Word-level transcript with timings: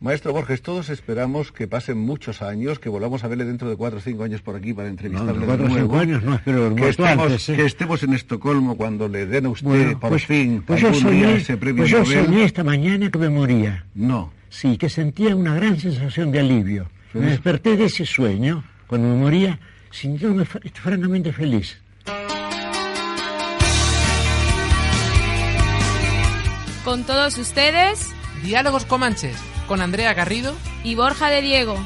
Maestro 0.00 0.32
Borges, 0.32 0.62
todos 0.62 0.90
esperamos 0.90 1.50
que 1.50 1.66
pasen 1.66 1.98
muchos 1.98 2.40
años, 2.40 2.78
que 2.78 2.88
volvamos 2.88 3.24
a 3.24 3.28
verle 3.28 3.44
dentro 3.44 3.68
de 3.68 3.74
cuatro 3.74 3.98
o 3.98 4.00
cinco 4.00 4.22
años 4.22 4.40
por 4.42 4.54
aquí 4.54 4.72
para 4.72 4.88
entrevistarle 4.88 5.40
no, 5.40 5.46
cuatro 5.46 5.66
o 5.66 5.70
cinco 5.70 5.98
años 5.98 6.22
no, 6.22 6.36
espero 6.36 6.72
que 6.76 6.88
estemos, 6.88 7.48
¿eh? 7.48 7.56
que 7.56 7.64
estemos 7.64 8.02
en 8.04 8.14
Estocolmo 8.14 8.76
cuando 8.76 9.08
le 9.08 9.26
den 9.26 9.46
a 9.46 9.48
usted 9.48 9.96
por 9.96 10.10
pues, 10.10 10.24
fin 10.24 10.62
pues 10.64 10.80
yo 10.80 10.94
soñé, 10.94 11.38
ese 11.38 11.56
premio 11.56 11.82
pues 11.82 11.90
yo 11.90 12.04
soñé 12.04 12.44
esta 12.44 12.62
mañana 12.62 13.10
que 13.10 13.18
me 13.18 13.28
moría. 13.28 13.86
No. 13.94 14.32
Sí, 14.50 14.78
que 14.78 14.88
sentía 14.88 15.34
una 15.34 15.56
gran 15.56 15.80
sensación 15.80 16.30
de 16.30 16.40
alivio. 16.40 16.88
Me 17.12 17.26
desperté 17.30 17.76
de 17.76 17.86
ese 17.86 18.06
sueño, 18.06 18.62
cuando 18.86 19.08
me 19.08 19.16
moría, 19.16 19.58
sintiéndome 19.90 20.44
francamente 20.44 21.32
feliz. 21.32 21.80
Con 26.84 27.02
todos 27.04 27.36
ustedes, 27.36 28.14
Diálogos 28.44 28.84
Comanches 28.84 29.57
con 29.68 29.82
Andrea 29.82 30.14
Garrido 30.14 30.54
y 30.82 30.94
Borja 30.94 31.28
de 31.28 31.42
Diego. 31.42 31.76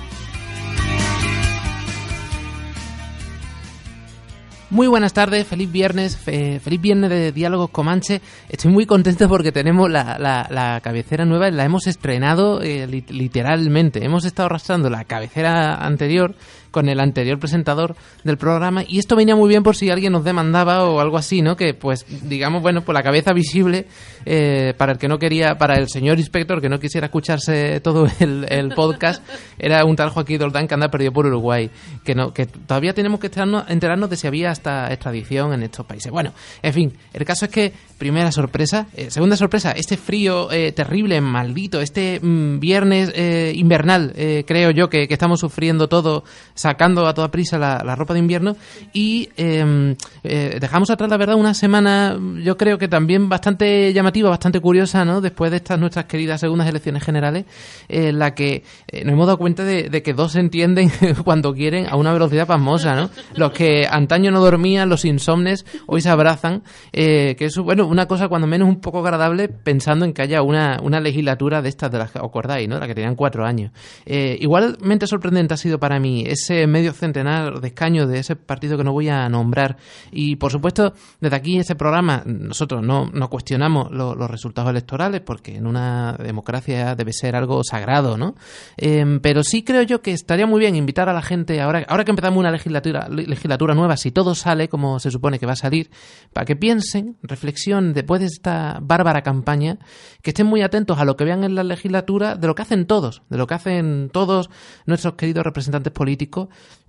Muy 4.70 4.86
buenas 4.86 5.12
tardes, 5.12 5.46
feliz 5.46 5.70
viernes, 5.70 6.16
feliz 6.16 6.80
viernes 6.80 7.10
de 7.10 7.30
Diálogos 7.30 7.68
Comanche. 7.68 8.22
Estoy 8.48 8.72
muy 8.72 8.86
contento 8.86 9.28
porque 9.28 9.52
tenemos 9.52 9.90
la, 9.90 10.16
la, 10.18 10.80
cabecera 10.80 11.26
nueva, 11.26 11.50
la 11.50 11.64
hemos 11.64 11.86
estrenado 11.86 12.62
eh, 12.62 12.86
literalmente. 12.86 14.02
Hemos 14.02 14.24
estado 14.24 14.46
arrastrando 14.46 14.88
la 14.88 15.04
cabecera 15.04 15.74
anterior 15.74 16.34
con 16.72 16.88
el 16.88 16.98
anterior 16.98 17.38
presentador 17.38 17.94
del 18.24 18.38
programa 18.38 18.82
y 18.88 18.98
esto 18.98 19.14
venía 19.14 19.36
muy 19.36 19.48
bien 19.48 19.62
por 19.62 19.76
si 19.76 19.90
alguien 19.90 20.12
nos 20.12 20.24
demandaba 20.24 20.84
o 20.84 21.00
algo 21.00 21.18
así, 21.18 21.42
¿no? 21.42 21.56
Que 21.56 21.74
pues 21.74 22.04
digamos, 22.28 22.62
bueno, 22.62 22.82
pues 22.82 22.94
la 22.94 23.02
cabeza 23.02 23.32
visible 23.32 23.86
eh, 24.24 24.74
para 24.76 24.92
el 24.92 24.98
que 24.98 25.06
no 25.06 25.18
quería, 25.18 25.56
para 25.58 25.74
el 25.74 25.88
señor 25.88 26.18
inspector 26.18 26.60
que 26.60 26.68
no 26.68 26.80
quisiera 26.80 27.06
escucharse 27.06 27.80
todo 27.80 28.06
el, 28.20 28.72
podcast, 28.74 29.22
era 29.58 29.84
un 29.84 29.96
tal 29.96 30.08
Joaquín 30.08 30.38
Doldán 30.38 30.66
que 30.66 30.74
anda 30.74 30.88
perdido 30.88 31.12
por 31.12 31.26
Uruguay, 31.26 31.70
que 32.04 32.14
no 32.14 32.32
que 32.32 32.46
todavía 32.46 32.94
tenemos 32.94 33.20
que 33.20 33.26
enterarnos, 33.26 34.10
de 34.10 34.16
si 34.16 34.26
había 34.26 34.50
hasta 34.50 34.90
extradición 34.92 35.52
en 35.52 35.62
estos 35.62 35.84
países. 35.84 36.10
Bueno, 36.10 36.32
en 36.62 36.72
fin, 36.72 36.92
el 37.12 37.24
caso 37.24 37.44
es 37.44 37.50
que 37.50 37.72
primera 37.98 38.32
sorpresa, 38.32 38.86
eh, 38.94 39.10
segunda 39.10 39.36
sorpresa, 39.36 39.72
este 39.72 39.96
frío 39.96 40.50
eh, 40.50 40.72
terrible, 40.72 41.20
maldito, 41.20 41.80
este 41.80 42.18
mm, 42.20 42.58
viernes 42.58 43.12
invernal, 43.54 44.12
creo 44.46 44.70
yo 44.70 44.88
que, 44.88 45.06
que 45.06 45.14
estamos 45.14 45.40
sufriendo 45.40 45.88
todo 45.88 46.24
sacando 46.62 47.08
a 47.08 47.12
toda 47.12 47.28
prisa 47.28 47.58
la, 47.58 47.96
ropa 47.96 48.14
de 48.14 48.20
invierno 48.20 48.56
y 48.92 49.30
em, 49.36 49.96
eh, 50.22 50.58
dejamos 50.60 50.90
atrás, 50.90 51.10
la 51.10 51.16
verdad, 51.16 51.34
una 51.34 51.54
semana 51.54 52.16
yo 52.40 52.56
creo 52.56 52.78
que 52.78 52.86
también 52.86 53.28
bastante 53.28 53.92
llamativa, 53.92 54.30
bastante 54.30 54.60
curiosa, 54.60 55.04
¿no? 55.04 55.20
Después 55.20 55.50
de 55.50 55.56
estas 55.56 55.80
nuestras 55.80 56.04
queridas 56.04 56.40
segundas 56.40 56.68
elecciones 56.68 57.02
generales, 57.02 57.46
en 57.88 58.16
la 58.20 58.32
que 58.34 58.62
eh, 58.86 59.04
nos 59.04 59.14
hemos 59.14 59.26
dado 59.26 59.38
cuenta 59.38 59.64
de, 59.64 60.02
que 60.02 60.12
dos 60.14 60.32
se 60.32 60.40
entienden 60.40 60.90
cuando 61.24 61.52
quieren 61.52 61.86
a 61.90 61.96
una 61.96 62.12
velocidad 62.12 62.46
pasmosa, 62.46 62.94
¿no? 62.94 63.10
Los 63.34 63.50
que 63.50 63.88
antaño 63.90 64.30
no 64.30 64.40
dormían, 64.40 64.88
los 64.88 65.04
insomnes, 65.04 65.66
hoy 65.88 66.00
se 66.00 66.10
abrazan, 66.10 66.62
eh, 66.92 67.34
que 67.36 67.46
es, 67.46 67.58
bueno, 67.58 67.88
una 67.88 68.06
cosa 68.06 68.28
cuando 68.28 68.46
menos 68.46 68.68
un 68.68 68.80
poco 68.80 69.00
agradable 69.00 69.48
pensando 69.48 70.04
en 70.04 70.12
que 70.12 70.22
haya 70.22 70.42
una, 70.42 70.78
una 70.80 71.00
legislatura 71.00 71.60
de 71.60 71.70
estas 71.70 71.90
de 71.90 71.98
las 71.98 72.12
que 72.12 72.20
acordáis, 72.20 72.68
¿no? 72.68 72.78
La 72.78 72.86
que 72.86 72.94
tenían 72.94 73.16
cuatro 73.16 73.44
años. 73.44 73.72
igualmente 74.06 75.08
sorprendente 75.08 75.54
ha 75.54 75.56
sido 75.56 75.80
para 75.80 75.98
mí 75.98 76.22
ese 76.24 76.51
medio 76.66 76.92
centenar 76.92 77.60
de 77.60 77.68
escaños 77.68 78.08
de 78.08 78.18
ese 78.18 78.36
partido 78.36 78.76
que 78.76 78.84
no 78.84 78.92
voy 78.92 79.08
a 79.08 79.28
nombrar. 79.28 79.76
Y 80.10 80.36
por 80.36 80.50
supuesto, 80.50 80.94
desde 81.20 81.36
aquí, 81.36 81.58
este 81.58 81.74
programa, 81.74 82.22
nosotros 82.26 82.82
no, 82.82 83.10
cuestionamos 83.28 83.90
los 83.90 84.30
resultados 84.30 84.70
electorales 84.70 85.20
porque 85.20 85.56
en 85.56 85.66
una 85.66 86.16
democracia 86.18 86.94
debe 86.94 87.12
ser 87.12 87.36
algo 87.36 87.62
sagrado, 87.64 88.16
¿no? 88.16 88.34
Em, 88.76 89.20
pero 89.20 89.42
sí 89.42 89.62
creo 89.62 89.82
yo 89.82 90.02
que 90.02 90.12
estaría 90.12 90.46
muy 90.46 90.60
bien 90.60 90.76
invitar 90.76 91.08
a 91.08 91.12
la 91.12 91.22
gente, 91.22 91.60
ahora, 91.60 91.84
ahora 91.88 92.04
que 92.04 92.10
empezamos 92.10 92.38
una 92.38 92.50
legislatura, 92.50 93.08
legislatura 93.08 93.74
nueva, 93.74 93.96
si 93.96 94.10
todo 94.10 94.34
sale 94.34 94.68
como 94.68 94.98
se 94.98 95.10
supone 95.10 95.38
que 95.38 95.46
va 95.46 95.52
a 95.52 95.56
salir, 95.56 95.90
para 96.32 96.44
que 96.44 96.56
piensen, 96.56 97.16
reflexionen 97.22 97.92
después 97.92 98.20
de 98.20 98.26
esta 98.26 98.78
bárbara 98.82 99.22
campaña, 99.22 99.78
que 100.22 100.30
estén 100.30 100.46
muy 100.46 100.62
atentos 100.62 100.98
a 100.98 101.04
lo 101.04 101.16
que 101.16 101.24
vean 101.24 101.44
en 101.44 101.54
la 101.54 101.64
legislatura, 101.64 102.36
de 102.36 102.46
lo 102.46 102.54
que 102.54 102.62
hacen 102.62 102.86
todos, 102.86 103.22
de 103.28 103.38
lo 103.38 103.46
que 103.46 103.54
hacen 103.54 104.10
todos 104.12 104.50
nuestros 104.86 105.14
queridos 105.14 105.44
representantes 105.44 105.92
políticos 105.92 106.41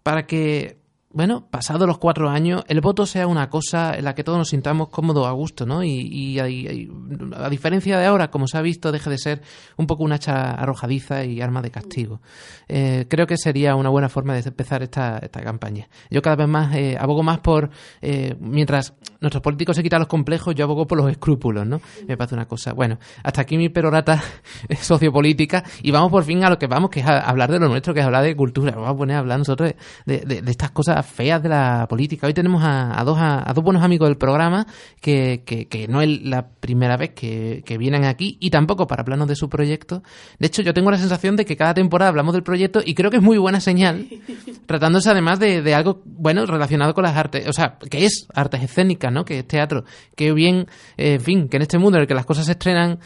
para 0.03 0.25
que 0.25 0.83
bueno, 1.13 1.47
pasados 1.47 1.87
los 1.87 1.99
cuatro 1.99 2.27
años, 2.27 2.63
el 2.67 2.81
voto 2.81 3.05
sea 3.05 3.27
una 3.27 3.47
cosa 3.47 3.95
en 3.95 4.03
la 4.03 4.15
que 4.15 4.23
todos 4.23 4.39
nos 4.39 4.49
sintamos 4.49 4.89
cómodos 4.89 5.27
a 5.27 5.31
gusto, 5.31 5.67
¿no? 5.67 5.83
Y, 5.83 6.39
a 6.39 7.49
diferencia 7.49 7.99
de 7.99 8.05
ahora, 8.07 8.31
como 8.31 8.47
se 8.47 8.57
ha 8.57 8.61
visto, 8.61 8.91
deje 8.91 9.11
de 9.11 9.19
ser 9.19 9.41
un 9.77 9.85
poco 9.85 10.03
una 10.03 10.15
hacha 10.15 10.51
arrojadiza 10.51 11.23
y 11.23 11.39
arma 11.39 11.61
de 11.61 11.69
castigo. 11.69 12.19
Eh, 12.67 13.05
creo 13.07 13.27
que 13.27 13.37
sería 13.37 13.75
una 13.75 13.89
buena 13.89 14.09
forma 14.09 14.33
de 14.33 14.39
empezar 14.39 14.81
esta, 14.81 15.19
esta 15.19 15.41
campaña. 15.41 15.87
Yo 16.09 16.23
cada 16.23 16.35
vez 16.35 16.47
más 16.47 16.75
eh, 16.75 16.97
abogo 16.99 17.21
más 17.21 17.39
por, 17.39 17.69
eh, 18.01 18.35
mientras 18.39 18.95
nuestros 19.23 19.41
políticos 19.41 19.75
se 19.75 19.81
quitan 19.81 19.99
los 19.99 20.07
complejos, 20.07 20.53
yo 20.53 20.65
abogo 20.65 20.85
por 20.85 20.99
los 20.99 21.09
escrúpulos, 21.09 21.65
¿no? 21.65 21.81
Me 22.07 22.15
parece 22.15 22.35
una 22.35 22.45
cosa. 22.45 22.73
Bueno, 22.73 22.99
hasta 23.23 23.41
aquí 23.41 23.57
mi 23.57 23.69
perorata 23.69 24.21
sociopolítica 24.81 25.63
y 25.81 25.89
vamos 25.89 26.11
por 26.11 26.23
fin 26.23 26.43
a 26.43 26.49
lo 26.49 26.59
que 26.59 26.67
vamos, 26.67 26.91
que 26.91 26.99
es 26.99 27.07
a 27.07 27.21
hablar 27.21 27.51
de 27.51 27.59
lo 27.59 27.67
nuestro, 27.67 27.93
que 27.93 28.01
es 28.01 28.05
hablar 28.05 28.23
de 28.23 28.35
cultura. 28.35 28.73
Vamos 28.75 28.91
a 28.91 28.95
poner 28.95 29.15
a 29.15 29.19
hablar 29.19 29.39
nosotros 29.39 29.73
de, 30.05 30.19
de 30.19 30.51
estas 30.51 30.71
cosas 30.71 31.05
feas 31.05 31.41
de 31.41 31.49
la 31.49 31.87
política. 31.87 32.27
Hoy 32.27 32.33
tenemos 32.33 32.61
a, 32.63 33.01
dos, 33.05 33.17
a, 33.19 33.51
dos 33.53 33.63
buenos 33.63 33.83
amigos 33.83 34.09
del 34.09 34.17
programa 34.17 34.67
que, 34.99 35.43
que, 35.45 35.87
no 35.87 36.01
es 36.01 36.21
la 36.23 36.47
primera 36.47 36.97
vez 36.97 37.11
que, 37.11 37.63
vienen 37.77 38.05
aquí 38.05 38.37
y 38.39 38.49
tampoco 38.49 38.87
para 38.87 39.03
planos 39.03 39.27
de 39.27 39.35
su 39.35 39.49
proyecto. 39.49 40.03
De 40.39 40.47
hecho, 40.47 40.61
yo 40.61 40.73
tengo 40.73 40.91
la 40.91 40.97
sensación 40.97 41.35
de 41.35 41.45
que 41.45 41.55
cada 41.55 41.73
temporada 41.73 42.09
hablamos 42.09 42.33
del 42.33 42.43
proyecto 42.43 42.81
y 42.85 42.93
creo 42.93 43.09
que 43.09 43.17
es 43.17 43.23
muy 43.23 43.37
buena 43.37 43.59
señal, 43.59 44.07
tratándose 44.65 45.09
además 45.09 45.39
de, 45.39 45.73
algo, 45.73 46.01
bueno, 46.05 46.45
relacionado 46.45 46.93
con 46.93 47.03
las 47.03 47.15
artes, 47.15 47.47
o 47.47 47.53
sea, 47.53 47.77
que 47.89 48.05
es 48.05 48.27
artes 48.33 48.63
escénicas, 48.63 49.11
¿no? 49.13 49.25
Que 49.25 49.39
es 49.39 49.47
teatro. 49.47 49.83
Que 50.15 50.33
bien, 50.33 50.67
eh, 50.97 51.13
en 51.13 51.21
fin, 51.21 51.49
que 51.49 51.57
en 51.57 51.63
este 51.63 51.77
mundo 51.77 51.97
en 51.97 52.01
el 52.01 52.07
que 52.07 52.15
las 52.15 52.25
cosas 52.25 52.45
se 52.45 52.53
estrenan 52.53 52.99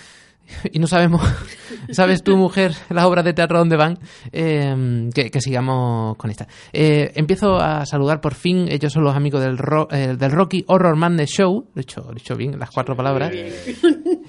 y 0.72 0.80
no 0.80 0.88
sabemos, 0.88 1.22
¿sabes 1.92 2.24
tú, 2.24 2.38
mujer, 2.38 2.74
las 2.90 3.06
obras 3.06 3.26
de 3.26 3.34
teatro 3.34 3.60
dónde 3.60 3.78
van? 3.78 4.00
Eh, 4.32 5.10
que, 5.14 5.42
sigamos 5.42 6.16
con 6.18 6.30
esta. 6.30 6.48
Eh, 6.74 7.12
empiezo 7.16 7.58
a 7.58 7.86
saludar 7.86 8.22
por 8.22 8.34
fin, 8.34 8.68
ellos 8.70 8.94
son 8.94 9.04
los 9.04 9.16
amigos 9.16 9.42
del, 9.42 9.58
eh, 9.92 10.16
del 10.18 10.32
Rocky 10.32 10.64
Horror 10.68 10.96
Man 10.96 11.18
The 11.18 11.26
Show, 11.26 11.70
lo 11.74 11.80
he 11.80 11.82
dicho, 11.82 12.10
dicho 12.14 12.36
bien, 12.36 12.58
las 12.60 12.72
cuatro 12.72 12.96
palabras. 12.96 13.34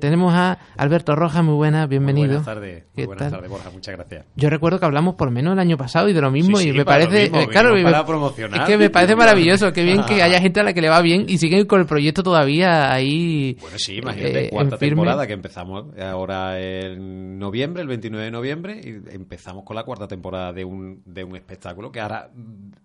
tenemos 0.00 0.34
a 0.34 0.58
Alberto 0.76 1.14
Rojas, 1.14 1.44
muy 1.44 1.54
buena, 1.54 1.86
bienvenido. 1.86 2.28
Buenas 2.28 2.44
tardes, 2.44 2.84
buenas 2.94 3.30
tardes, 3.30 3.50
Borja, 3.50 3.70
muchas 3.70 3.96
gracias. 3.96 4.26
Yo 4.34 4.50
recuerdo 4.50 4.80
que 4.80 4.86
hablamos 4.86 5.14
por 5.14 5.30
menos 5.30 5.52
el 5.52 5.58
año 5.58 5.76
pasado 5.76 6.08
y 6.08 6.12
de 6.12 6.20
lo 6.20 6.30
mismo, 6.30 6.60
y 6.60 6.72
me 6.72 6.84
parece, 6.84 7.30
claro, 7.50 7.74
para 7.82 8.04
promocionar. 8.04 8.62
es 8.62 8.66
que 8.66 8.78
me 8.78 8.90
parece 8.90 9.16
maravilloso, 9.20 9.72
qué 9.72 9.82
bien 9.84 10.02
que 10.04 10.22
haya 10.22 10.40
gente 10.40 10.60
a 10.60 10.64
la 10.64 10.72
que 10.72 10.80
le 10.80 10.88
va 10.88 11.00
bien 11.00 11.26
y 11.28 11.38
siguen 11.38 11.66
con 11.66 11.80
el 11.80 11.86
proyecto 11.86 12.22
todavía 12.22 12.92
ahí. 12.92 13.56
Bueno, 13.60 13.78
sí, 13.78 13.96
imagínate, 13.96 14.50
cuarta 14.50 14.76
temporada 14.76 15.26
que 15.26 15.32
empezamos 15.32 15.86
ahora 15.98 16.60
en 16.60 17.38
noviembre, 17.38 17.82
el 17.82 17.88
29 17.88 18.24
de 18.24 18.30
noviembre, 18.30 18.80
y 18.82 19.14
empezamos 19.14 19.64
con 19.64 19.76
la 19.76 19.84
cuarta 19.84 20.08
temporada 20.08 20.52
de 20.52 20.64
un, 20.64 21.02
de 21.04 21.24
un 21.24 21.36
espectáculo 21.36 21.92
que 21.92 22.00
ahora 22.00 22.30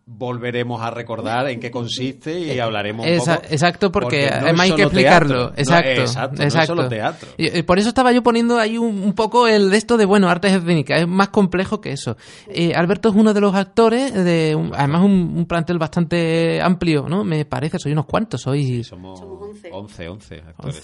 volveremos 0.06 0.81
a 0.81 0.91
recordar 0.91 1.50
en 1.50 1.59
qué 1.59 1.72
consiste 1.72 2.40
y 2.40 2.59
hablaremos 2.59 3.06
un 3.06 3.17
poco, 3.17 3.31
Exacto, 3.50 3.91
porque, 3.91 4.28
además 4.28 4.69
hay 4.69 4.75
que 4.75 4.84
explicarlo. 4.84 5.52
exacto, 5.56 5.90
exacto, 5.90 6.44
exacto. 6.44 6.75
Teatro. 6.88 7.30
Y, 7.38 7.63
por 7.63 7.80
eso 7.80 7.90
estaba 7.90 8.12
yo 8.12 8.24
poniendo 8.24 8.58
ahí 8.59 8.78
un, 8.78 9.13
poco 9.13 9.47
el 9.47 9.69
de 9.69 9.78
esto 9.78 9.97
de, 9.97 10.06
bueno, 10.06 10.30
artes 10.30 10.53
escénicas. 10.53 11.02
Es 11.02 11.08
más 11.08 11.30
complejo 11.30 11.81
que 11.81 11.91
eso. 11.91 12.18
Eh, 12.47 12.74
Alberto 12.75 13.09
es 13.09 13.16
uno 13.16 13.34
de 13.34 13.41
los 13.41 13.56
actores, 13.56 14.13
de 14.13 14.58
además 14.74 15.02
un, 15.03 15.46
plantel 15.47 15.78
bastante 15.78 16.62
amplio, 16.62 17.08
¿no? 17.08 17.24
Me 17.24 17.46
parece, 17.46 17.80
soy 17.80 17.91
unos 17.91 18.06
cuantos, 18.06 18.41
soy... 18.41 18.84
somos, 18.84 19.22
11. 19.72 20.09
11, 20.09 20.44
actores. 20.47 20.84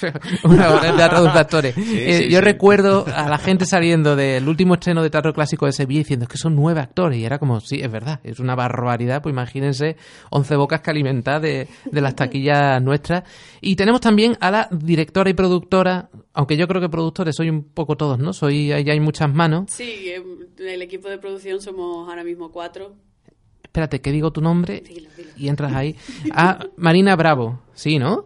Una 0.44 0.80
teatro 0.96 1.22
de 1.22 1.28
actores. 1.28 1.74
Eh, 1.76 2.28
yo 2.30 2.40
recuerdo 2.40 3.04
a 3.14 3.28
la 3.28 3.38
gente 3.38 3.64
saliendo 3.64 4.16
del 4.16 4.48
último 4.48 4.74
estreno 4.74 5.02
de 5.02 5.10
teatro 5.10 5.32
clásico 5.32 5.66
de 5.66 5.72
Sevilla 5.72 6.00
diciendo 6.00 6.26
que 6.26 6.36
son 6.36 6.54
nueve 6.54 6.80
actores 6.80 7.18
y 7.18 7.24
era 7.24 7.38
como, 7.38 7.60
sí, 7.60 7.80
es 7.80 7.90
verdad, 7.90 8.20
es 8.24 8.40
una 8.40 8.54
barbaridad, 8.54 9.22
pues 9.22 9.32
imagínense 9.32 9.96
once 10.30 10.56
bocas 10.56 10.80
que 10.80 10.90
alimentar 10.90 11.40
de, 11.40 11.68
de 11.90 12.00
las 12.00 12.14
taquillas 12.14 12.82
nuestras. 12.82 13.24
Y 13.60 13.76
tenemos 13.76 14.00
también 14.00 14.36
a 14.40 14.50
la 14.50 14.68
directora 14.90 15.30
y 15.30 15.34
productora, 15.34 16.10
aunque 16.32 16.56
yo 16.56 16.66
creo 16.66 16.80
que 16.80 16.88
productores 16.88 17.36
soy 17.36 17.48
un 17.48 17.62
poco 17.62 17.96
todos, 17.96 18.18
¿no? 18.18 18.32
Soy, 18.32 18.72
hay 18.72 19.00
muchas 19.00 19.32
manos. 19.32 19.70
Sí, 19.70 20.12
el 20.58 20.82
equipo 20.82 21.08
de 21.08 21.18
producción 21.18 21.60
somos 21.60 22.08
ahora 22.08 22.24
mismo 22.24 22.50
cuatro 22.50 22.96
espérate, 23.70 24.00
que 24.00 24.10
digo 24.10 24.32
tu 24.32 24.40
nombre 24.40 24.82
y 25.36 25.48
entras 25.48 25.72
ahí. 25.72 25.94
Ah, 26.32 26.66
Marina 26.76 27.14
Bravo, 27.14 27.60
sí, 27.72 28.00
¿no? 28.00 28.24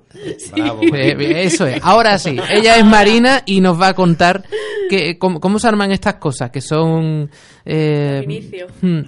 Bravo. 0.57 0.81
Eh, 0.83 1.45
eso 1.45 1.67
es, 1.67 1.81
ahora 1.83 2.17
sí. 2.19 2.39
Ella 2.49 2.79
es 2.79 2.85
Marina 2.87 3.43
y 3.45 3.61
nos 3.61 3.79
va 3.79 3.89
a 3.89 3.95
contar 3.95 4.43
que, 4.89 5.19
cómo, 5.19 5.59
se 5.59 5.69
arman 5.69 5.93
estas 5.93 6.15
cosas, 6.15 6.51
que 6.51 6.63
son... 6.63 7.31
Eh, 7.67 8.23
inicio. 8.25 8.69
Hmm, 8.81 9.01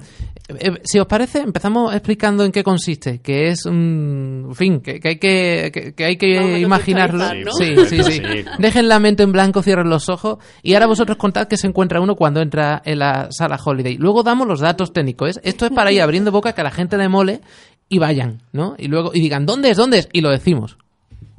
eh, 0.48 0.80
si 0.84 0.98
os 1.00 1.06
parece, 1.06 1.40
empezamos 1.40 1.92
explicando 1.92 2.44
en 2.44 2.52
qué 2.52 2.62
consiste, 2.62 3.18
que 3.18 3.48
es 3.48 3.66
un 3.66 4.46
en 4.48 4.54
fin, 4.54 4.80
que, 4.80 5.00
hay 5.02 5.18
que, 5.18 5.94
que, 5.96 6.04
hay 6.04 6.16
que 6.16 6.60
imaginarlo. 6.60 7.24
sí, 7.52 7.74
sí, 7.86 8.02
sí, 8.02 8.22
Dejen 8.58 8.88
la 8.88 9.00
mente 9.00 9.24
en 9.24 9.32
blanco, 9.32 9.62
cierren 9.62 9.90
los 9.90 10.08
ojos 10.08 10.38
y 10.62 10.74
ahora 10.74 10.86
vosotros 10.86 11.16
contad 11.16 11.48
que 11.48 11.56
se 11.56 11.66
encuentra 11.66 12.00
uno 12.00 12.14
cuando 12.14 12.40
entra 12.40 12.80
en 12.84 13.00
la 13.00 13.28
sala 13.30 13.58
Holiday. 13.62 13.96
Luego 13.96 14.22
damos 14.22 14.46
los 14.46 14.60
datos 14.60 14.92
técnicos. 14.92 15.40
Esto 15.42 15.66
es 15.66 15.72
para 15.72 15.90
ir 15.90 16.00
abriendo 16.00 16.30
boca 16.30 16.52
que 16.52 16.60
a 16.60 16.64
la 16.64 16.70
gente 16.70 16.96
le 16.96 17.08
mole 17.08 17.40
y 17.88 17.98
vayan, 17.98 18.42
¿no? 18.52 18.76
Y 18.78 18.86
luego 18.86 19.10
y 19.14 19.20
digan, 19.20 19.46
¿dónde 19.46 19.70
es? 19.70 19.76
¿Dónde 19.76 19.98
es? 19.98 20.08
Y 20.12 20.20
lo 20.20 20.30
decimos. 20.30 20.78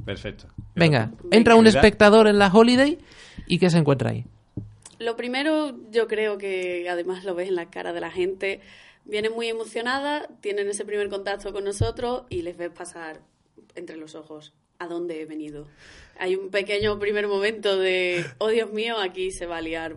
Perfecto. 0.04 0.46
Venga, 0.74 1.10
entra 1.30 1.56
un 1.56 1.66
espectador 1.66 2.28
en 2.28 2.38
la 2.38 2.48
Holiday 2.48 2.98
y 3.46 3.58
¿qué 3.58 3.70
se 3.70 3.78
encuentra 3.78 4.10
ahí? 4.10 4.24
Lo 4.98 5.16
primero, 5.16 5.76
yo 5.92 6.08
creo 6.08 6.38
que 6.38 6.88
además 6.90 7.24
lo 7.24 7.34
ves 7.34 7.48
en 7.48 7.54
la 7.54 7.66
cara 7.66 7.92
de 7.92 8.00
la 8.00 8.10
gente, 8.10 8.60
vienen 9.08 9.32
muy 9.32 9.48
emocionadas, 9.48 10.28
tienen 10.40 10.68
ese 10.68 10.84
primer 10.84 11.08
contacto 11.08 11.52
con 11.52 11.64
nosotros 11.64 12.24
y 12.28 12.42
les 12.42 12.56
ves 12.56 12.70
pasar 12.70 13.20
entre 13.74 13.96
los 13.96 14.14
ojos 14.14 14.52
a 14.78 14.86
dónde 14.86 15.20
he 15.20 15.26
venido. 15.26 15.66
Hay 16.18 16.36
un 16.36 16.50
pequeño 16.50 16.98
primer 16.98 17.26
momento 17.26 17.78
de, 17.78 18.24
oh 18.38 18.48
Dios 18.48 18.72
mío, 18.72 18.98
aquí 18.98 19.32
se 19.32 19.46
va 19.46 19.56
a 19.56 19.62
liar 19.62 19.96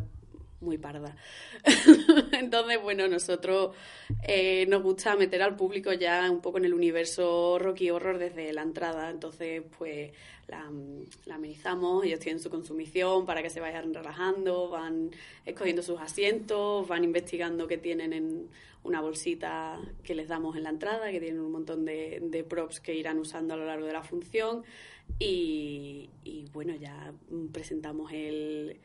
muy 0.62 0.78
parda. 0.78 1.16
Entonces, 2.34 2.82
bueno, 2.82 3.08
nosotros 3.08 3.76
eh, 4.24 4.66
nos 4.68 4.84
gusta 4.84 5.16
meter 5.16 5.42
al 5.42 5.56
público 5.56 5.92
ya 5.94 6.30
un 6.30 6.42
poco 6.42 6.60
en 6.60 6.66
el 6.66 6.74
universo 6.74 7.58
Rocky 7.60 7.90
Horror 7.90 8.20
desde 8.20 8.54
la 8.54 8.62
entrada. 8.62 9.10
Entonces, 9.10 9.64
pues 9.78 10.12
la, 10.48 10.70
amenizamos, 11.34 12.06
ellos 12.06 12.20
tienen 12.20 12.40
su 12.40 12.50
consumición 12.50 13.26
para 13.26 13.42
que 13.42 13.50
se 13.50 13.60
vayan 13.60 13.94
relajando, 13.94 14.70
van 14.70 15.12
escogiendo 15.46 15.82
sus 15.82 16.00
asientos, 16.00 16.88
van 16.88 17.04
investigando 17.04 17.68
qué 17.68 17.78
tienen 17.78 18.14
en 18.14 18.48
una 18.84 19.02
bolsita 19.02 19.80
que 20.04 20.16
les 20.16 20.28
damos 20.28 20.56
en 20.56 20.64
la 20.64 20.70
entrada, 20.70 21.12
que 21.12 21.20
tienen 21.20 21.40
un 21.40 21.52
montón 21.52 21.86
de, 21.86 22.20
de 22.22 22.44
props 22.44 22.80
que 22.80 22.96
irán 22.96 23.20
usando 23.20 23.54
a 23.54 23.58
lo 23.58 23.66
largo 23.66 23.86
de 23.86 23.94
la 23.94 24.04
función. 24.04 24.64
Y 25.20 26.10
bueno, 26.54 26.74
ya 26.76 27.14
presentamos 27.52 28.12
el 28.14 28.80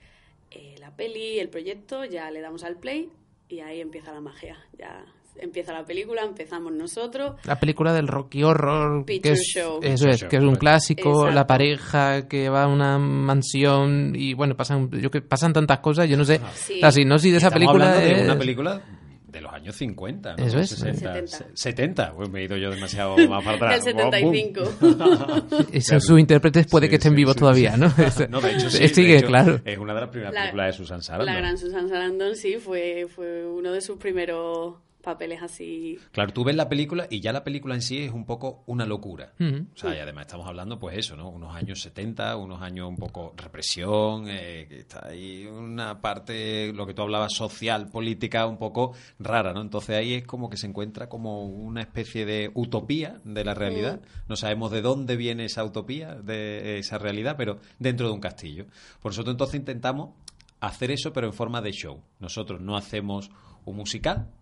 eh, 0.50 0.76
la 0.78 0.94
peli, 0.94 1.38
el 1.38 1.48
proyecto, 1.48 2.04
ya 2.04 2.30
le 2.30 2.40
damos 2.40 2.64
al 2.64 2.76
play 2.76 3.10
y 3.48 3.60
ahí 3.60 3.80
empieza 3.80 4.12
la 4.12 4.20
magia. 4.20 4.56
Ya 4.78 5.04
empieza 5.38 5.72
la 5.72 5.84
película, 5.84 6.22
empezamos 6.22 6.72
nosotros. 6.72 7.34
La 7.44 7.58
película 7.58 7.92
del 7.92 8.08
Rocky 8.08 8.42
Horror, 8.42 9.04
que 9.04 9.20
es, 9.22 9.56
Eso 9.56 10.08
es, 10.08 10.24
que 10.24 10.36
es 10.36 10.42
un 10.42 10.56
clásico, 10.56 11.30
la 11.30 11.46
pareja 11.46 12.26
que 12.28 12.48
va 12.48 12.64
a 12.64 12.68
una 12.68 12.98
mansión 12.98 14.14
y 14.16 14.34
bueno, 14.34 14.56
pasan 14.56 14.90
yo 14.90 15.10
que 15.10 15.20
pasan 15.22 15.52
tantas 15.52 15.80
cosas, 15.80 16.08
yo 16.08 16.16
no 16.16 16.24
sé, 16.24 16.40
sí. 16.54 16.80
la 16.80 16.90
de 16.90 17.36
esa 17.36 17.50
película 17.50 17.92
de 17.98 18.24
una 18.24 18.38
película 18.38 18.82
de 19.26 19.40
los 19.40 19.52
años 19.52 19.74
50, 19.76 20.36
¿no? 20.36 20.44
Eso 20.44 20.58
es. 20.58 20.70
60. 20.70 21.46
70. 21.54 22.12
Pues 22.14 22.30
me 22.30 22.40
he 22.40 22.44
ido 22.44 22.56
yo 22.56 22.70
demasiado 22.70 23.16
más 23.28 23.44
para 23.44 23.56
atrás. 23.56 23.86
El 23.86 23.96
75. 23.96 25.66
Esos 25.72 26.04
sus 26.04 26.20
intérpretes 26.20 26.66
puede 26.66 26.88
que 26.88 26.96
estén 26.96 27.14
vivos 27.14 27.36
todavía, 27.36 27.76
¿no? 27.76 27.92
no, 28.30 28.40
de 28.40 28.52
hecho 28.52 28.70
sí. 28.70 28.88
Sigue, 28.88 29.22
claro. 29.22 29.60
Es 29.64 29.78
una 29.78 29.94
de 29.94 30.00
las 30.00 30.10
primeras 30.10 30.34
películas 30.34 30.66
de 30.66 30.72
Susan 30.72 31.02
Sarandon. 31.02 31.34
La 31.34 31.40
gran 31.40 31.58
Susan 31.58 31.88
Sarandon, 31.88 32.36
sí, 32.36 32.56
fue, 32.56 33.06
fue 33.08 33.46
uno 33.46 33.72
de 33.72 33.80
sus 33.80 33.98
primeros 33.98 34.76
papeles 35.06 35.40
así. 35.40 35.96
Claro, 36.10 36.32
tú 36.32 36.42
ves 36.42 36.56
la 36.56 36.68
película 36.68 37.06
y 37.08 37.20
ya 37.20 37.32
la 37.32 37.44
película 37.44 37.76
en 37.76 37.80
sí 37.80 37.98
es 37.98 38.10
un 38.10 38.26
poco 38.26 38.64
una 38.66 38.84
locura. 38.84 39.34
O 39.38 39.78
sea, 39.78 39.94
y 39.94 40.00
además 40.00 40.26
estamos 40.26 40.48
hablando, 40.48 40.80
pues 40.80 40.98
eso, 40.98 41.14
¿no? 41.14 41.28
Unos 41.28 41.54
años 41.54 41.80
70, 41.80 42.36
unos 42.36 42.60
años 42.60 42.88
un 42.88 42.96
poco 42.96 43.32
represión, 43.36 44.28
eh, 44.28 44.66
que 44.68 44.80
está 44.80 45.06
ahí 45.06 45.46
una 45.46 46.00
parte, 46.00 46.72
lo 46.72 46.88
que 46.88 46.92
tú 46.92 47.02
hablabas, 47.02 47.34
social, 47.34 47.88
política, 47.88 48.46
un 48.46 48.58
poco 48.58 48.94
rara, 49.20 49.52
¿no? 49.52 49.60
Entonces 49.60 49.94
ahí 49.96 50.14
es 50.14 50.26
como 50.26 50.50
que 50.50 50.56
se 50.56 50.66
encuentra 50.66 51.08
como 51.08 51.44
una 51.44 51.82
especie 51.82 52.26
de 52.26 52.50
utopía 52.54 53.20
de 53.22 53.44
la 53.44 53.54
realidad. 53.54 54.00
No 54.28 54.34
sabemos 54.34 54.72
de 54.72 54.82
dónde 54.82 55.14
viene 55.14 55.44
esa 55.44 55.64
utopía, 55.64 56.16
de 56.16 56.80
esa 56.80 56.98
realidad, 56.98 57.36
pero 57.38 57.60
dentro 57.78 58.08
de 58.08 58.12
un 58.12 58.20
castillo. 58.20 58.66
Por 59.00 59.12
eso 59.12 59.22
entonces 59.24 59.54
intentamos 59.54 60.16
hacer 60.58 60.90
eso, 60.90 61.12
pero 61.12 61.28
en 61.28 61.32
forma 61.32 61.60
de 61.62 61.70
show. 61.70 62.02
Nosotros 62.18 62.60
no 62.60 62.76
hacemos 62.76 63.30
un 63.64 63.76
musical, 63.76 64.32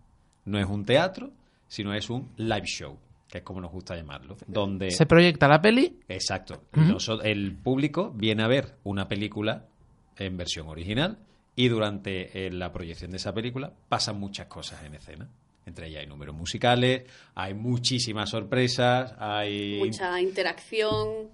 no 0.45 0.59
es 0.59 0.65
un 0.65 0.85
teatro, 0.85 1.31
sino 1.67 1.93
es 1.93 2.09
un 2.09 2.29
live 2.37 2.65
show 2.65 2.97
que 3.27 3.39
es 3.39 3.43
como 3.43 3.59
nos 3.59 3.71
gusta 3.71 3.95
llamarlo, 3.95 4.37
donde 4.47 4.91
se 4.91 5.05
proyecta 5.05 5.47
la 5.47 5.61
peli. 5.61 5.99
Exacto. 6.07 6.63
el 7.23 7.55
público 7.55 8.11
viene 8.15 8.43
a 8.43 8.47
ver 8.47 8.75
una 8.83 9.07
película 9.07 9.65
en 10.17 10.37
versión 10.37 10.67
original 10.67 11.17
y 11.55 11.67
durante 11.67 12.45
eh, 12.45 12.51
la 12.51 12.71
proyección 12.71 13.11
de 13.11 13.17
esa 13.17 13.33
película 13.33 13.71
pasan 13.89 14.19
muchas 14.19 14.47
cosas 14.47 14.83
en 14.83 14.95
escena. 14.95 15.27
Entre 15.65 15.87
ellas 15.87 16.01
hay 16.01 16.07
números 16.07 16.35
musicales, 16.35 17.03
hay 17.33 17.55
muchísimas 17.55 18.29
sorpresas, 18.29 19.15
hay 19.17 19.79
mucha 19.79 20.21
interacción. 20.21 21.29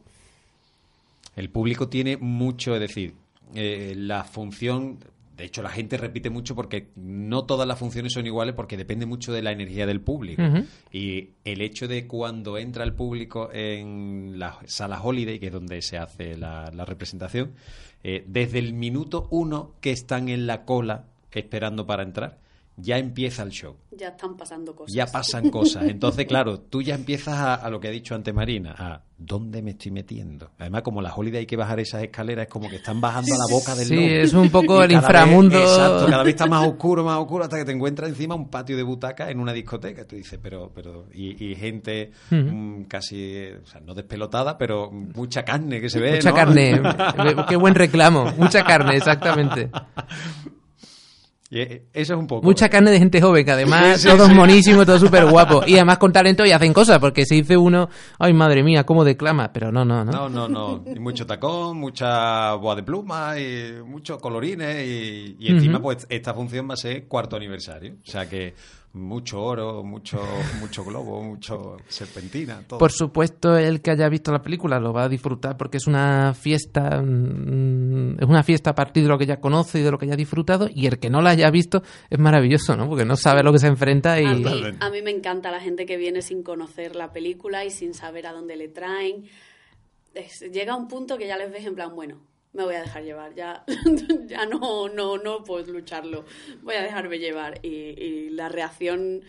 El 1.35 1.49
público 1.49 1.89
tiene 1.89 2.17
mucho, 2.17 2.73
es 2.75 2.81
decir, 2.81 3.13
eh, 3.53 3.93
la 3.97 4.23
función 4.23 4.99
de 5.41 5.47
hecho, 5.47 5.63
la 5.63 5.71
gente 5.71 5.97
repite 5.97 6.29
mucho 6.29 6.53
porque 6.53 6.91
no 6.95 7.45
todas 7.45 7.67
las 7.67 7.79
funciones 7.79 8.13
son 8.13 8.27
iguales 8.27 8.53
porque 8.53 8.77
depende 8.77 9.07
mucho 9.07 9.33
de 9.33 9.41
la 9.41 9.51
energía 9.51 9.87
del 9.87 9.99
público. 9.99 10.43
Y 10.91 11.29
el 11.43 11.61
hecho 11.61 11.87
de 11.87 12.05
cuando 12.05 12.59
entra 12.59 12.83
el 12.83 12.93
público 12.93 13.49
en 13.51 14.37
la 14.37 14.59
sala 14.65 15.01
Holiday, 15.01 15.39
que 15.39 15.47
es 15.47 15.51
donde 15.51 15.81
se 15.81 15.97
hace 15.97 16.37
la, 16.37 16.69
representación, 16.85 17.53
eh, 18.03 18.23
desde 18.27 18.59
el 18.59 18.73
minuto 18.73 19.27
uno 19.31 19.73
que 19.81 19.89
están 19.89 20.29
en 20.29 20.45
la 20.45 20.63
cola 20.63 21.05
esperando 21.31 21.87
para 21.87 22.03
entrar, 22.03 22.37
ya 22.81 22.97
empieza 22.97 23.43
el 23.43 23.49
show. 23.49 23.77
Ya 23.91 24.09
están 24.09 24.35
pasando 24.35 24.75
cosas. 24.75 24.93
Ya 24.93 25.05
pasan 25.05 25.49
cosas. 25.49 25.83
Entonces, 25.83 26.25
claro, 26.25 26.59
tú 26.59 26.81
ya 26.81 26.95
empiezas 26.95 27.37
a, 27.37 27.69
lo 27.69 27.79
que 27.79 27.87
ha 27.87 27.91
dicho 27.91 28.15
ante 28.15 28.33
Marina, 28.33 28.73
a 28.77 29.01
¿dónde 29.17 29.61
me 29.61 29.71
estoy 29.71 29.91
metiendo? 29.91 30.51
Además, 30.57 30.81
como 30.81 31.01
la 31.01 31.13
Holiday 31.13 31.41
hay 31.41 31.45
que 31.45 31.57
bajar 31.57 31.79
esas 31.79 32.03
escaleras, 32.03 32.47
es 32.47 32.51
como 32.51 32.69
que 32.69 32.77
están 32.77 32.99
bajando 32.99 33.35
a 33.35 33.37
la 33.37 33.45
boca 33.53 33.75
del 33.75 33.87
Sí, 33.87 34.03
es 34.03 34.33
un 34.33 34.49
poco 34.49 34.83
el 34.83 34.91
inframundo. 34.91 35.59
exacto, 35.59 36.07
cada 36.07 36.23
vez 36.23 36.33
está 36.33 36.47
más 36.47 36.67
oscuro, 36.67 37.03
más 37.03 37.19
oscuro, 37.19 37.43
hasta 37.43 37.57
que 37.57 37.65
te 37.65 37.71
encuentras 37.71 38.09
encima 38.09 38.33
un 38.33 38.49
patio 38.49 38.75
de 38.75 38.83
butaca 38.83 39.29
en 39.29 39.39
una 39.39 39.53
discoteca. 39.53 40.07
Tú 40.07 40.15
dices, 40.15 40.39
pero, 40.41 40.71
pero, 40.73 41.05
y, 41.13 41.55
gente 41.55 42.11
mm, 42.29 42.83
casi, 42.83 43.49
o 43.63 43.65
sea, 43.67 43.81
no 43.81 43.93
despelotada, 43.93 44.57
pero 44.57 44.89
mucha 44.91 45.43
carne 45.43 45.79
que 45.79 45.89
se 45.89 45.99
ve. 45.99 46.13
Mucha 46.13 46.33
carne, 46.33 46.81
qué 47.47 47.55
buen 47.55 47.75
reclamo, 47.75 48.33
mucha 48.37 48.63
carne, 48.63 48.95
exactamente. 48.95 49.69
Y 51.51 51.59
eh, 51.59 51.83
eso 51.91 52.13
es 52.13 52.19
un 52.19 52.27
poco. 52.27 52.45
Mucha 52.45 52.69
carne 52.69 52.91
de 52.91 52.97
gente 52.97 53.19
joven, 53.21 53.43
que 53.43 53.51
además 53.51 54.01
todos 54.07 54.33
monísimos, 54.33 54.85
todos 54.85 55.01
súper 55.01 55.25
guapos. 55.25 55.67
Y 55.67 55.75
además 55.75 55.97
con 55.97 56.13
talento 56.13 56.45
y 56.45 56.51
hacen 56.51 56.71
cosas, 56.71 56.97
porque 56.99 57.25
se 57.25 57.35
dice 57.35 57.57
uno, 57.57 57.89
ay 58.19 58.33
madre 58.33 58.63
mía, 58.63 58.85
cómo 58.85 59.03
declama. 59.03 59.51
Pero 59.51 59.69
no, 59.69 59.83
no, 59.83 60.05
no. 60.05 60.11
No, 60.13 60.29
no, 60.29 60.47
no. 60.47 60.83
Y 60.89 60.97
mucho 60.97 61.27
tacón, 61.27 61.77
mucha 61.77 62.53
boa 62.53 62.73
de 62.75 62.83
pluma 62.83 63.37
y 63.37 63.73
muchos 63.85 64.17
colorines. 64.19 64.87
Y, 64.87 65.47
encima, 65.49 65.81
pues 65.81 66.07
esta 66.09 66.33
función 66.33 66.69
va 66.69 66.75
a 66.75 66.77
ser 66.77 67.05
cuarto 67.09 67.35
aniversario. 67.35 67.95
O 68.01 68.09
sea 68.09 68.29
que 68.29 68.53
mucho 68.93 69.41
oro, 69.41 69.83
mucho, 69.83 70.21
mucho 70.59 70.83
globo, 70.83 71.23
mucho 71.23 71.77
serpentina. 71.87 72.63
Todo. 72.67 72.77
Por 72.77 72.91
supuesto, 72.91 73.57
el 73.57 73.81
que 73.81 73.91
haya 73.91 74.09
visto 74.09 74.31
la 74.31 74.41
película 74.41 74.79
lo 74.79 74.91
va 74.91 75.03
a 75.03 75.09
disfrutar 75.09 75.55
porque 75.55 75.77
es 75.77 75.87
una 75.87 76.33
fiesta, 76.33 77.01
mm, 77.01 78.19
es 78.19 78.27
una 78.27 78.43
fiesta 78.43 78.71
a 78.71 78.75
partir 78.75 79.03
de 79.03 79.09
lo 79.09 79.17
que 79.17 79.25
ya 79.25 79.39
conoce 79.39 79.79
y 79.79 79.83
de 79.83 79.91
lo 79.91 79.97
que 79.97 80.07
ya 80.07 80.13
ha 80.13 80.17
disfrutado. 80.17 80.67
Y 80.73 80.87
el 80.87 80.99
que 80.99 81.09
no 81.09 81.21
la 81.21 81.29
haya 81.29 81.49
visto 81.49 81.83
es 82.09 82.19
maravilloso, 82.19 82.75
¿no? 82.75 82.89
Porque 82.89 83.05
no 83.05 83.15
sabe 83.15 83.43
lo 83.43 83.53
que 83.53 83.59
se 83.59 83.67
enfrenta 83.67 84.19
y. 84.19 84.25
A 84.25 84.89
mí, 84.89 85.01
me 85.01 85.11
encanta 85.11 85.51
la 85.51 85.61
gente 85.61 85.85
que 85.85 85.97
viene 85.97 86.21
sin 86.21 86.43
conocer 86.43 86.95
la 86.95 87.13
película 87.13 87.63
y 87.63 87.69
sin 87.69 87.93
saber 87.93 88.27
a 88.27 88.33
dónde 88.33 88.57
le 88.57 88.67
traen. 88.67 89.25
llega 90.51 90.75
un 90.75 90.87
punto 90.89 91.17
que 91.17 91.27
ya 91.27 91.37
les 91.37 91.51
ves 91.51 91.65
en 91.65 91.75
plan, 91.75 91.95
bueno, 91.95 92.19
me 92.53 92.63
voy 92.63 92.75
a 92.75 92.81
dejar 92.81 93.03
llevar, 93.03 93.33
ya, 93.33 93.63
ya 94.27 94.45
no, 94.45 94.89
no, 94.89 95.17
no 95.17 95.43
puedo 95.43 95.71
lucharlo, 95.71 96.25
voy 96.61 96.75
a 96.75 96.83
dejarme 96.83 97.19
llevar. 97.19 97.59
Y, 97.63 98.29
la 98.31 98.49
reacción 98.49 99.23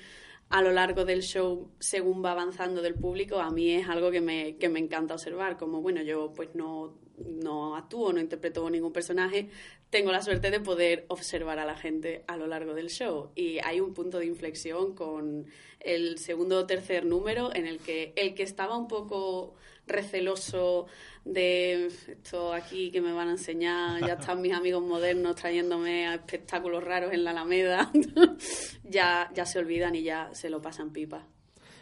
a 0.49 0.63
lo 0.63 0.73
largo 0.73 1.05
del 1.05 1.23
show, 1.23 1.71
según 1.79 2.25
va 2.25 2.33
avanzando 2.33 2.83
del 2.83 2.95
público, 2.95 3.41
a 3.41 3.51
mí 3.51 3.73
es 3.73 3.89
algo 3.89 4.11
que 4.11 4.21
me, 4.21 4.57
que 4.57 4.69
me 4.69 4.81
encanta 4.81 5.15
observar. 5.15 5.57
Como, 5.57 5.81
bueno, 5.81 6.03
yo 6.03 6.33
pues 6.35 6.55
no, 6.55 6.99
no 7.19 7.77
actúo, 7.77 8.13
no 8.13 8.21
interpreto 8.21 8.69
ningún 8.71 8.93
personaje, 8.93 9.49
tengo 9.91 10.11
la 10.13 10.23
suerte 10.23 10.51
de 10.51 10.61
poder 10.61 11.05
observar 11.09 11.59
a 11.59 11.65
la 11.65 11.77
gente 11.77 12.25
a 12.27 12.37
lo 12.37 12.47
largo 12.47 12.75
del 12.75 12.89
show. 12.89 13.31
Y 13.35 13.59
hay 13.65 13.81
un 13.81 13.95
punto 13.95 14.19
de 14.19 14.27
inflexión 14.27 14.95
con 14.95 15.47
el 15.81 16.19
segundo 16.19 16.59
o 16.59 16.67
tercer 16.67 17.05
número 17.05 17.55
en 17.55 17.67
el 17.67 17.79
que 17.79 18.13
el 18.17 18.35
que 18.35 18.43
estaba 18.43 18.77
un 18.77 18.89
poco 18.89 19.55
receloso 19.87 20.87
de 21.25 21.87
esto 21.87 22.53
aquí 22.53 22.91
que 22.91 23.01
me 23.01 23.13
van 23.13 23.29
a 23.29 23.33
enseñar, 23.33 24.01
ya 24.01 24.15
están 24.15 24.41
mis 24.41 24.53
amigos 24.53 24.83
modernos 24.83 25.37
trayéndome 25.37 26.09
a 26.09 26.15
espectáculos 26.15 26.83
raros 26.83 27.13
en 27.13 27.25
la 27.25 27.31
Alameda, 27.31 27.91
ya, 28.85 29.31
ya 29.35 29.47
se 29.47 29.59
olvidan 29.59 29.95
y 29.95 30.03
ya 30.03 30.31
se 30.33 30.51
lo 30.51 30.61
pasan 30.61 30.93
pipa. 30.93 31.27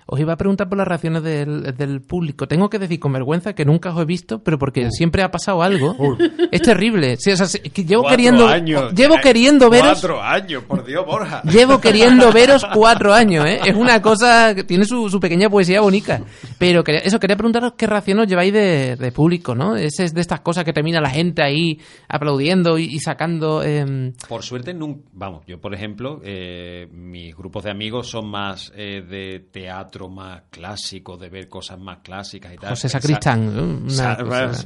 Os 0.06 0.18
iba 0.18 0.32
a 0.32 0.36
preguntar 0.36 0.68
por 0.68 0.78
las 0.78 0.88
reacciones 0.88 1.22
del, 1.22 2.00
público. 2.02 2.48
Tengo 2.48 2.68
que 2.68 2.78
decir 2.78 2.98
con 2.98 3.12
vergüenza 3.12 3.54
que 3.54 3.64
nunca 3.64 3.94
os 3.94 4.02
he 4.02 4.04
visto, 4.04 4.42
pero 4.42 4.58
porque 4.58 4.86
uh. 4.86 4.90
siempre 4.90 5.22
ha 5.22 5.30
pasado 5.30 5.62
algo. 5.62 5.96
Es 6.50 6.62
terrible. 6.62 7.16
llevo 7.16 8.06
queriendo, 8.08 8.56
llevo 8.56 9.16
queriendo 9.22 9.70
veros. 9.70 10.00
Cuatro 10.00 10.22
años, 10.22 10.64
por 10.64 10.84
Dios, 10.84 11.06
Borja. 11.06 11.42
Llevo 11.44 11.80
queriendo 11.80 12.32
veros 12.32 12.66
cuatro 12.74 13.12
años, 13.12 13.46
¿eh? 13.46 13.60
Es 13.64 13.74
una 13.74 14.02
cosa 14.02 14.54
que 14.54 14.64
tiene 14.64 14.84
su, 14.84 15.18
pequeña 15.20 15.48
poesía 15.48 15.80
bonita. 15.80 16.20
Pero 16.58 16.82
eso, 16.86 17.20
quería 17.20 17.36
preguntaros 17.36 17.74
qué 17.76 17.86
reacción 17.86 18.18
os 18.20 18.26
lleváis 18.26 18.52
de, 18.52 19.12
público, 19.14 19.54
¿no? 19.54 19.76
Ese 19.76 20.04
es 20.04 20.14
de 20.14 20.20
estas 20.20 20.40
cosas 20.40 20.64
que 20.64 20.72
termina 20.72 21.00
la 21.00 21.10
gente 21.10 21.42
ahí 21.42 21.78
aplaudiendo 22.08 22.78
y, 22.78 22.98
sacando. 22.98 23.62
Em, 23.62 24.12
por 24.28 24.42
suerte, 24.42 24.74
nunca, 24.74 25.02
vamos, 25.12 25.44
yo 25.46 25.60
por 25.60 25.74
ejemplo, 25.74 26.20
eh, 26.24 26.88
mis 26.92 27.36
grupos 27.36 27.64
de 27.64 27.70
amigos 27.70 28.08
son 28.08 28.28
más 28.28 28.72
eh, 28.74 29.02
de 29.02 29.40
teatro 29.50 29.89
más 30.08 30.42
clásico, 30.50 31.16
de 31.16 31.28
ver 31.28 31.48
cosas 31.48 31.78
más 31.78 31.98
clásicas 31.98 32.54
y 32.54 32.56
tal. 32.56 32.70
José 32.70 32.88
Sacristán. 32.88 33.86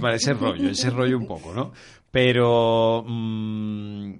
Para 0.00 0.14
ese 0.16 0.34
rollo, 0.34 0.68
ese 0.68 0.90
rollo 0.90 1.18
un 1.18 1.26
poco, 1.26 1.52
¿no? 1.52 1.72
Pero 2.10 3.04
mm, 3.06 4.12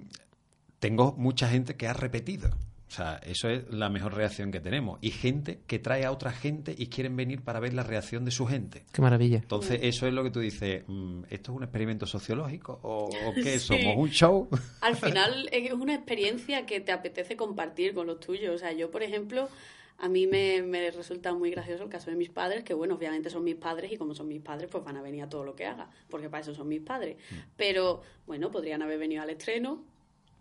tengo 0.79 1.15
mucha 1.17 1.47
gente 1.47 1.75
que 1.75 1.87
ha 1.87 1.93
repetido. 1.93 2.49
O 2.87 2.91
sea, 2.91 3.19
eso 3.25 3.49
es 3.49 3.69
la 3.71 3.89
mejor 3.89 4.13
reacción 4.13 4.51
que 4.51 4.59
tenemos. 4.59 4.99
Y 5.01 5.09
gente 5.09 5.59
que 5.67 5.79
trae 5.79 6.05
a 6.05 6.11
otra 6.11 6.31
gente 6.31 6.73
y 6.77 6.87
quieren 6.87 7.15
venir 7.15 7.41
para 7.41 7.59
ver 7.59 7.73
la 7.73 7.83
reacción 7.83 8.23
de 8.23 8.31
su 8.31 8.45
gente. 8.45 8.83
Qué 8.93 9.01
maravilla. 9.01 9.39
Entonces, 9.39 9.79
eso 9.81 10.07
es 10.07 10.13
lo 10.13 10.23
que 10.23 10.31
tú 10.31 10.39
dices. 10.39 10.83
Mm, 10.87 11.23
¿Esto 11.29 11.51
es 11.51 11.57
un 11.57 11.63
experimento 11.63 12.05
sociológico 12.05 12.79
o, 12.83 13.09
qué 13.33 13.59
somos? 13.59 13.97
¿Un 13.97 14.09
show? 14.11 14.47
Al 14.81 14.95
final 14.95 15.49
es 15.51 15.73
una 15.73 15.95
experiencia 15.95 16.65
que 16.65 16.79
te 16.79 16.91
apetece 16.91 17.35
compartir 17.35 17.93
con 17.93 18.07
los 18.07 18.19
tuyos. 18.19 18.55
O 18.55 18.57
sea, 18.57 18.71
yo, 18.71 18.91
por 18.91 19.03
ejemplo, 19.03 19.49
a 19.97 20.09
mí 20.09 20.27
me, 20.27 20.61
me, 20.61 20.91
resulta 20.91 21.33
muy 21.33 21.51
gracioso 21.51 21.83
el 21.83 21.89
caso 21.89 22.09
de 22.09 22.17
mis 22.17 22.29
padres, 22.29 22.63
que 22.63 22.73
bueno, 22.73 22.95
obviamente 22.95 23.29
son 23.29 23.43
mis 23.43 23.55
padres 23.55 23.91
y 23.91 23.97
como 23.97 24.13
son 24.13 24.27
mis 24.27 24.41
padres, 24.41 24.69
pues 24.69 24.83
van 24.83 24.97
a 24.97 25.01
venir 25.01 25.23
a 25.23 25.29
todo 25.29 25.43
lo 25.43 25.55
que 25.55 25.65
haga, 25.65 25.89
porque 26.09 26.29
para 26.29 26.41
eso 26.41 26.53
son 26.53 26.67
mis 26.67 26.81
padres. 26.81 27.17
Mm. 27.31 27.35
Pero 27.55 28.01
bueno, 28.25 28.51
podrían 28.51 28.81
haber 28.81 28.99
venido 28.99 29.21
al 29.21 29.29
estreno. 29.29 29.83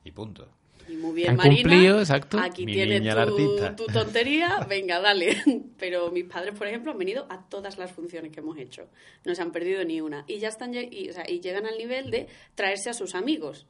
Y 0.04 0.10
punto. 0.10 0.48
Y 0.88 0.96
muy 0.96 1.14
bien, 1.14 1.36
Marina. 1.36 2.00
exacto. 2.00 2.38
Aquí 2.38 2.66
tienes 2.66 3.02
tu, 3.76 3.86
tontería, 3.86 4.66
venga, 4.68 5.00
dale. 5.00 5.36
Pero 5.78 6.10
mis 6.10 6.24
padres, 6.24 6.54
por 6.54 6.66
ejemplo, 6.66 6.92
han 6.92 6.98
venido 6.98 7.26
a 7.30 7.48
todas 7.48 7.78
las 7.78 7.90
funciones 7.92 8.32
que 8.32 8.40
hemos 8.40 8.58
hecho. 8.58 8.88
No 9.24 9.34
se 9.34 9.42
han 9.42 9.52
perdido 9.52 9.82
ni 9.84 10.00
una. 10.00 10.24
Y 10.26 10.38
ya 10.38 10.48
están 10.48 10.74
y, 10.74 11.08
o 11.08 11.12
sea, 11.12 11.24
y 11.28 11.40
llegan 11.40 11.66
al 11.66 11.78
nivel 11.78 12.10
de 12.10 12.26
traerse 12.54 12.90
a 12.90 12.94
sus 12.94 13.14
amigos 13.14 13.66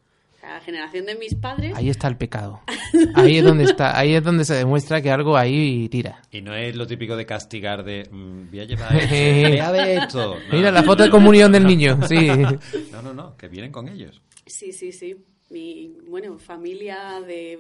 la 0.49 0.61
generación 0.61 1.07
de 1.07 1.15
mis 1.17 1.35
padres. 1.35 1.77
Ahí 1.77 1.89
está 1.89 2.09
el 2.09 2.17
pecado. 2.17 2.61
Ahí 3.15 3.39
es 3.39 3.45
donde 3.45 3.65
está, 3.65 3.99
ahí 3.99 4.15
es 4.15 4.23
donde 4.23 4.45
se 4.45 4.55
demuestra 4.55 5.03
que 5.03 5.11
algo 5.11 5.37
ahí 5.37 5.89
tira. 5.89 6.23
Y 6.31 6.41
no 6.41 6.55
es 6.55 6.77
lo 6.77 6.87
típico 6.87 7.17
de 7.17 7.27
castigar 7.27 7.85
de 7.85 8.09
mm, 8.11 8.51
voy 8.51 8.61
a 8.61 8.65
llevar 8.65 8.97
esto, 9.11 9.75
esto. 9.75 10.37
Mira 10.53 10.71
la 10.71 10.83
foto 10.83 11.03
de 11.03 11.11
comunión 11.11 11.51
del 11.53 11.67
niño, 11.67 11.99
sí. 12.07 12.29
No, 12.93 13.03
no, 13.03 13.13
no, 13.13 13.37
que 13.37 13.49
vienen 13.49 13.73
con 13.73 13.89
ellos. 13.89 14.23
Sí, 14.47 14.73
sí, 14.73 14.93
sí. 14.93 15.17
Mi, 15.51 15.99
bueno, 16.09 16.39
familia 16.39 17.21
de 17.21 17.59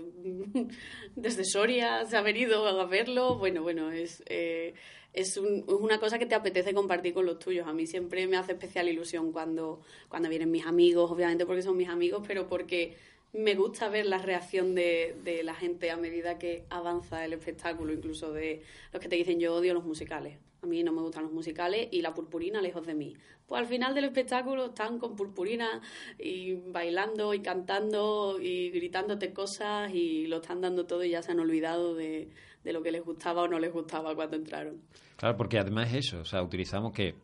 desde 1.14 1.44
Soria 1.44 2.04
se 2.06 2.16
ha 2.16 2.22
venido 2.22 2.66
a 2.66 2.86
verlo. 2.86 3.36
Bueno, 3.36 3.62
bueno, 3.62 3.90
es 3.90 4.22
eh, 4.26 4.74
es, 5.14 5.36
una 5.36 5.98
cosa 6.00 6.18
que 6.18 6.26
te 6.26 6.34
apetece 6.34 6.74
compartir 6.74 7.14
con 7.14 7.24
los 7.24 7.38
tuyos. 7.38 7.66
A 7.66 7.72
mí 7.72 7.86
siempre 7.86 8.26
me 8.26 8.36
hace 8.36 8.52
especial 8.52 8.88
ilusión 8.88 9.32
cuando, 9.32 9.80
cuando 10.08 10.28
vienen 10.28 10.50
mis 10.50 10.66
amigos, 10.66 11.10
obviamente 11.10 11.46
porque 11.46 11.62
son 11.62 11.76
mis 11.76 11.88
amigos, 11.88 12.24
pero 12.26 12.46
porque 12.48 12.96
me 13.32 13.54
gusta 13.54 13.88
ver 13.88 14.06
la 14.06 14.18
reacción 14.18 14.74
de, 14.74 15.16
de, 15.24 15.42
la 15.42 15.54
gente 15.54 15.90
a 15.90 15.96
medida 15.96 16.38
que 16.38 16.64
avanza 16.68 17.24
el 17.24 17.32
espectáculo, 17.32 17.92
incluso 17.92 18.32
de 18.32 18.62
los 18.92 19.00
que 19.00 19.08
te 19.08 19.16
dicen 19.16 19.40
yo 19.40 19.54
odio 19.54 19.72
los 19.72 19.84
musicales. 19.84 20.38
A 20.62 20.66
mí 20.66 20.82
no 20.82 20.92
me 20.92 21.02
gustan 21.02 21.24
los 21.24 21.32
musicales 21.32 21.88
y 21.90 22.00
la 22.00 22.14
purpurina 22.14 22.62
lejos 22.62 22.86
de 22.86 22.94
mí. 22.94 23.14
Pues 23.46 23.60
al 23.60 23.66
final 23.66 23.94
del 23.94 24.06
espectáculo 24.06 24.66
están 24.66 24.98
con 24.98 25.14
purpurina 25.14 25.82
y 26.18 26.54
bailando 26.54 27.34
y 27.34 27.40
cantando 27.40 28.38
y 28.40 28.70
gritándote 28.70 29.34
cosas 29.34 29.92
y 29.92 30.26
lo 30.26 30.36
están 30.36 30.62
dando 30.62 30.86
todo 30.86 31.04
y 31.04 31.10
ya 31.10 31.20
se 31.22 31.32
han 31.32 31.40
olvidado 31.40 31.94
de, 31.94 32.30
de 32.64 32.72
lo 32.72 32.82
que 32.82 32.90
les 32.90 33.04
gustaba 33.04 33.42
o 33.42 33.48
no 33.48 33.58
les 33.58 33.72
gustaba 33.72 34.14
cuando 34.14 34.36
entraron. 34.36 34.80
Claro, 35.16 35.36
porque 35.36 35.58
además 35.58 35.92
es 35.92 36.06
eso, 36.06 36.20
o 36.20 36.24
sea, 36.24 36.42
utilizamos 36.42 36.92
que 36.92 37.14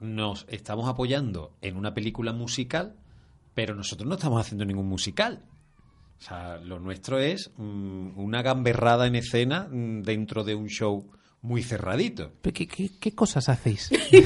nos 0.00 0.46
estamos 0.48 0.88
apoyando 0.88 1.52
en 1.60 1.76
una 1.76 1.92
película 1.92 2.32
musical, 2.32 2.94
pero 3.54 3.74
nosotros 3.74 4.08
no 4.08 4.14
estamos 4.14 4.40
haciendo 4.40 4.64
ningún 4.64 4.86
musical. 4.86 5.42
O 6.18 6.22
sea, 6.22 6.58
lo 6.58 6.78
nuestro 6.78 7.18
es 7.18 7.50
mm, 7.56 8.18
una 8.18 8.42
gamberrada 8.42 9.06
en 9.06 9.16
escena 9.16 9.68
mm, 9.70 10.02
dentro 10.02 10.44
de 10.44 10.54
un 10.54 10.68
show 10.68 11.10
muy 11.42 11.62
cerradito. 11.62 12.32
¿Qué, 12.42 12.66
qué, 12.66 13.14
cosas 13.14 13.48
hacéis? 13.48 13.88
Qué 14.10 14.22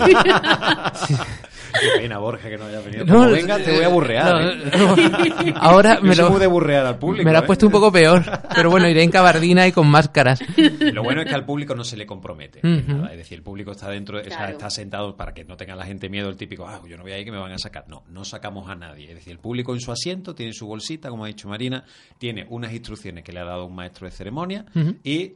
pena, 1.97 2.19
Borja, 2.19 2.49
que 2.49 2.57
no 2.59 2.67
haya 2.67 2.81
venido. 2.81 3.05
No, 3.05 3.31
venga, 3.31 3.59
te 3.59 3.73
voy 3.75 3.85
a 3.85 3.89
burrear. 3.89 4.43
¿eh? 4.43 5.53
Ahora 5.57 6.01
me 6.01 6.15
lo, 6.15 6.39
de 6.39 6.47
burrear 6.47 6.87
al 6.87 6.99
público. 6.99 7.25
Me 7.25 7.33
lo 7.33 7.39
ha 7.39 7.43
¿eh? 7.43 7.47
puesto 7.47 7.67
un 7.67 7.73
poco 7.73 7.91
peor. 7.93 8.25
Pero 8.55 8.71
bueno, 8.71 8.89
iré 8.89 9.03
en 9.03 9.11
cabardina 9.11 9.67
y 9.67 9.73
con 9.73 9.89
máscaras. 9.89 10.41
Lo 10.57 11.03
bueno 11.03 11.23
es 11.23 11.29
que 11.29 11.35
al 11.35 11.45
público 11.45 11.75
no 11.75 11.85
se 11.85 11.97
le 11.97 12.07
compromete. 12.07 12.61
Es 12.63 13.17
decir, 13.17 13.39
el 13.39 13.43
público 13.43 13.73
está 13.73 13.89
dentro, 13.91 14.19
está 14.19 14.71
sentado 14.71 15.17
para 15.17 15.33
que 15.33 15.45
no 15.45 15.57
tenga 15.57 15.75
la 15.77 15.85
gente 15.85 16.09
miedo, 16.09 16.29
el 16.29 16.37
típico, 16.37 16.67
ah, 16.67 16.81
yo 16.87 16.97
no 16.97 17.03
voy 17.03 17.13
ahí 17.13 17.25
que 17.25 17.33
me 17.33 17.39
van 17.39 17.53
a 17.53 17.59
sacar. 17.59 17.85
No, 17.89 18.05
no 18.09 18.25
sacamos 18.25 18.69
a 18.69 18.75
nadie. 18.75 19.09
Es 19.09 19.17
decir, 19.17 19.33
el 19.33 19.39
público 19.39 19.75
en 19.75 19.81
su 19.81 19.93
asiento 19.93 20.35
tiene 20.35 20.53
su 20.53 20.67
bolsita, 20.67 21.09
como 21.09 21.25
ha 21.25 21.29
dicho 21.29 21.49
Marina, 21.49 21.85
tiene 22.19 22.47
unas 22.49 22.73
instrucciones 22.73 23.25
que 23.25 23.33
le 23.33 23.41
ha 23.41 23.45
dado 23.45 23.67
un 23.67 23.75
maestro 23.75 24.07
de 24.07 24.13
ceremonia 24.13 24.65
y 25.05 25.35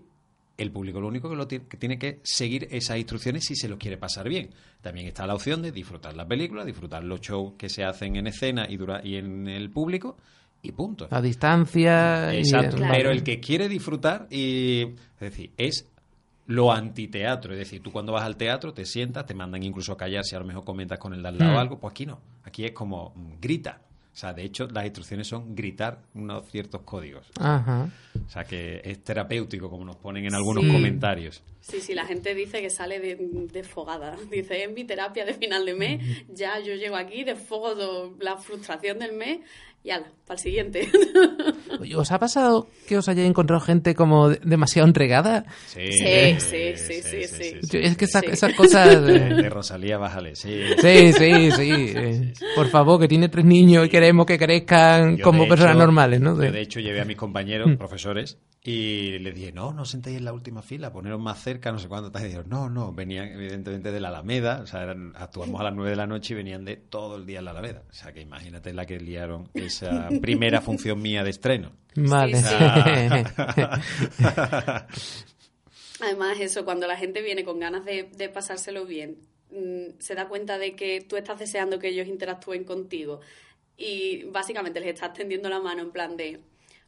el 0.59 0.71
público 0.71 1.01
lo 1.01 1.09
único 1.09 1.29
que, 1.29 1.37
lo 1.37 1.47
tiene, 1.47 1.67
que 1.67 1.77
tiene 1.77 1.99
que 1.99 2.21
seguir 2.23 2.69
esas 2.71 2.97
instrucciones 2.97 3.45
si 3.45 3.57
se 3.57 3.69
lo 3.69 3.79
quiere 3.79 3.99
pasar 3.99 4.29
bien. 4.29 4.51
También 4.81 5.07
está 5.07 5.27
la 5.27 5.35
opción 5.35 5.63
de 5.63 5.73
disfrutar 5.73 6.17
la 6.17 6.27
película, 6.27 6.65
disfrutar 6.65 7.05
los 7.05 7.21
shows 7.21 7.55
que 7.59 7.69
se 7.69 7.85
hacen 7.85 8.17
en 8.17 8.27
escena 8.27 8.67
y, 8.69 8.77
dura, 8.77 9.01
y 9.05 9.17
en 9.17 9.49
el 9.49 9.71
público 9.71 10.17
y 10.63 10.73
punto. 10.73 11.09
A 11.11 11.21
distancia. 11.21 12.33
Exacto. 12.35 12.79
Pero 12.91 13.11
el 13.11 13.23
que 13.23 13.41
quiere 13.41 13.69
disfrutar 13.69 14.27
y 14.31 14.83
es 14.83 15.21
decir, 15.21 15.51
es 15.57 15.89
lo 16.47 16.73
antiteatro, 16.73 17.53
es 17.53 17.59
decir, 17.59 17.83
tú 17.83 17.91
cuando 17.91 18.13
vas 18.13 18.23
al 18.23 18.37
teatro 18.37 18.73
te 18.73 18.85
sientas, 18.85 19.27
te 19.27 19.35
mandan 19.35 19.63
incluso 19.63 19.93
a 19.93 19.97
callar 19.97 20.25
si 20.25 20.37
a 20.37 20.39
lo 20.39 20.45
mejor 20.45 20.65
comentas 20.65 20.99
con 20.99 21.13
el 21.13 21.23
de 21.23 21.29
al 21.29 21.39
lado 21.39 21.55
mm. 21.55 21.57
algo, 21.57 21.81
pues 21.81 21.91
aquí 21.91 22.07
no, 22.07 22.21
aquí 22.45 22.65
es 22.65 22.73
como 22.73 23.13
mm, 23.17 23.41
grita, 23.41 23.81
o 24.17 24.19
sea, 24.19 24.33
de 24.33 24.45
hecho, 24.45 24.67
las 24.69 24.87
instrucciones 24.87 25.27
son 25.27 25.55
gritar 25.55 25.99
unos 26.15 26.51
ciertos 26.51 26.81
códigos. 26.85 27.27
Ajá. 27.39 27.91
O 28.27 28.31
sea, 28.31 28.45
que 28.45 28.81
es 28.83 29.05
terapéutico, 29.05 29.69
como 29.69 29.85
nos 29.85 29.97
ponen 29.97 30.25
en 30.25 30.35
algunos 30.35 30.65
comentarios. 30.65 31.43
Sí, 31.61 31.83
sí, 31.83 31.95
la 31.95 32.07
gente 32.07 32.35
dice 32.35 32.63
que 32.63 32.71
sale 32.71 32.99
desfogada. 33.53 34.17
Dice, 34.31 34.63
en 34.63 34.73
mi 34.73 34.85
terapia 34.85 35.27
de 35.27 35.35
final 35.35 35.67
de 35.67 35.75
mes, 35.75 36.25
ya 36.29 36.59
yo 36.61 36.77
llego 36.77 36.97
aquí, 36.97 37.25
desfogo 37.25 38.17
la 38.19 38.39
frustración 38.39 38.99
del 39.01 39.13
mes 39.13 39.41
y 39.87 39.91
ala, 39.93 40.11
para 40.27 40.35
el 40.35 40.41
siguiente. 40.41 40.89
¿Os 41.97 42.11
ha 42.11 42.19
pasado 42.19 42.67
que 42.89 42.99
os 42.99 43.09
haya 43.09 43.25
encontrado 43.25 43.61
gente 43.61 43.95
como 43.95 44.31
demasiado 44.31 44.89
entregada? 44.89 45.45
Sí, 45.67 45.93
sí, 45.93 46.37
sí, 46.41 46.75
sí. 46.77 47.25
sí, 47.63 47.79
es 47.79 47.97
que 47.97 48.07
esas 48.07 48.55
cosas... 48.55 49.01
De, 49.07 49.49
Rosalía, 49.49 49.97
bájale, 49.97 50.35
sí. 50.35 50.61
Sí, 50.81 51.13
sí, 51.13 51.51
sí. 51.53 52.33
Por 52.57 52.69
favor, 52.69 53.01
que 53.01 53.07
tiene 53.07 53.29
tres 53.29 53.45
niños 53.45 53.87
y 53.87 53.89
queremos 53.89 54.27
que 54.27 54.39
crezcan 54.39 55.19
como 55.19 55.47
personas 55.47 55.77
normales, 55.77 56.21
¿no? 56.21 56.35
De... 56.35 56.51
de 56.51 56.61
hecho, 56.63 56.81
llevé 56.81 57.01
a 57.01 57.05
mis 57.05 57.17
compañeros, 57.17 57.69
mm. 57.69 57.77
profesores, 57.77 58.39
y 58.67 59.21
les 59.21 59.33
dije, 59.33 59.53
no, 59.53 59.73
no 59.73 59.85
sentéis 59.85 60.19
en 60.19 60.25
la 60.25 60.33
última 60.33 60.61
fila, 60.61 60.93
poneros 60.93 61.21
más 61.21 61.41
cerca, 61.41 61.71
no 61.71 61.79
sé 61.79 61.87
cuánto. 61.87 62.19
Y 62.19 62.25
dijeron, 62.25 62.49
no, 62.49 62.69
no, 62.69 62.93
venían 62.93 63.29
evidentemente 63.29 63.93
de 63.93 64.01
la 64.01 64.09
Alameda, 64.09 64.59
o 64.61 64.67
sea, 64.67 64.93
actuamos 65.15 65.61
a 65.61 65.65
las 65.65 65.75
nueve 65.75 65.91
de 65.91 65.97
la 65.97 66.09
noche 66.09 66.35
y 66.35 66.39
venían 66.39 66.65
de 66.65 66.75
todo 66.75 67.15
el 67.15 67.27
día 67.27 67.39
en 67.39 67.45
la 67.45 67.53
Alameda. 67.53 67.85
O 67.89 67.93
sea, 67.93 68.13
que 68.13 68.23
imagínate 68.23 68.73
la 68.73 68.85
que 68.85 68.99
liaron 68.99 69.49
esa 69.83 70.09
primera 70.21 70.61
función 70.61 71.01
mía 71.01 71.23
de 71.25 71.31
estreno. 71.31 71.73
Vale. 71.95 72.39
Además, 76.01 76.39
eso, 76.41 76.65
cuando 76.65 76.87
la 76.87 76.97
gente 76.97 77.23
viene 77.23 77.45
con 77.45 77.59
ganas 77.59 77.85
de, 77.85 78.05
de 78.05 78.29
pasárselo 78.29 78.85
bien, 78.85 79.17
mm, 79.51 79.99
se 79.99 80.15
da 80.15 80.29
cuenta 80.29 80.59
de 80.59 80.77
que 80.77 81.01
tú 81.01 81.17
estás 81.17 81.39
deseando 81.39 81.79
que 81.79 81.89
ellos 81.89 82.07
interactúen 82.07 82.65
contigo 82.65 83.21
y 83.77 84.25
básicamente 84.25 84.81
les 84.81 84.95
estás 84.95 85.13
tendiendo 85.15 85.49
la 85.49 85.61
mano 85.61 85.83
en 85.83 85.91
plan 85.91 86.17
de 86.17 86.41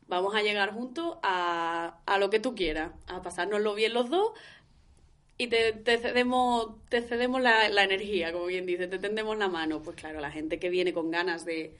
vamos 0.06 0.34
a 0.34 0.42
llegar 0.42 0.72
juntos 0.72 1.18
a, 1.22 2.00
a 2.06 2.18
lo 2.18 2.30
que 2.30 2.40
tú 2.40 2.54
quieras, 2.54 2.92
a 3.06 3.22
pasárnoslo 3.22 3.74
bien 3.74 3.94
los 3.94 4.08
dos 4.10 4.32
y 5.38 5.46
te, 5.46 5.72
te 5.72 5.98
cedemos, 5.98 6.74
te 6.88 7.00
cedemos 7.00 7.40
la, 7.40 7.68
la, 7.68 7.84
energía, 7.84 8.32
como 8.32 8.46
bien 8.46 8.66
dice, 8.66 8.88
te 8.88 8.98
tendemos 8.98 9.38
la 9.38 9.48
mano. 9.48 9.80
Pues 9.80 9.96
claro, 9.96 10.20
la 10.20 10.32
gente 10.32 10.58
que 10.58 10.68
viene 10.68 10.92
con 10.92 11.12
ganas 11.12 11.44
de, 11.44 11.76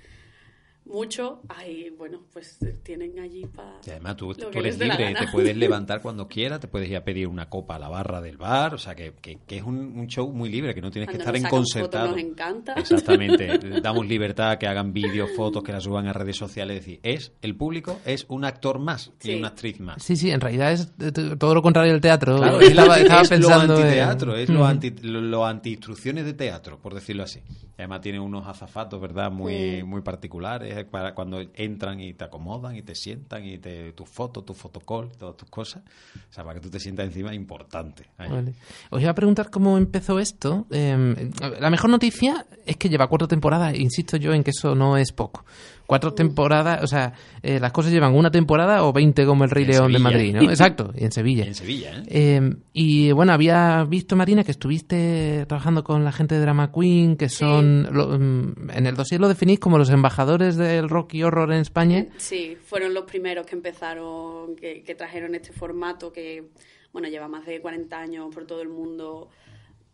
mucho, 0.88 1.42
ahí, 1.48 1.90
bueno, 1.96 2.22
pues 2.32 2.58
tienen 2.82 3.18
allí 3.18 3.46
para. 3.46 3.78
Y 3.86 3.90
además 3.90 4.16
tú, 4.16 4.32
eres 4.52 4.78
libre, 4.78 5.14
te 5.14 5.28
puedes 5.30 5.56
levantar 5.56 6.00
cuando 6.00 6.26
quieras, 6.26 6.60
te 6.60 6.68
puedes 6.68 6.88
ir 6.88 6.96
a 6.96 7.04
pedir 7.04 7.28
una 7.28 7.48
copa 7.48 7.76
a 7.76 7.78
la 7.78 7.88
barra 7.88 8.20
del 8.20 8.36
bar, 8.36 8.74
o 8.74 8.78
sea, 8.78 8.94
que, 8.94 9.12
que, 9.14 9.56
es 9.56 9.62
un, 9.62 10.06
show 10.08 10.30
muy 10.32 10.48
libre, 10.48 10.74
que 10.74 10.80
no 10.80 10.90
tienes 10.90 11.10
que 11.10 11.18
estar 11.18 11.36
en 11.36 11.44
concertado. 11.44 12.08
nos 12.08 12.18
encanta. 12.18 12.74
Exactamente, 12.74 13.58
damos 13.82 14.06
libertad, 14.06 14.58
que 14.58 14.66
hagan 14.66 14.92
vídeos, 14.92 15.30
fotos, 15.36 15.62
que 15.62 15.72
las 15.72 15.84
suban 15.84 16.06
a 16.06 16.12
redes 16.12 16.36
sociales, 16.36 16.78
es 16.78 16.84
decir, 16.84 17.00
es 17.02 17.32
el 17.42 17.56
público, 17.56 18.00
es 18.04 18.26
un 18.28 18.44
actor 18.44 18.78
más 18.78 19.12
y 19.22 19.34
una 19.34 19.48
actriz 19.48 19.80
más. 19.80 20.02
Sí, 20.02 20.16
sí, 20.16 20.30
en 20.30 20.40
realidad 20.40 20.72
es 20.72 20.92
todo 21.38 21.54
lo 21.54 21.62
contrario 21.62 21.92
del 21.92 22.00
teatro. 22.00 22.60
es, 22.60 22.70
estaba 22.70 23.22
pensando 23.22 23.74
lo 23.74 23.76
antiteatro, 23.76 24.36
es 24.36 24.48
lo, 24.48 24.66
anti, 24.66 24.90
lo, 25.02 25.44
anti-instrucciones 25.44 26.24
de 26.24 26.34
teatro, 26.34 26.78
por 26.78 26.94
decirlo 26.94 27.24
así. 27.24 27.40
Además 27.76 28.00
tiene 28.00 28.18
unos 28.18 28.46
azafatos, 28.46 29.00
¿verdad?, 29.00 29.30
muy, 29.30 29.82
muy 29.84 30.00
particulares 30.00 30.77
para 30.84 31.14
cuando 31.14 31.40
entran 31.54 32.00
y 32.00 32.14
te 32.14 32.24
acomodan 32.24 32.76
y 32.76 32.82
te 32.82 32.94
sientan 32.94 33.44
y 33.44 33.58
te, 33.58 33.92
tus 33.92 34.08
fotos, 34.08 34.44
tu 34.44 34.54
fotocall, 34.54 35.10
todas 35.16 35.36
tus 35.36 35.48
cosas. 35.48 35.82
O 36.30 36.32
sea, 36.32 36.44
para 36.44 36.54
que 36.54 36.60
tú 36.60 36.70
te 36.70 36.80
sientas 36.80 37.06
encima, 37.06 37.34
importante. 37.34 38.06
Os 38.90 39.00
iba 39.00 39.10
a 39.10 39.14
preguntar 39.14 39.50
cómo 39.50 39.78
empezó 39.78 40.18
esto. 40.18 40.66
Em, 40.70 41.30
la 41.60 41.70
mejor 41.70 41.90
noticia 41.90 42.46
es 42.64 42.76
que 42.76 42.88
lleva 42.88 43.08
cuatro 43.08 43.28
temporadas. 43.28 43.74
Insisto 43.74 44.16
yo 44.16 44.32
en 44.32 44.44
que 44.44 44.50
eso 44.50 44.74
no 44.74 44.96
es 44.96 45.12
poco 45.12 45.44
cuatro 45.88 46.12
temporadas, 46.12 46.82
o 46.82 46.86
sea, 46.86 47.14
eh, 47.42 47.58
las 47.58 47.72
cosas 47.72 47.90
llevan 47.90 48.14
una 48.14 48.30
temporada 48.30 48.84
o 48.84 48.92
veinte 48.92 49.24
como 49.24 49.44
el 49.44 49.50
Rey 49.50 49.64
León 49.64 49.90
de 49.90 49.98
Madrid, 49.98 50.34
¿no? 50.34 50.42
Exacto, 50.50 50.92
y 50.94 51.02
en 51.02 51.12
Sevilla. 51.12 51.46
en 51.46 51.54
Sevilla, 51.54 52.02
¿eh? 52.06 52.36
¿eh? 52.40 52.56
Y 52.74 53.10
bueno, 53.12 53.32
había 53.32 53.84
visto, 53.84 54.14
Marina, 54.14 54.44
que 54.44 54.50
estuviste 54.50 55.46
trabajando 55.48 55.82
con 55.84 56.04
la 56.04 56.12
gente 56.12 56.34
de 56.34 56.42
Drama 56.42 56.70
Queen, 56.72 57.16
que 57.16 57.30
son, 57.30 57.84
mm, 57.84 58.70
en 58.70 58.86
el 58.86 58.96
dossier 58.96 59.18
lo 59.18 59.28
definís 59.28 59.60
como 59.60 59.78
los 59.78 59.88
embajadores 59.88 60.56
del 60.56 60.90
rock 60.90 61.14
y 61.14 61.22
horror 61.22 61.50
en 61.54 61.60
España. 61.60 62.06
Sí, 62.18 62.58
fueron 62.62 62.92
los 62.92 63.04
primeros 63.04 63.46
que 63.46 63.56
empezaron, 63.56 64.56
que, 64.56 64.82
que 64.82 64.94
trajeron 64.94 65.34
este 65.34 65.54
formato 65.54 66.12
que, 66.12 66.50
bueno, 66.92 67.08
lleva 67.08 67.28
más 67.28 67.46
de 67.46 67.62
40 67.62 67.98
años 67.98 68.26
por 68.34 68.46
todo 68.46 68.60
el 68.60 68.68
mundo 68.68 69.30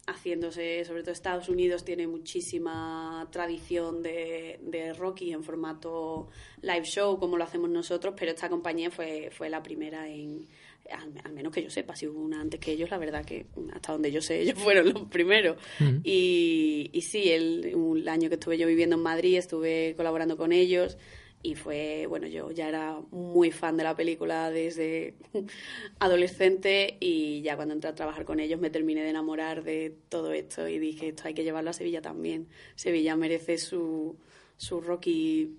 haciéndose, 0.06 0.84
sobre 0.84 1.02
todo 1.02 1.12
Estados 1.12 1.48
Unidos 1.48 1.84
tiene 1.84 2.06
muchísima 2.06 3.26
tradición 3.30 4.02
de, 4.02 4.58
de 4.62 4.92
Rocky 4.92 5.32
en 5.32 5.42
formato 5.42 6.28
live 6.62 6.84
show 6.84 7.18
como 7.18 7.36
lo 7.36 7.44
hacemos 7.44 7.70
nosotros, 7.70 8.14
pero 8.16 8.32
esta 8.32 8.48
compañía 8.48 8.90
fue, 8.90 9.30
fue 9.30 9.48
la 9.48 9.62
primera 9.62 10.08
en, 10.08 10.46
al, 10.90 11.32
menos 11.32 11.52
que 11.52 11.62
yo 11.62 11.70
sepa, 11.70 11.96
si 11.96 12.06
hubo 12.06 12.20
una 12.20 12.40
antes 12.40 12.60
que 12.60 12.72
ellos, 12.72 12.90
la 12.90 12.98
verdad 12.98 13.24
que 13.24 13.46
hasta 13.72 13.92
donde 13.92 14.12
yo 14.12 14.20
sé, 14.20 14.40
ellos 14.40 14.58
fueron 14.62 14.92
los 14.92 15.04
primeros. 15.04 15.56
y, 16.02 16.90
y 16.92 17.00
sí, 17.02 17.30
el, 17.30 17.74
el 17.96 18.08
año 18.08 18.28
que 18.28 18.34
estuve 18.34 18.58
yo 18.58 18.66
viviendo 18.66 18.96
en 18.96 19.02
Madrid, 19.02 19.38
estuve 19.38 19.94
colaborando 19.96 20.36
con 20.36 20.52
ellos 20.52 20.98
y 21.44 21.54
fue, 21.56 22.06
bueno, 22.08 22.26
yo 22.26 22.50
ya 22.50 22.68
era 22.68 22.98
muy 23.10 23.50
fan 23.50 23.76
de 23.76 23.84
la 23.84 23.94
película 23.94 24.50
desde 24.50 25.12
adolescente 25.98 26.96
y 27.00 27.42
ya 27.42 27.54
cuando 27.54 27.74
entré 27.74 27.90
a 27.90 27.94
trabajar 27.94 28.24
con 28.24 28.40
ellos 28.40 28.58
me 28.58 28.70
terminé 28.70 29.02
de 29.02 29.10
enamorar 29.10 29.62
de 29.62 29.94
todo 30.08 30.32
esto 30.32 30.66
y 30.66 30.78
dije, 30.78 31.08
esto 31.08 31.24
hay 31.26 31.34
que 31.34 31.44
llevarlo 31.44 31.68
a 31.68 31.74
Sevilla 31.74 32.00
también. 32.00 32.48
Sevilla 32.76 33.14
merece 33.14 33.58
su, 33.58 34.16
su 34.56 34.80
Rocky 34.80 35.58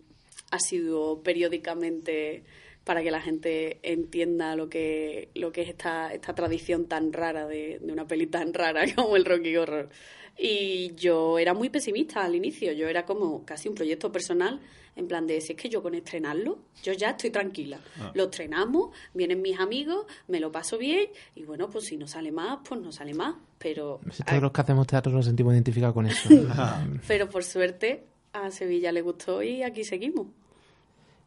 sido 0.60 1.22
periódicamente 1.22 2.44
para 2.84 3.04
que 3.04 3.12
la 3.12 3.22
gente 3.22 3.80
entienda 3.84 4.56
lo 4.56 4.70
que, 4.70 5.30
lo 5.36 5.51
que 5.51 5.62
es 5.62 5.70
esta, 5.70 6.13
esta 6.13 6.34
tradición 6.34 6.88
tan 6.88 7.13
rara 7.13 7.48
de, 7.48 7.80
de 7.80 7.92
una 7.94 8.08
peli 8.08 8.27
tan 8.27 8.54
rara 8.54 8.86
como 8.96 9.15
el 9.15 9.25
Rocky 9.25 9.56
Horror. 9.56 9.89
Y 10.38 10.94
yo 10.96 11.39
era 11.39 11.54
muy 11.54 11.70
pesimista 11.70 12.24
al 12.24 12.36
inicio, 12.36 12.74
yo 12.74 12.89
era 12.89 13.06
como 13.06 13.46
casi 13.46 13.70
un 13.70 13.75
proyecto 13.75 14.12
personal, 14.12 14.60
en 14.95 15.07
plan 15.07 15.27
de 15.27 15.41
si 15.41 15.53
es 15.53 15.61
que 15.61 15.69
yo 15.69 15.81
con 15.83 15.93
estrenarlo, 15.93 16.59
yo 16.83 16.93
ya 16.93 17.11
estoy 17.11 17.29
tranquila. 17.29 17.79
Ah. 17.99 18.11
Lo 18.13 18.25
estrenamos, 18.25 18.89
vienen 19.13 19.41
mis 19.41 19.59
amigos, 19.59 20.05
me 20.27 20.39
lo 20.39 20.51
paso 20.51 20.77
bien 20.77 21.07
y 21.35 21.43
bueno, 21.43 21.69
pues 21.69 21.85
si 21.85 21.97
no 21.97 22.07
sale 22.07 22.31
más, 22.31 22.59
pues 22.67 22.81
no 22.81 22.91
sale 22.91 23.13
más. 23.13 23.35
Pero. 23.57 23.99
todos 24.25 24.41
los 24.41 24.51
que 24.51 24.61
hacemos 24.61 24.87
teatro 24.87 25.11
nos 25.11 25.25
sentimos 25.25 25.53
identificados 25.53 25.93
con 25.93 26.05
eso. 26.05 26.29
pero 27.07 27.29
por 27.29 27.43
suerte 27.43 28.05
a 28.33 28.51
Sevilla 28.51 28.91
le 28.91 29.01
gustó 29.01 29.43
y 29.43 29.63
aquí 29.63 29.83
seguimos. 29.83 30.27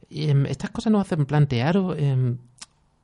Y, 0.09 0.31
em, 0.31 0.47
estas 0.47 0.71
cosas 0.71 0.93
nos 0.93 1.03
hacen 1.03 1.27
plantear 1.27 1.77
em, 1.97 2.39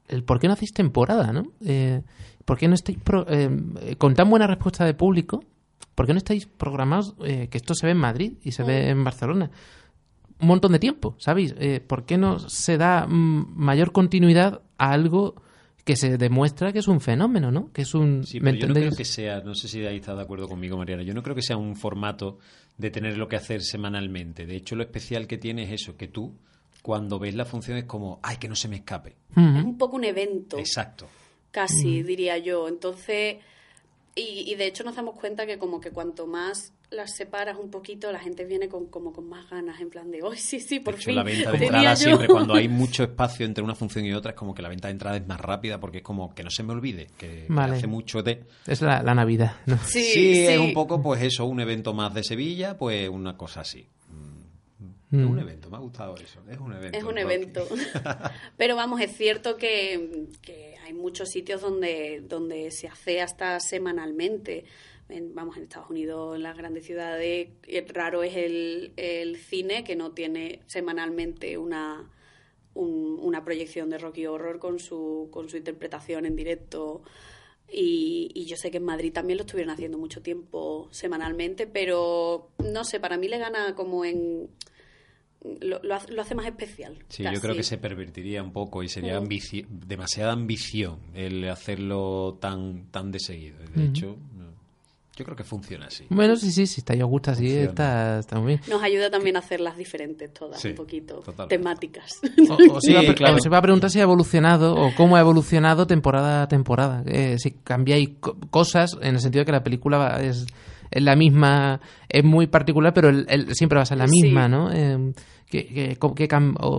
el 0.08 0.24
por 0.24 0.38
qué 0.38 0.46
no 0.46 0.54
hacéis 0.54 0.72
temporada, 0.72 1.32
¿no? 1.32 1.44
Eh, 1.64 2.02
¿Por 2.44 2.58
qué 2.58 2.68
no 2.68 2.74
estáis 2.74 2.98
em, 3.28 3.74
con 3.96 4.14
tan 4.14 4.28
buena 4.28 4.46
respuesta 4.46 4.84
de 4.84 4.94
público? 4.94 5.42
¿Por 5.94 6.06
qué 6.06 6.12
no 6.12 6.18
estáis 6.18 6.46
programados 6.46 7.14
eh, 7.24 7.48
que 7.48 7.58
esto 7.58 7.74
se 7.74 7.86
ve 7.86 7.92
en 7.92 7.98
Madrid 7.98 8.32
y 8.42 8.52
se 8.52 8.64
ve 8.64 8.90
en 8.90 9.04
Barcelona? 9.04 9.50
Un 10.44 10.48
montón 10.48 10.72
de 10.72 10.78
tiempo, 10.78 11.16
¿sabéis? 11.18 11.54
Eh, 11.58 11.80
¿Por 11.80 12.04
qué 12.04 12.18
no 12.18 12.38
se 12.38 12.76
da 12.76 13.06
mm, 13.06 13.54
mayor 13.56 13.92
continuidad 13.92 14.60
a 14.78 14.92
algo 14.92 15.34
que 15.84 15.96
se 15.96 16.16
demuestra 16.16 16.72
que 16.72 16.78
es 16.78 16.88
un 16.88 17.00
fenómeno, 17.00 17.50
¿no? 17.50 17.72
Que 17.72 17.82
es 17.82 17.94
un... 17.94 18.24
Sí, 18.26 18.40
pero 18.40 18.56
yo 18.56 18.68
no 18.68 18.74
creo 18.74 18.90
que 18.92 19.04
sea, 19.04 19.40
no 19.40 19.54
sé 19.54 19.68
si 19.68 19.84
ahí 19.86 19.96
está 19.96 20.14
de 20.14 20.22
acuerdo 20.22 20.48
conmigo, 20.48 20.76
Mariana, 20.76 21.02
yo 21.02 21.14
no 21.14 21.22
creo 21.22 21.34
que 21.36 21.42
sea 21.42 21.56
un 21.56 21.76
formato 21.76 22.38
de 22.78 22.90
tener 22.90 23.18
lo 23.18 23.28
que 23.28 23.36
hacer 23.36 23.62
semanalmente. 23.62 24.46
De 24.46 24.56
hecho, 24.56 24.76
lo 24.76 24.82
especial 24.82 25.26
que 25.26 25.38
tiene 25.38 25.64
es 25.64 25.82
eso, 25.82 25.96
que 25.96 26.08
tú, 26.08 26.34
cuando 26.82 27.18
ves 27.18 27.34
la 27.34 27.44
función, 27.44 27.76
es 27.76 27.84
como, 27.84 28.18
ay, 28.22 28.36
que 28.36 28.48
no 28.48 28.56
se 28.56 28.68
me 28.68 28.76
escape. 28.76 29.16
Es 29.30 29.64
un 29.64 29.78
poco 29.78 29.96
un 29.96 30.04
evento. 30.04 30.58
Exacto. 30.58 31.06
Casi, 31.50 32.02
diría 32.02 32.38
yo. 32.38 32.68
Entonces 32.68 33.36
y, 34.16 34.54
de 34.54 34.66
hecho 34.66 34.84
nos 34.84 34.94
damos 34.94 35.18
cuenta 35.18 35.46
que 35.46 35.58
como 35.58 35.80
que 35.80 35.90
cuanto 35.90 36.26
más 36.26 36.72
las 36.94 37.14
separas 37.14 37.58
un 37.58 37.70
poquito, 37.70 38.10
la 38.12 38.18
gente 38.18 38.44
viene 38.44 38.68
con, 38.68 38.86
como 38.86 39.12
con 39.12 39.28
más 39.28 39.48
ganas, 39.50 39.80
en 39.80 39.90
plan 39.90 40.10
de, 40.10 40.20
¡ay, 40.22 40.38
sí, 40.38 40.60
sí, 40.60 40.80
por 40.80 40.96
fin! 40.96 41.16
la 41.16 41.22
venta 41.22 41.52
de 41.52 41.64
entrada 41.64 41.96
siempre, 41.96 42.28
cuando 42.28 42.54
hay 42.54 42.68
mucho 42.68 43.02
espacio 43.02 43.44
entre 43.44 43.62
una 43.62 43.74
función 43.74 44.04
y 44.04 44.12
otra, 44.12 44.30
es 44.32 44.36
como 44.36 44.54
que 44.54 44.62
la 44.62 44.68
venta 44.68 44.88
de 44.88 44.92
entrada 44.92 45.16
es 45.16 45.26
más 45.26 45.40
rápida 45.40 45.80
porque 45.80 45.98
es 45.98 46.04
como 46.04 46.34
que 46.34 46.42
no 46.42 46.50
se 46.50 46.62
me 46.62 46.72
olvide, 46.72 47.08
que, 47.18 47.46
hace 47.56 47.86
mucho 47.86 48.22
de... 48.22 48.44
Es 48.66 48.80
la, 48.80 49.02
Navidad, 49.14 49.56
¿no? 49.66 49.78
Sí, 49.78 50.02
sí, 50.02 50.46
es 50.46 50.58
un 50.58 50.72
poco, 50.72 51.00
pues 51.00 51.22
eso, 51.22 51.44
un 51.44 51.60
evento 51.60 51.94
más 51.94 52.12
de 52.14 52.24
Sevilla, 52.24 52.76
pues 52.76 53.08
una 53.08 53.36
cosa 53.36 53.60
así. 53.60 53.86
Mm. 55.10 55.20
Es 55.20 55.30
un 55.30 55.38
evento, 55.38 55.70
me 55.70 55.76
ha 55.76 55.80
gustado 55.80 56.16
eso. 56.16 56.40
Es 56.50 56.58
un 56.58 56.72
evento. 56.72 56.98
Es 56.98 57.04
un 57.04 57.18
evento. 57.18 57.68
Pero 58.56 58.74
vamos, 58.74 59.00
es 59.00 59.16
cierto 59.16 59.56
que, 59.56 60.26
que 60.42 60.74
hay 60.84 60.92
muchos 60.92 61.28
sitios 61.28 61.60
donde, 61.60 62.22
donde 62.26 62.70
se 62.72 62.88
hace 62.88 63.20
hasta 63.20 63.60
semanalmente. 63.60 64.64
Vamos, 65.08 65.56
en 65.56 65.64
Estados 65.64 65.90
Unidos, 65.90 66.36
en 66.36 66.42
las 66.42 66.56
grandes 66.56 66.84
ciudades, 66.86 67.48
eh, 67.66 67.86
raro 67.88 68.22
es 68.22 68.36
el, 68.36 68.92
el 68.96 69.36
cine 69.36 69.84
que 69.84 69.96
no 69.96 70.12
tiene 70.12 70.60
semanalmente 70.66 71.58
una, 71.58 72.10
una 72.74 73.44
proyección 73.44 73.90
de 73.90 73.98
Rocky 73.98 74.26
Horror 74.26 74.58
con 74.58 74.78
su, 74.78 75.28
con 75.30 75.48
su 75.48 75.56
interpretación 75.56 76.26
en 76.26 76.36
directo. 76.36 77.02
Y, 77.70 78.30
y, 78.34 78.44
yo 78.44 78.56
sé 78.56 78.70
que 78.70 78.76
en 78.76 78.84
Madrid 78.84 79.12
también 79.12 79.38
lo 79.38 79.44
estuvieron 79.44 79.72
haciendo 79.72 79.98
mucho 79.98 80.22
tiempo 80.22 80.88
semanalmente, 80.90 81.66
pero 81.66 82.50
no 82.58 82.84
sé, 82.84 83.00
para 83.00 83.16
mí 83.16 83.26
le 83.26 83.38
gana 83.38 83.74
como 83.74 84.04
en 84.04 84.50
lo, 85.60 85.82
lo, 85.82 85.94
hace, 85.94 86.34
más 86.34 86.46
especial. 86.46 86.98
Sí, 87.08 87.22
yo 87.22 87.40
creo 87.40 87.54
que 87.54 87.62
se 87.62 87.76
pervertiría 87.76 88.42
un 88.42 88.52
poco 88.52 88.82
y 88.82 88.88
sería 88.88 89.20
demasiada 89.68 90.32
ambición 90.32 91.00
el 91.14 91.48
hacerlo 91.48 92.38
tan, 92.40 92.86
tan 92.90 93.10
de 93.10 93.20
seguido. 93.20 93.58
De 93.74 93.84
hecho, 93.84 94.16
yo 95.16 95.24
creo 95.24 95.36
que 95.36 95.44
funciona 95.44 95.86
así. 95.86 96.06
Bueno, 96.10 96.36
sí, 96.36 96.50
sí, 96.50 96.66
si 96.66 96.80
está 96.80 96.94
yo 96.94 97.06
gusta 97.06 97.32
así, 97.32 97.50
está, 97.56 98.18
está, 98.18 98.38
muy 98.38 98.48
bien. 98.48 98.60
Nos 98.68 98.82
ayuda 98.82 99.10
también 99.10 99.36
a 99.36 99.38
hacerlas 99.38 99.76
diferentes 99.76 100.32
todas, 100.32 100.64
un 100.64 100.74
poquito, 100.74 101.22
temáticas. 101.48 102.20
O, 102.70 102.80
se 102.80 103.48
va 103.48 103.58
a 103.58 103.62
preguntar 103.62 103.90
si 103.90 104.00
ha 104.00 104.02
evolucionado 104.02 104.74
o 104.74 104.94
cómo 104.96 105.16
ha 105.16 105.20
evolucionado 105.20 105.86
temporada 105.86 106.42
a 106.42 106.48
temporada. 106.48 107.02
Eh, 107.06 107.36
si 107.38 107.52
cambiáis 107.52 108.10
cosas 108.50 108.96
en 109.00 109.14
el 109.14 109.20
sentido 109.20 109.42
de 109.42 109.46
que 109.46 109.52
la 109.52 109.62
película 109.62 110.20
es, 110.20 110.46
es 110.90 111.02
la 111.02 111.16
misma, 111.16 111.80
es 112.08 112.24
muy 112.24 112.46
particular, 112.46 112.92
pero 112.92 113.10
siempre 113.52 113.76
va 113.76 113.82
a 113.82 113.86
ser 113.86 113.98
la 113.98 114.06
misma, 114.06 114.48
¿no? 114.48 114.72
Eh, 114.72 115.12
que, 115.48 115.96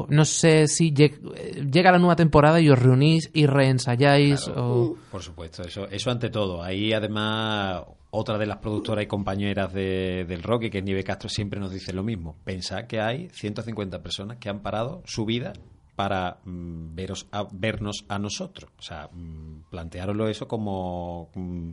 no 0.10 0.26
sé 0.26 0.68
si 0.68 0.92
llega 0.92 1.92
la 1.92 2.00
nueva 2.00 2.16
temporada 2.16 2.60
y 2.60 2.70
os 2.70 2.78
reunís 2.78 3.30
y 3.34 3.46
reensayáis. 3.46 4.48
O... 4.50 4.96
Por 5.12 5.22
supuesto, 5.22 5.64
eso, 5.64 5.88
eso 5.90 6.12
ante 6.12 6.30
todo. 6.30 6.62
Ahí 6.62 6.92
además 6.92 7.84
otra 8.16 8.38
de 8.38 8.46
las 8.46 8.58
productoras 8.58 9.04
y 9.04 9.08
compañeras 9.08 9.74
de, 9.74 10.26
del 10.28 10.44
Rocky, 10.44 10.70
que 10.70 10.80
es 10.80 10.84
Nieve 10.84 11.04
Castro, 11.04 11.30
siempre 11.30 11.60
nos 11.60 11.72
dice 11.72 11.94
lo 11.94 12.04
mismo. 12.04 12.38
Pensad 12.44 12.86
que 12.86 13.02
hay 13.02 13.30
150 13.30 14.02
personas 14.02 14.38
que 14.38 14.50
han 14.50 14.62
parado 14.62 15.04
su 15.06 15.26
vida 15.26 15.54
para 15.96 16.40
mm, 16.46 16.96
veros 16.96 17.28
a, 17.32 17.46
vernos 17.52 18.06
a 18.08 18.20
nosotros. 18.20 18.72
O 18.78 18.82
sea, 18.82 19.10
mm, 19.12 19.70
plantearoslo 19.70 20.28
eso 20.28 20.48
como... 20.48 21.30
Mm, 21.36 21.72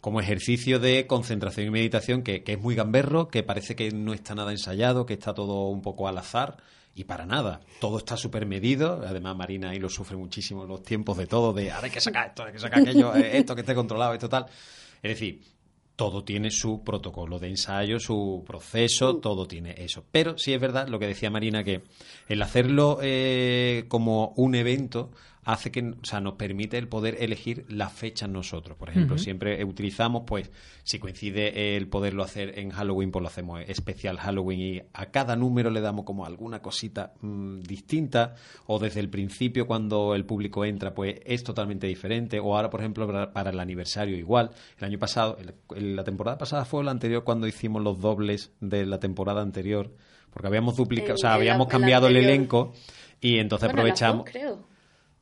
como 0.00 0.20
ejercicio 0.20 0.78
de 0.80 1.06
concentración 1.06 1.66
y 1.66 1.70
meditación 1.70 2.22
que, 2.22 2.44
es 2.46 2.60
muy 2.60 2.74
gamberro, 2.74 3.28
que 3.28 3.42
parece 3.42 3.74
que 3.74 3.90
no 3.90 4.12
está 4.12 4.34
nada 4.34 4.50
ensayado, 4.50 5.06
que 5.06 5.14
está 5.14 5.32
todo 5.32 5.68
un 5.68 5.80
poco 5.80 6.06
al 6.06 6.18
azar. 6.18 6.58
Y 6.94 7.04
para 7.04 7.24
nada, 7.24 7.62
todo 7.80 7.96
está 7.96 8.18
súper 8.18 8.44
medido. 8.44 9.02
Además, 9.06 9.34
Marina 9.34 9.70
ahí 9.70 9.78
lo 9.78 9.88
sufre 9.88 10.18
muchísimo 10.18 10.66
los 10.66 10.82
tiempos 10.82 11.16
de 11.16 11.26
todo, 11.26 11.54
de 11.54 11.72
hay 11.72 11.88
que 11.88 12.02
sacar 12.02 12.28
esto, 12.28 12.44
hay 12.44 12.52
que 12.52 12.58
sacar 12.58 12.80
aquello, 12.82 13.16
eh, 13.16 13.38
esto 13.38 13.54
que 13.54 13.62
esté 13.62 13.74
controlado, 13.74 14.12
esto 14.12 14.28
tal. 14.28 14.44
Es 15.02 15.10
decir, 15.10 15.40
todo 15.96 16.24
tiene 16.24 16.50
su 16.50 16.82
protocolo 16.82 17.38
de 17.38 17.48
ensayo, 17.48 18.00
su 18.00 18.42
proceso, 18.46 19.16
todo 19.16 19.46
tiene 19.46 19.74
eso. 19.78 20.04
Pero 20.10 20.36
sí 20.38 20.52
es 20.52 20.60
verdad 20.60 20.88
lo 20.88 20.98
que 20.98 21.06
decía 21.06 21.30
Marina, 21.30 21.62
que 21.62 21.82
el 22.28 22.42
hacerlo 22.42 22.98
eh, 23.02 23.84
como 23.88 24.32
un 24.36 24.54
evento 24.54 25.10
hace 25.44 25.70
que, 25.70 25.80
o 25.80 26.04
sea, 26.04 26.20
nos 26.20 26.34
permite 26.34 26.78
el 26.78 26.88
poder 26.88 27.16
elegir 27.20 27.66
las 27.68 27.92
fechas 27.92 28.28
nosotros. 28.28 28.76
Por 28.76 28.90
ejemplo, 28.90 29.18
siempre 29.18 29.62
utilizamos, 29.64 30.22
pues, 30.26 30.50
si 30.82 30.98
coincide 30.98 31.76
el 31.76 31.88
poderlo 31.88 32.22
hacer 32.22 32.58
en 32.58 32.70
Halloween, 32.70 33.10
pues 33.10 33.22
lo 33.22 33.28
hacemos 33.28 33.60
especial 33.66 34.18
Halloween 34.18 34.60
y 34.60 34.82
a 34.92 35.06
cada 35.06 35.36
número 35.36 35.70
le 35.70 35.80
damos 35.80 36.04
como 36.04 36.26
alguna 36.26 36.60
cosita 36.60 37.12
mm, 37.20 37.60
distinta 37.60 38.34
o 38.66 38.78
desde 38.78 39.00
el 39.00 39.08
principio 39.08 39.66
cuando 39.66 40.14
el 40.14 40.24
público 40.24 40.64
entra, 40.64 40.94
pues 40.94 41.20
es 41.24 41.44
totalmente 41.44 41.86
diferente 41.86 42.40
o 42.40 42.56
ahora, 42.56 42.70
por 42.70 42.80
ejemplo, 42.80 43.06
para 43.32 43.50
el 43.50 43.60
aniversario 43.60 44.16
igual. 44.16 44.50
El 44.78 44.84
año 44.84 44.98
pasado, 44.98 45.36
la 45.76 46.04
temporada 46.04 46.38
pasada 46.38 46.64
fue 46.64 46.82
la 46.84 46.90
anterior 46.90 47.24
cuando 47.24 47.46
hicimos 47.46 47.82
los 47.82 48.00
dobles 48.00 48.52
de 48.60 48.86
la 48.86 48.98
temporada 48.98 49.42
anterior 49.42 49.90
porque 50.34 50.48
habíamos 50.48 50.76
duplicado, 50.76 51.14
o 51.14 51.18
sea, 51.18 51.34
habíamos 51.34 51.68
cambiado 51.68 52.08
el, 52.08 52.16
elenco 52.16 52.72
y 53.20 53.38
entonces 53.38 53.68
aprovechamos. 53.68 54.26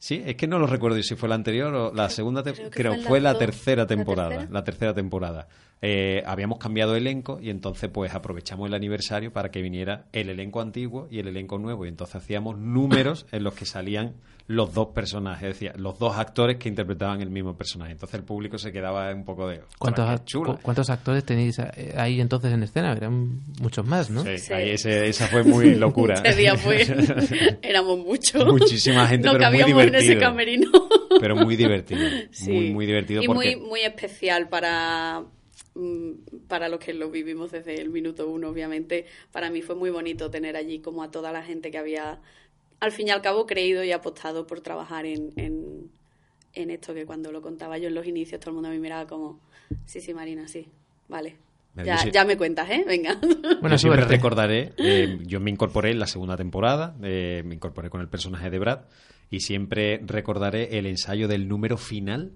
Sí, 0.02 0.20
es 0.26 0.34
que 0.34 0.48
no 0.48 0.58
lo 0.58 0.66
recuerdo 0.66 1.00
si 1.00 1.14
fue 1.14 1.28
la 1.28 1.36
anterior 1.36 1.72
o 1.72 1.94
la 1.94 2.10
segunda, 2.10 2.42
creo, 2.42 2.70
creo 2.70 2.96
fue, 3.02 3.20
la 3.20 3.38
tercera 3.38 3.86
temporada, 3.86 4.48
la 4.50 4.64
tercera 4.64 4.92
temporada. 4.92 5.46
Eh, 5.84 6.22
habíamos 6.26 6.58
cambiado 6.58 6.94
elenco 6.94 7.40
y 7.42 7.50
entonces 7.50 7.90
pues 7.92 8.14
aprovechamos 8.14 8.68
el 8.68 8.74
aniversario 8.74 9.32
para 9.32 9.50
que 9.50 9.60
viniera 9.60 10.06
el 10.12 10.28
elenco 10.28 10.60
antiguo 10.60 11.08
y 11.10 11.18
el 11.18 11.26
elenco 11.26 11.58
nuevo 11.58 11.84
y 11.84 11.88
entonces 11.88 12.14
hacíamos 12.14 12.56
números 12.56 13.26
en 13.32 13.42
los 13.42 13.54
que 13.54 13.66
salían 13.66 14.14
los 14.46 14.74
dos 14.74 14.88
personajes, 14.88 15.48
es 15.50 15.60
decir, 15.60 15.80
los 15.80 15.98
dos 15.98 16.16
actores 16.16 16.58
que 16.58 16.68
interpretaban 16.68 17.20
el 17.20 17.30
mismo 17.30 17.56
personaje. 17.56 17.92
Entonces 17.92 18.18
el 18.18 18.24
público 18.24 18.58
se 18.58 18.70
quedaba 18.70 19.12
un 19.12 19.24
poco 19.24 19.48
de... 19.48 19.60
¿Cuántos, 19.78 20.06
¿cuántos 20.62 20.90
actores 20.90 21.24
tenéis 21.24 21.58
eh, 21.58 21.94
ahí 21.96 22.20
entonces 22.20 22.52
en 22.52 22.62
escena? 22.62 22.92
Eran 22.92 23.40
muchos 23.60 23.84
más, 23.86 24.10
¿no? 24.10 24.22
Sí, 24.22 24.52
Ahí 24.52 24.70
esa 24.70 25.26
fue 25.28 25.42
muy 25.42 25.74
locura. 25.76 26.14
ese 26.24 26.40
día 26.40 26.56
fue... 26.56 26.82
éramos 27.62 27.98
muchos. 27.98 28.44
Muchísima 28.46 29.06
gente, 29.06 29.28
pero 29.32 29.50
muy 29.50 29.64
divertido. 29.64 29.98
en 29.98 30.04
ese 30.04 30.18
camerino. 30.18 30.70
pero 31.20 31.36
muy 31.36 31.56
divertido. 31.56 32.00
Muy, 32.46 32.70
muy 32.70 32.86
divertido. 32.86 33.22
Y 33.22 33.28
muy, 33.28 33.56
muy 33.56 33.80
especial 33.80 34.48
para 34.48 35.22
para 36.48 36.68
los 36.68 36.78
que 36.80 36.92
lo 36.92 37.10
vivimos 37.10 37.50
desde 37.50 37.80
el 37.80 37.88
minuto 37.88 38.28
uno, 38.28 38.48
obviamente, 38.48 39.06
para 39.30 39.50
mí 39.50 39.62
fue 39.62 39.74
muy 39.74 39.90
bonito 39.90 40.30
tener 40.30 40.56
allí 40.56 40.80
como 40.80 41.02
a 41.02 41.10
toda 41.10 41.32
la 41.32 41.42
gente 41.42 41.70
que 41.70 41.78
había, 41.78 42.20
al 42.80 42.92
fin 42.92 43.08
y 43.08 43.10
al 43.10 43.22
cabo, 43.22 43.46
creído 43.46 43.82
y 43.82 43.92
apostado 43.92 44.46
por 44.46 44.60
trabajar 44.60 45.06
en, 45.06 45.32
en, 45.36 46.70
esto, 46.70 46.92
que 46.94 47.06
cuando 47.06 47.32
lo 47.32 47.40
contaba 47.40 47.78
yo 47.78 47.88
en 47.88 47.94
los 47.94 48.06
inicios, 48.06 48.40
todo 48.40 48.50
el 48.50 48.54
mundo 48.54 48.68
me 48.68 48.78
miraba 48.78 49.06
como, 49.06 49.40
sí, 49.86 50.00
sí, 50.00 50.12
Marina, 50.12 50.46
sí, 50.46 50.66
vale. 51.08 51.36
Ya, 51.74 52.04
ya, 52.10 52.26
me 52.26 52.36
cuentas, 52.36 52.68
¿eh? 52.68 52.84
Venga. 52.86 53.18
Bueno, 53.62 53.78
siempre 53.78 54.04
recordaré, 54.04 54.74
eh, 54.76 55.20
yo 55.22 55.40
me 55.40 55.50
incorporé 55.50 55.92
en 55.92 56.00
la 56.00 56.06
segunda 56.06 56.36
temporada, 56.36 56.94
eh, 57.02 57.42
me 57.46 57.54
incorporé 57.54 57.88
con 57.88 58.02
el 58.02 58.08
personaje 58.08 58.50
de 58.50 58.58
Brad, 58.58 58.80
y 59.30 59.40
siempre 59.40 60.02
recordaré 60.04 60.76
el 60.78 60.84
ensayo 60.84 61.28
del 61.28 61.48
número 61.48 61.78
final 61.78 62.32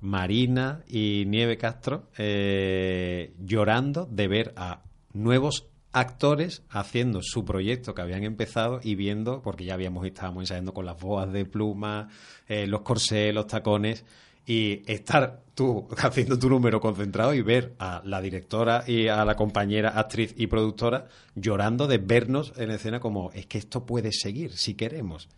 Marina 0.00 0.82
y 0.88 1.24
Nieve 1.26 1.56
Castro 1.56 2.08
eh, 2.18 3.32
llorando 3.38 4.06
de 4.10 4.28
ver 4.28 4.52
a 4.56 4.82
nuevos 5.12 5.66
actores 5.92 6.62
haciendo 6.68 7.20
su 7.22 7.44
proyecto 7.44 7.94
que 7.94 8.02
habían 8.02 8.22
empezado 8.22 8.80
y 8.82 8.94
viendo, 8.96 9.40
porque 9.40 9.64
ya 9.64 9.74
habíamos 9.74 10.04
estábamos 10.06 10.42
ensayando 10.42 10.74
con 10.74 10.84
las 10.84 11.00
boas 11.00 11.32
de 11.32 11.46
pluma, 11.46 12.08
eh, 12.48 12.66
los 12.66 12.82
corsés, 12.82 13.32
los 13.32 13.46
tacones, 13.46 14.04
y 14.46 14.82
estar 14.86 15.42
tú 15.54 15.88
haciendo 15.96 16.38
tu 16.38 16.50
número 16.50 16.80
concentrado 16.80 17.32
y 17.32 17.40
ver 17.40 17.74
a 17.78 18.02
la 18.04 18.20
directora 18.20 18.84
y 18.86 19.08
a 19.08 19.24
la 19.24 19.34
compañera 19.36 19.98
actriz 19.98 20.34
y 20.36 20.46
productora 20.46 21.08
llorando 21.34 21.86
de 21.86 21.98
vernos 21.98 22.52
en 22.56 22.70
escena 22.70 23.00
como 23.00 23.32
es 23.32 23.46
que 23.46 23.58
esto 23.58 23.86
puede 23.86 24.12
seguir 24.12 24.52
si 24.52 24.74
queremos. 24.74 25.28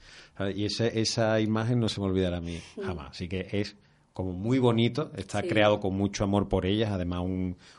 Y 0.54 0.66
esa 0.66 1.40
imagen 1.40 1.80
no 1.80 1.88
se 1.88 2.00
me 2.00 2.06
olvidará 2.06 2.38
a 2.38 2.40
mí 2.40 2.60
jamás. 2.84 3.10
Así 3.12 3.28
que 3.28 3.48
es 3.52 3.76
como 4.18 4.32
muy 4.32 4.58
bonito, 4.58 5.12
está 5.16 5.44
creado 5.44 5.78
con 5.78 5.94
mucho 5.94 6.24
amor 6.24 6.48
por 6.48 6.66
ellas, 6.66 6.90
además 6.90 7.22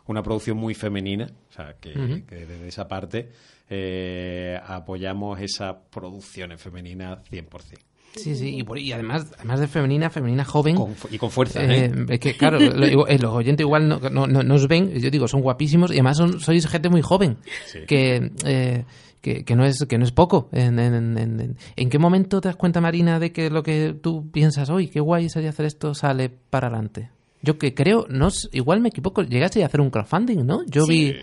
una 0.06 0.24
producción 0.24 0.56
muy 0.56 0.74
femenina, 0.74 1.30
o 1.50 1.54
sea, 1.54 1.76
que, 1.82 1.90
desde 1.90 2.66
esa 2.66 2.88
parte 2.88 3.30
eh, 3.70 4.58
apoyamos 4.66 5.42
esas 5.42 5.76
producciones 5.92 6.62
femeninas 6.62 7.30
100%. 7.30 7.80
Sí, 8.16 8.38
sí, 8.38 8.58
y, 8.58 8.92
además, 8.94 9.28
además 9.36 9.60
de 9.60 9.68
femenina, 9.68 10.10
femenina 10.10 10.46
joven. 10.46 10.78
y 11.12 11.18
con 11.18 11.30
fuerza. 11.30 11.62
Eh, 11.62 11.92
¿eh? 11.94 12.06
Es 12.08 12.20
que, 12.22 12.38
claro, 12.38 12.58
los 12.58 13.34
oyentes 13.34 13.66
igual 13.66 13.90
no, 13.90 14.00
no, 14.00 14.26
no, 14.26 14.42
nos 14.42 14.66
ven, 14.70 14.98
yo 14.98 15.12
digo, 15.12 15.28
son 15.28 15.42
guapísimos 15.42 15.92
y 15.92 15.96
además 15.96 16.16
son, 16.16 16.40
sois 16.40 16.66
gente 16.68 16.88
muy 16.88 17.02
joven. 17.02 17.38
Que 17.86 18.86
que, 19.22 19.44
que, 19.44 19.56
no, 19.56 19.66
es, 19.66 19.86
que 19.88 19.98
no 19.98 20.06
es 20.06 20.12
poco. 20.12 20.50
En, 20.52 20.80
en, 20.80 21.18
en, 21.18 21.58
en, 21.76 21.90
qué 21.90 22.00
momento 22.00 22.42
te 22.42 22.48
das 22.48 22.56
cuenta, 22.56 22.82
Marina, 22.82 23.20
de 23.20 23.32
que 23.32 23.50
lo 23.50 23.64
que 23.64 23.96
tú 24.00 24.30
piensas, 24.32 24.70
hoy 24.70 24.88
qué 24.88 25.00
guay 25.00 25.30
sería 25.30 25.50
hacer 25.50 25.66
esto, 25.66 25.94
sale 25.94 26.30
para 26.30 26.68
adelante? 26.68 27.12
Yo 27.42 27.58
que 27.58 27.74
creo, 27.74 28.06
no 28.10 28.30
igual 28.52 28.82
me 28.82 28.90
equivoco, 28.90 29.22
llegaste 29.24 29.64
a 29.64 29.68
hacer 29.68 29.82
un 29.82 29.90
crowdfunding, 29.90 30.46
¿no? 30.46 30.66
Yo 30.66 30.86
vi... 30.86 31.16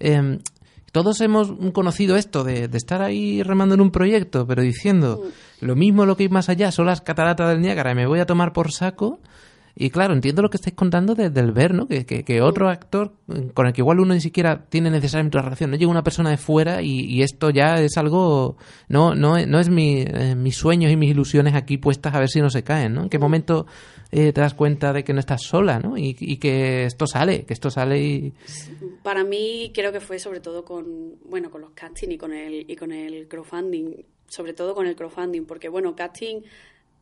Eh, 0.00 0.38
todos 0.94 1.20
hemos 1.22 1.52
conocido 1.72 2.14
esto 2.14 2.44
de, 2.44 2.68
de, 2.68 2.78
estar 2.78 3.02
ahí 3.02 3.42
remando 3.42 3.74
en 3.74 3.80
un 3.80 3.90
proyecto, 3.90 4.46
pero 4.46 4.62
diciendo 4.62 5.24
lo 5.60 5.74
mismo, 5.74 6.06
lo 6.06 6.16
que 6.16 6.22
hay 6.22 6.28
más 6.28 6.48
allá, 6.48 6.70
son 6.70 6.86
las 6.86 7.00
cataratas 7.00 7.48
del 7.48 7.60
Niágara 7.60 7.90
y 7.90 7.94
me 7.96 8.06
voy 8.06 8.20
a 8.20 8.26
tomar 8.26 8.52
por 8.52 8.70
saco. 8.70 9.18
Y 9.76 9.90
claro, 9.90 10.14
entiendo 10.14 10.40
lo 10.40 10.50
que 10.50 10.56
estáis 10.56 10.76
contando 10.76 11.16
desde 11.16 11.40
el 11.40 11.50
ver, 11.50 11.74
¿no? 11.74 11.88
Que, 11.88 12.04
que, 12.04 12.40
otro 12.40 12.68
actor 12.68 13.12
con 13.54 13.66
el 13.66 13.72
que 13.72 13.80
igual 13.80 13.98
uno 13.98 14.14
ni 14.14 14.20
siquiera 14.20 14.66
tiene 14.66 14.88
necesariamente 14.88 15.36
una 15.36 15.44
relación, 15.44 15.70
no 15.72 15.76
llega 15.76 15.90
una 15.90 16.04
persona 16.04 16.30
de 16.30 16.36
fuera 16.36 16.80
y, 16.80 17.22
esto 17.22 17.50
ya 17.50 17.74
es 17.80 17.96
algo, 17.96 18.56
no, 18.88 19.16
no, 19.16 19.44
no 19.44 19.58
es 19.58 19.70
mi, 19.70 20.02
eh, 20.02 20.36
mis 20.36 20.56
sueños 20.56 20.92
y 20.92 20.96
mis 20.96 21.10
ilusiones 21.10 21.54
aquí 21.54 21.76
puestas 21.76 22.14
a 22.14 22.20
ver 22.20 22.28
si 22.28 22.40
no 22.40 22.50
se 22.50 22.62
caen, 22.62 22.94
¿no? 22.94 23.02
¿En 23.02 23.08
qué 23.08 23.18
momento 23.18 23.66
eh, 24.12 24.32
te 24.32 24.40
das 24.40 24.54
cuenta 24.54 24.92
de 24.92 25.02
que 25.02 25.12
no 25.12 25.18
estás 25.18 25.42
sola, 25.42 25.80
¿no? 25.80 25.98
Y, 25.98 26.16
y, 26.20 26.36
que 26.36 26.84
esto 26.84 27.08
sale, 27.08 27.44
que 27.44 27.52
esto 27.52 27.68
sale 27.68 28.00
y... 28.00 28.32
Para 29.02 29.24
mí 29.24 29.72
creo 29.74 29.90
que 29.90 30.00
fue 30.00 30.20
sobre 30.20 30.38
todo 30.38 30.64
con, 30.64 31.16
bueno, 31.24 31.50
con 31.50 31.62
los 31.62 31.72
casting 31.72 32.10
y 32.10 32.18
con 32.18 32.32
el, 32.32 32.70
y 32.70 32.76
con 32.76 32.92
el 32.92 33.26
crowdfunding, 33.26 34.04
sobre 34.28 34.52
todo 34.52 34.76
con 34.76 34.86
el 34.86 34.94
crowdfunding, 34.94 35.46
porque 35.46 35.68
bueno, 35.68 35.96
casting 35.96 36.42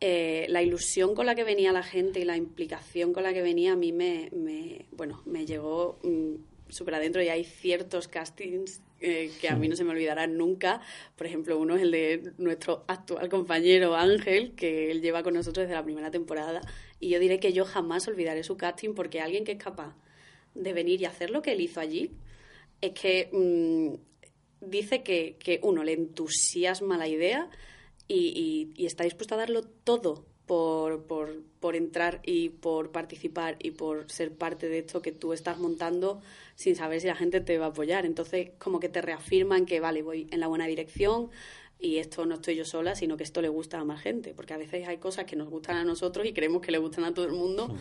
eh, 0.05 0.47
la 0.49 0.63
ilusión 0.63 1.15
con 1.15 1.27
la 1.27 1.37
que 1.37 1.45
venía 1.45 1.71
la 1.71 1.85
gente 1.85 2.19
y 2.19 2.25
la 2.25 2.37
implicación 2.37 3.13
con 3.13 3.23
la 3.23 3.33
que 3.33 3.41
venía 3.41 3.75
a 3.75 3.77
mí 3.77 3.93
me, 3.93 4.31
bueno, 4.91 5.23
me 5.27 5.47
llegó 5.47 6.01
mm, 6.03 6.71
súper 6.73 6.97
adentro 6.97 7.23
y 7.23 7.29
hay 7.29 7.45
ciertos 7.45 8.09
castings 8.09 8.81
eh, 8.99 9.31
que 9.41 9.49
a 9.49 9.55
mí 9.55 9.69
no 9.69 9.77
se 9.77 9.85
me 9.85 9.93
olvidarán 9.93 10.37
nunca. 10.37 10.81
Por 11.15 11.29
ejemplo, 11.29 11.57
uno 11.57 11.77
es 11.77 11.83
el 11.83 11.93
de 11.93 12.33
nuestro 12.39 12.83
actual 12.89 13.29
compañero 13.29 13.95
Ángel, 13.95 14.57
que 14.57 14.91
él 14.91 15.03
lleva 15.03 15.23
con 15.23 15.35
nosotros 15.35 15.67
desde 15.67 15.77
la 15.77 15.85
primera 15.85 16.11
temporada. 16.11 16.63
Y 16.99 17.11
yo 17.11 17.21
diré 17.21 17.39
que 17.39 17.53
yo 17.53 17.65
jamás 17.65 18.09
olvidaré 18.09 18.43
su 18.43 18.57
casting 18.57 18.95
porque 18.95 19.21
alguien 19.21 19.45
que 19.45 19.53
es 19.53 19.63
capaz 19.63 19.95
de 20.57 20.73
venir 20.73 21.01
y 21.01 21.05
hacer 21.05 21.31
lo 21.31 21.43
que 21.43 21.53
él 21.53 21.61
hizo 21.61 21.79
allí 21.79 22.11
es 22.81 22.91
que 22.91 23.29
mm, 23.31 24.69
dice 24.69 25.05
que, 25.05 25.37
que, 25.39 25.61
uno, 25.63 25.85
le 25.85 25.93
entusiasma 25.93 26.99
la 26.99 27.07
idea 27.07 27.49
y, 28.09 28.73
está 28.79 29.05
dispuesto 29.05 29.35
a 29.35 29.39
darlo 29.39 29.63
todo 29.63 30.25
por, 30.47 31.05
por, 31.05 31.43
por, 31.61 31.77
entrar 31.77 32.21
y 32.25 32.51
por 32.51 32.91
participar 32.91 33.57
y 33.61 33.71
por 33.71 34.11
ser 34.11 34.33
parte 34.33 34.69
de 34.69 34.81
esto 34.81 35.01
que 35.01 35.13
tú 35.13 35.33
estás 35.33 35.59
montando 35.59 36.21
sin 36.57 36.77
saber 36.77 37.01
si 37.01 37.07
la 37.07 37.15
gente 37.15 37.41
te 37.41 37.59
va 37.59 37.67
a 37.67 37.69
apoyar. 37.69 38.05
Entonces, 38.05 38.51
como 38.59 38.81
que 38.81 38.89
te 38.89 39.01
reafirman 39.01 39.67
que, 39.67 39.81
vale, 39.81 40.03
voy 40.03 40.27
en 40.31 40.41
la 40.41 40.49
buena 40.49 40.67
dirección 40.67 41.31
y 41.83 41.99
esto 41.99 42.25
no 42.27 42.37
estoy 42.37 42.55
yo 42.55 42.65
sola, 42.65 42.95
sino 42.95 43.17
que 43.17 43.25
esto 43.25 43.43
le 43.43 43.49
gusta 43.49 43.81
a 43.81 43.85
más 43.85 44.01
gente. 44.01 44.35
Porque 44.35 44.55
a 44.55 44.57
veces 44.57 44.87
hay 44.87 44.99
cosas 44.99 45.25
que 45.25 45.35
nos 45.35 45.49
gustan 45.49 45.77
a 45.77 45.85
nosotros 45.85 46.25
y 46.25 46.33
creemos 46.33 46.63
que 46.63 46.71
le 46.71 46.79
gustan 46.79 47.05
a 47.05 47.13
todo 47.13 47.27
el 47.27 47.33
mundo 47.33 47.77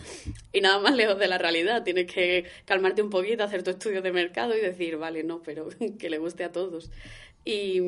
y 0.51 0.59
nada 0.61 0.79
más 0.79 0.95
lejos 0.95 1.19
de 1.19 1.27
la 1.27 1.37
realidad. 1.37 1.83
Tienes 1.83 2.11
que 2.11 2.45
calmarte 2.65 3.03
un 3.03 3.11
poquito, 3.11 3.43
hacer 3.43 3.61
tu 3.61 3.69
estudio 3.69 4.01
de 4.01 4.11
mercado 4.11 4.57
y 4.57 4.59
decir, 4.59 4.97
vale, 4.97 5.23
no, 5.23 5.43
pero 5.43 5.69
que 5.99 6.09
le 6.09 6.17
guste 6.17 6.43
a 6.43 6.51
todos. 6.51 6.89
Y, 7.43 7.81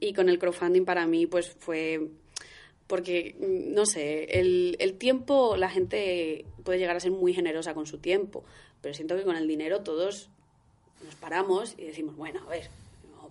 y 0.00 0.12
con 0.14 0.28
el 0.28 0.38
crowdfunding 0.38 0.84
para 0.84 1.06
mí 1.06 1.26
pues 1.26 1.50
fue 1.50 2.08
porque, 2.86 3.34
no 3.40 3.84
sé, 3.84 4.38
el, 4.38 4.76
el, 4.78 4.94
tiempo, 4.94 5.56
la 5.56 5.68
gente 5.68 6.44
puede 6.62 6.78
llegar 6.78 6.96
a 6.96 7.00
ser 7.00 7.10
muy 7.10 7.34
generosa 7.34 7.74
con 7.74 7.86
su 7.86 7.98
tiempo, 7.98 8.44
pero 8.80 8.94
siento 8.94 9.16
que 9.16 9.24
con 9.24 9.34
el 9.34 9.48
dinero 9.48 9.82
todos 9.82 10.30
nos 11.04 11.16
paramos 11.16 11.74
y 11.76 11.84
decimos, 11.84 12.16
bueno, 12.16 12.42
a 12.46 12.48
ver, 12.48 12.70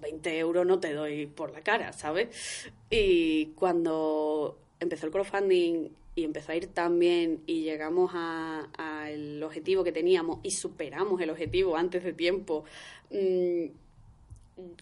20 0.02 0.38
euros 0.38 0.66
no 0.66 0.80
te 0.80 0.94
doy 0.94 1.26
por 1.26 1.52
la 1.52 1.62
cara, 1.62 1.94
¿sabes? 1.94 2.70
Y 2.90 3.48
cuando 3.56 4.58
empezó 4.80 5.06
el 5.06 5.12
crowdfunding 5.12 5.90
y 6.16 6.24
empezó 6.24 6.52
a 6.52 6.56
ir 6.56 6.68
tan 6.68 7.00
bien 7.00 7.42
y 7.46 7.64
llegamos 7.64 8.12
al 8.14 9.44
objetivo 9.44 9.84
que 9.84 9.92
teníamos 9.92 10.40
y 10.44 10.52
superamos 10.52 11.20
el 11.22 11.30
objetivo 11.30 11.76
antes 11.76 12.04
de 12.04 12.14
tiempo, 12.14 12.66
mmm, 13.10 13.66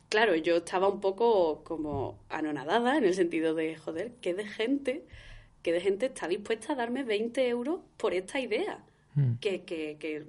claro, 0.10 0.36
yo 0.36 0.58
estaba 0.58 0.88
un 0.88 1.00
poco 1.00 1.64
como 1.64 2.20
anonadada 2.30 2.98
en 2.98 3.06
el 3.06 3.14
sentido 3.14 3.54
de, 3.56 3.76
joder, 3.76 4.14
¿qué 4.22 4.34
de 4.34 4.46
gente, 4.46 5.06
qué 5.62 5.72
de 5.72 5.82
gente 5.82 6.08
está 6.08 6.28
dispuesta 6.28 6.74
a 6.74 6.76
darme 6.76 7.04
20 7.04 7.48
euros 7.48 7.82
por 7.98 8.14
esta 8.14 8.40
idea? 8.40 8.84
Hmm. 9.16 9.36
Que, 9.40 9.64
que, 9.64 9.98
que 10.00 10.26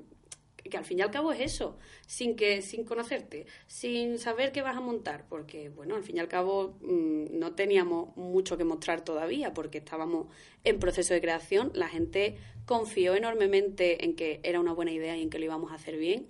que 0.71 0.77
al 0.77 0.85
fin 0.85 0.99
y 0.99 1.03
al 1.03 1.11
cabo 1.11 1.33
es 1.33 1.41
eso, 1.41 1.77
sin 2.07 2.37
que 2.37 2.63
sin 2.63 2.85
conocerte, 2.85 3.47
sin 3.67 4.19
saber 4.19 4.53
qué 4.53 4.63
vas 4.63 4.77
a 4.77 4.81
montar, 4.81 5.27
porque 5.29 5.69
bueno, 5.69 5.95
al 5.95 6.03
fin 6.03 6.17
y 6.17 6.21
al 6.21 6.29
cabo 6.29 6.77
mm, 6.81 7.39
no 7.39 7.55
teníamos 7.55 8.17
mucho 8.17 8.57
que 8.57 8.65
mostrar 8.65 9.05
todavía 9.05 9.53
porque 9.53 9.79
estábamos 9.79 10.29
en 10.65 10.79
proceso 10.79 11.15
de 11.15 11.21
creación, 11.21 11.71
la 11.75 11.89
gente 11.89 12.37
confió 12.65 13.15
enormemente 13.15 14.05
en 14.05 14.17
que 14.17 14.41
era 14.43 14.61
una 14.61 14.73
buena 14.73 14.93
idea 14.93 15.17
y 15.17 15.23
en 15.23 15.31
que 15.31 15.39
lo 15.39 15.45
íbamos 15.45 15.71
a 15.73 15.75
hacer 15.75 15.99
bien, 15.99 16.29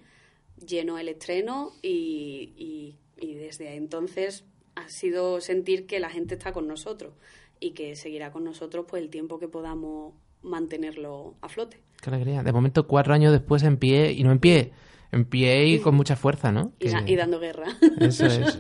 llenó 0.66 0.98
el 0.98 1.08
estreno 1.08 1.72
y, 1.82 2.54
y 2.56 2.96
desde 3.32 3.76
entonces 3.76 4.44
ha 4.74 4.88
sido 4.88 5.40
sentir 5.40 5.86
que 5.86 6.00
la 6.00 6.10
gente 6.10 6.34
está 6.34 6.52
con 6.52 6.68
nosotros 6.68 7.14
y 7.60 7.70
que 7.70 7.96
seguirá 7.96 8.30
con 8.30 8.44
nosotros 8.44 8.84
pues 8.86 9.02
el 9.02 9.08
tiempo 9.08 9.38
que 9.38 9.48
podamos 9.48 10.12
mantenerlo 10.42 11.34
a 11.40 11.48
flote. 11.48 11.80
Qué 12.02 12.10
alegría. 12.10 12.42
De 12.42 12.52
momento, 12.52 12.86
cuatro 12.86 13.14
años 13.14 13.32
después 13.32 13.62
en 13.62 13.78
pie, 13.78 14.12
y 14.12 14.24
no 14.24 14.30
en 14.30 14.38
pie, 14.38 14.72
en 15.10 15.24
pie 15.24 15.68
y 15.68 15.78
con 15.78 15.94
mucha 15.94 16.16
fuerza, 16.16 16.52
¿no? 16.52 16.72
Y, 16.78 17.16
dando 17.16 17.40
guerra. 17.40 17.66
Eso 18.00 18.26
es. 18.26 18.58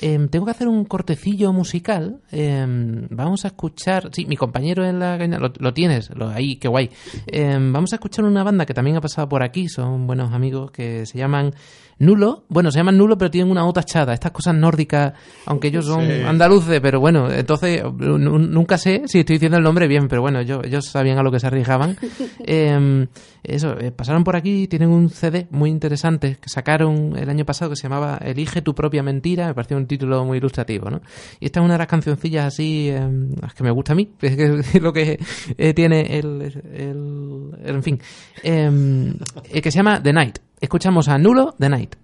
Em, 0.00 0.28
tengo 0.28 0.44
que 0.44 0.52
hacer 0.52 0.68
un 0.68 0.84
cortecillo 0.84 1.52
musical. 1.52 2.20
Em, 2.30 3.08
vamos 3.10 3.44
a 3.44 3.48
escuchar. 3.48 4.10
Sí, 4.12 4.26
mi 4.26 4.36
compañero 4.36 4.84
en 4.84 5.00
la 5.00 5.16
lo, 5.16 5.52
lo 5.58 5.74
tienes, 5.74 6.10
lo, 6.14 6.28
ahí, 6.28 6.56
qué 6.56 6.68
guay. 6.68 6.90
Em, 7.26 7.72
vamos 7.72 7.92
a 7.92 7.96
escuchar 7.96 8.24
una 8.24 8.44
banda 8.44 8.66
que 8.66 8.74
también 8.74 8.96
ha 8.96 9.00
pasado 9.00 9.28
por 9.28 9.42
aquí, 9.42 9.68
son 9.68 10.06
buenos 10.06 10.32
amigos 10.32 10.70
que 10.70 11.06
se 11.06 11.18
llaman 11.18 11.54
Nulo, 11.98 12.44
bueno, 12.50 12.70
se 12.70 12.78
llaman 12.78 12.98
nulo, 12.98 13.16
pero 13.16 13.30
tienen 13.30 13.50
una 13.50 13.64
O 13.66 13.72
tachada. 13.72 14.12
Estas 14.12 14.30
cosas 14.30 14.54
nórdicas, 14.54 15.14
aunque 15.46 15.68
ellos 15.68 15.86
son 15.86 16.02
andaluces, 16.02 16.78
pero 16.80 17.00
bueno, 17.00 17.30
entonces 17.30 17.82
nunca 17.82 18.76
sé 18.76 19.04
si 19.06 19.20
estoy 19.20 19.36
diciendo 19.36 19.56
el 19.56 19.64
nombre 19.64 19.88
bien, 19.88 20.06
pero 20.06 20.20
bueno, 20.20 20.42
yo, 20.42 20.60
ellos 20.62 20.84
sabían 20.84 21.18
a 21.18 21.22
lo 21.22 21.32
que 21.32 21.40
se 21.40 21.46
arriesgaban. 21.46 21.96
Em, 22.48 23.06
eso, 23.42 23.78
eh, 23.78 23.92
pasaron 23.92 24.24
por 24.24 24.36
aquí, 24.36 24.66
tienen 24.68 24.90
un 24.90 25.08
CD 25.08 25.46
muy 25.50 25.70
interesante 25.70 26.36
que 26.40 26.48
sacaron 26.48 27.16
el 27.16 27.28
año 27.30 27.44
pasado 27.44 27.70
que 27.70 27.76
se 27.76 27.84
llamaba 27.84 28.18
Elige 28.18 28.60
tu 28.60 28.74
propia 28.74 29.02
mentira, 29.02 29.46
me 29.48 29.54
pareció 29.54 29.76
un 29.76 29.86
título 29.86 30.24
muy 30.24 30.38
ilustrativo, 30.38 30.90
¿no? 30.90 31.00
Y 31.40 31.46
esta 31.46 31.60
es 31.60 31.64
una 31.64 31.74
de 31.74 31.78
las 31.78 31.86
cancioncillas 31.86 32.46
así, 32.46 32.88
em, 32.90 33.34
que 33.56 33.62
me 33.62 33.70
gusta 33.70 33.92
a 33.92 33.96
mí, 33.96 34.06
que 34.18 34.60
es 34.60 34.82
lo 34.82 34.92
que 34.92 35.18
eh, 35.56 35.74
tiene 35.74 36.18
el, 36.18 36.42
el, 36.74 37.50
en 37.64 37.82
fin, 37.82 38.00
em, 38.42 39.14
eh, 39.50 39.62
que 39.62 39.70
se 39.70 39.78
llama 39.78 40.02
The 40.02 40.12
Night. 40.12 40.38
Escuchamos 40.60 41.08
a 41.08 41.18
Nulo 41.18 41.54
The 41.58 41.68
Night. 41.68 41.96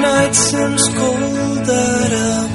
Night 0.00 0.34
seems 0.34 0.88
colder 0.88 2.10
up 2.30 2.50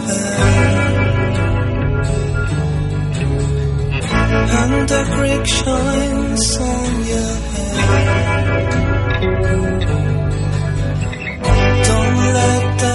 And 4.57 4.89
the 4.89 5.03
creek 5.15 5.45
shines 5.45 6.57
on 6.57 7.05
your 7.05 7.35
head 7.53 8.55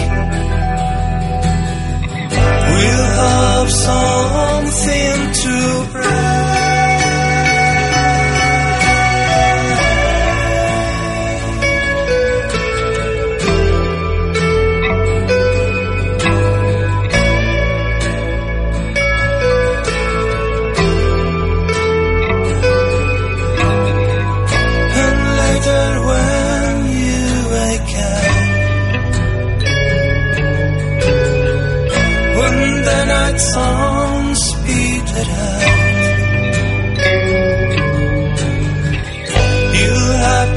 we'll 2.69 3.09
have 3.23 3.69
something 3.71 5.17
to 5.43 5.92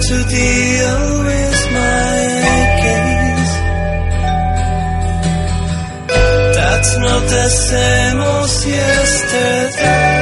to 0.09 0.15
deal 0.29 1.25
with 1.25 1.61
my 1.73 2.15
case. 2.85 3.55
That's 6.55 6.93
not 6.99 7.23
the 7.23 7.49
same 7.49 8.21
as 8.21 8.67
yesterday. 8.67 10.16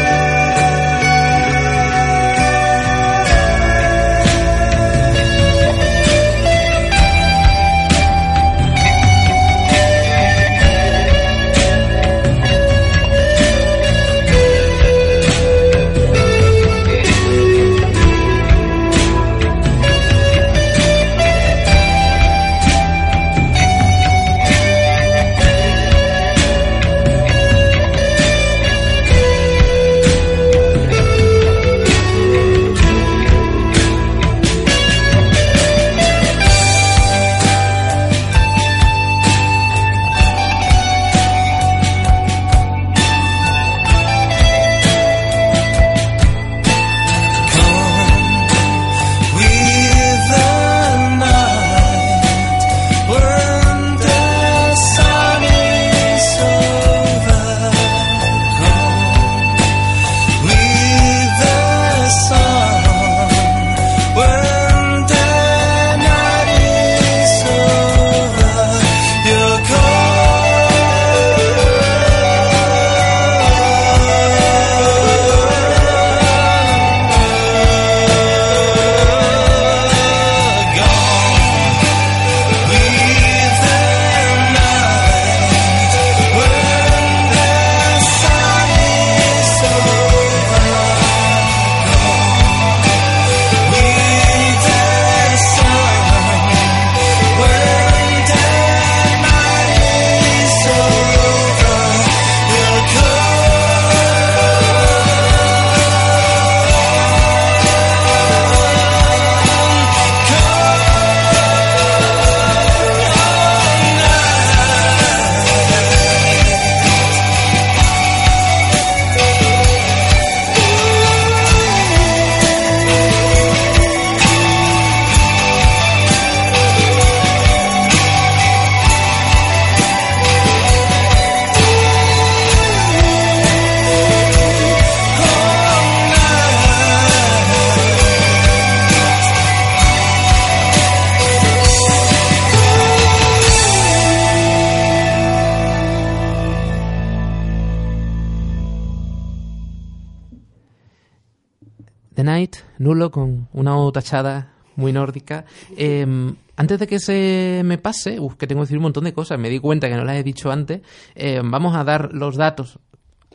Nulo, 152.78 153.10
con 153.10 153.48
una 153.52 153.76
O 153.76 153.92
tachada 153.92 154.52
muy 154.76 154.92
nórdica. 154.92 155.44
Em, 155.76 156.34
antes 156.56 156.78
de 156.78 156.86
que 156.86 156.98
se 156.98 157.62
me 157.64 157.78
pase, 157.78 158.20
uf, 158.20 158.36
que 158.36 158.46
tengo 158.46 158.60
que 158.62 158.66
decir 158.66 158.78
un 158.78 158.84
montón 158.84 159.04
de 159.04 159.12
cosas, 159.12 159.38
me 159.38 159.48
di 159.48 159.58
cuenta 159.58 159.88
que 159.88 159.96
no 159.96 160.04
las 160.04 160.16
he 160.16 160.22
dicho 160.22 160.50
antes, 160.50 160.82
em, 161.14 161.50
vamos 161.50 161.76
a 161.76 161.84
dar 161.84 162.12
los 162.12 162.36
datos. 162.36 162.78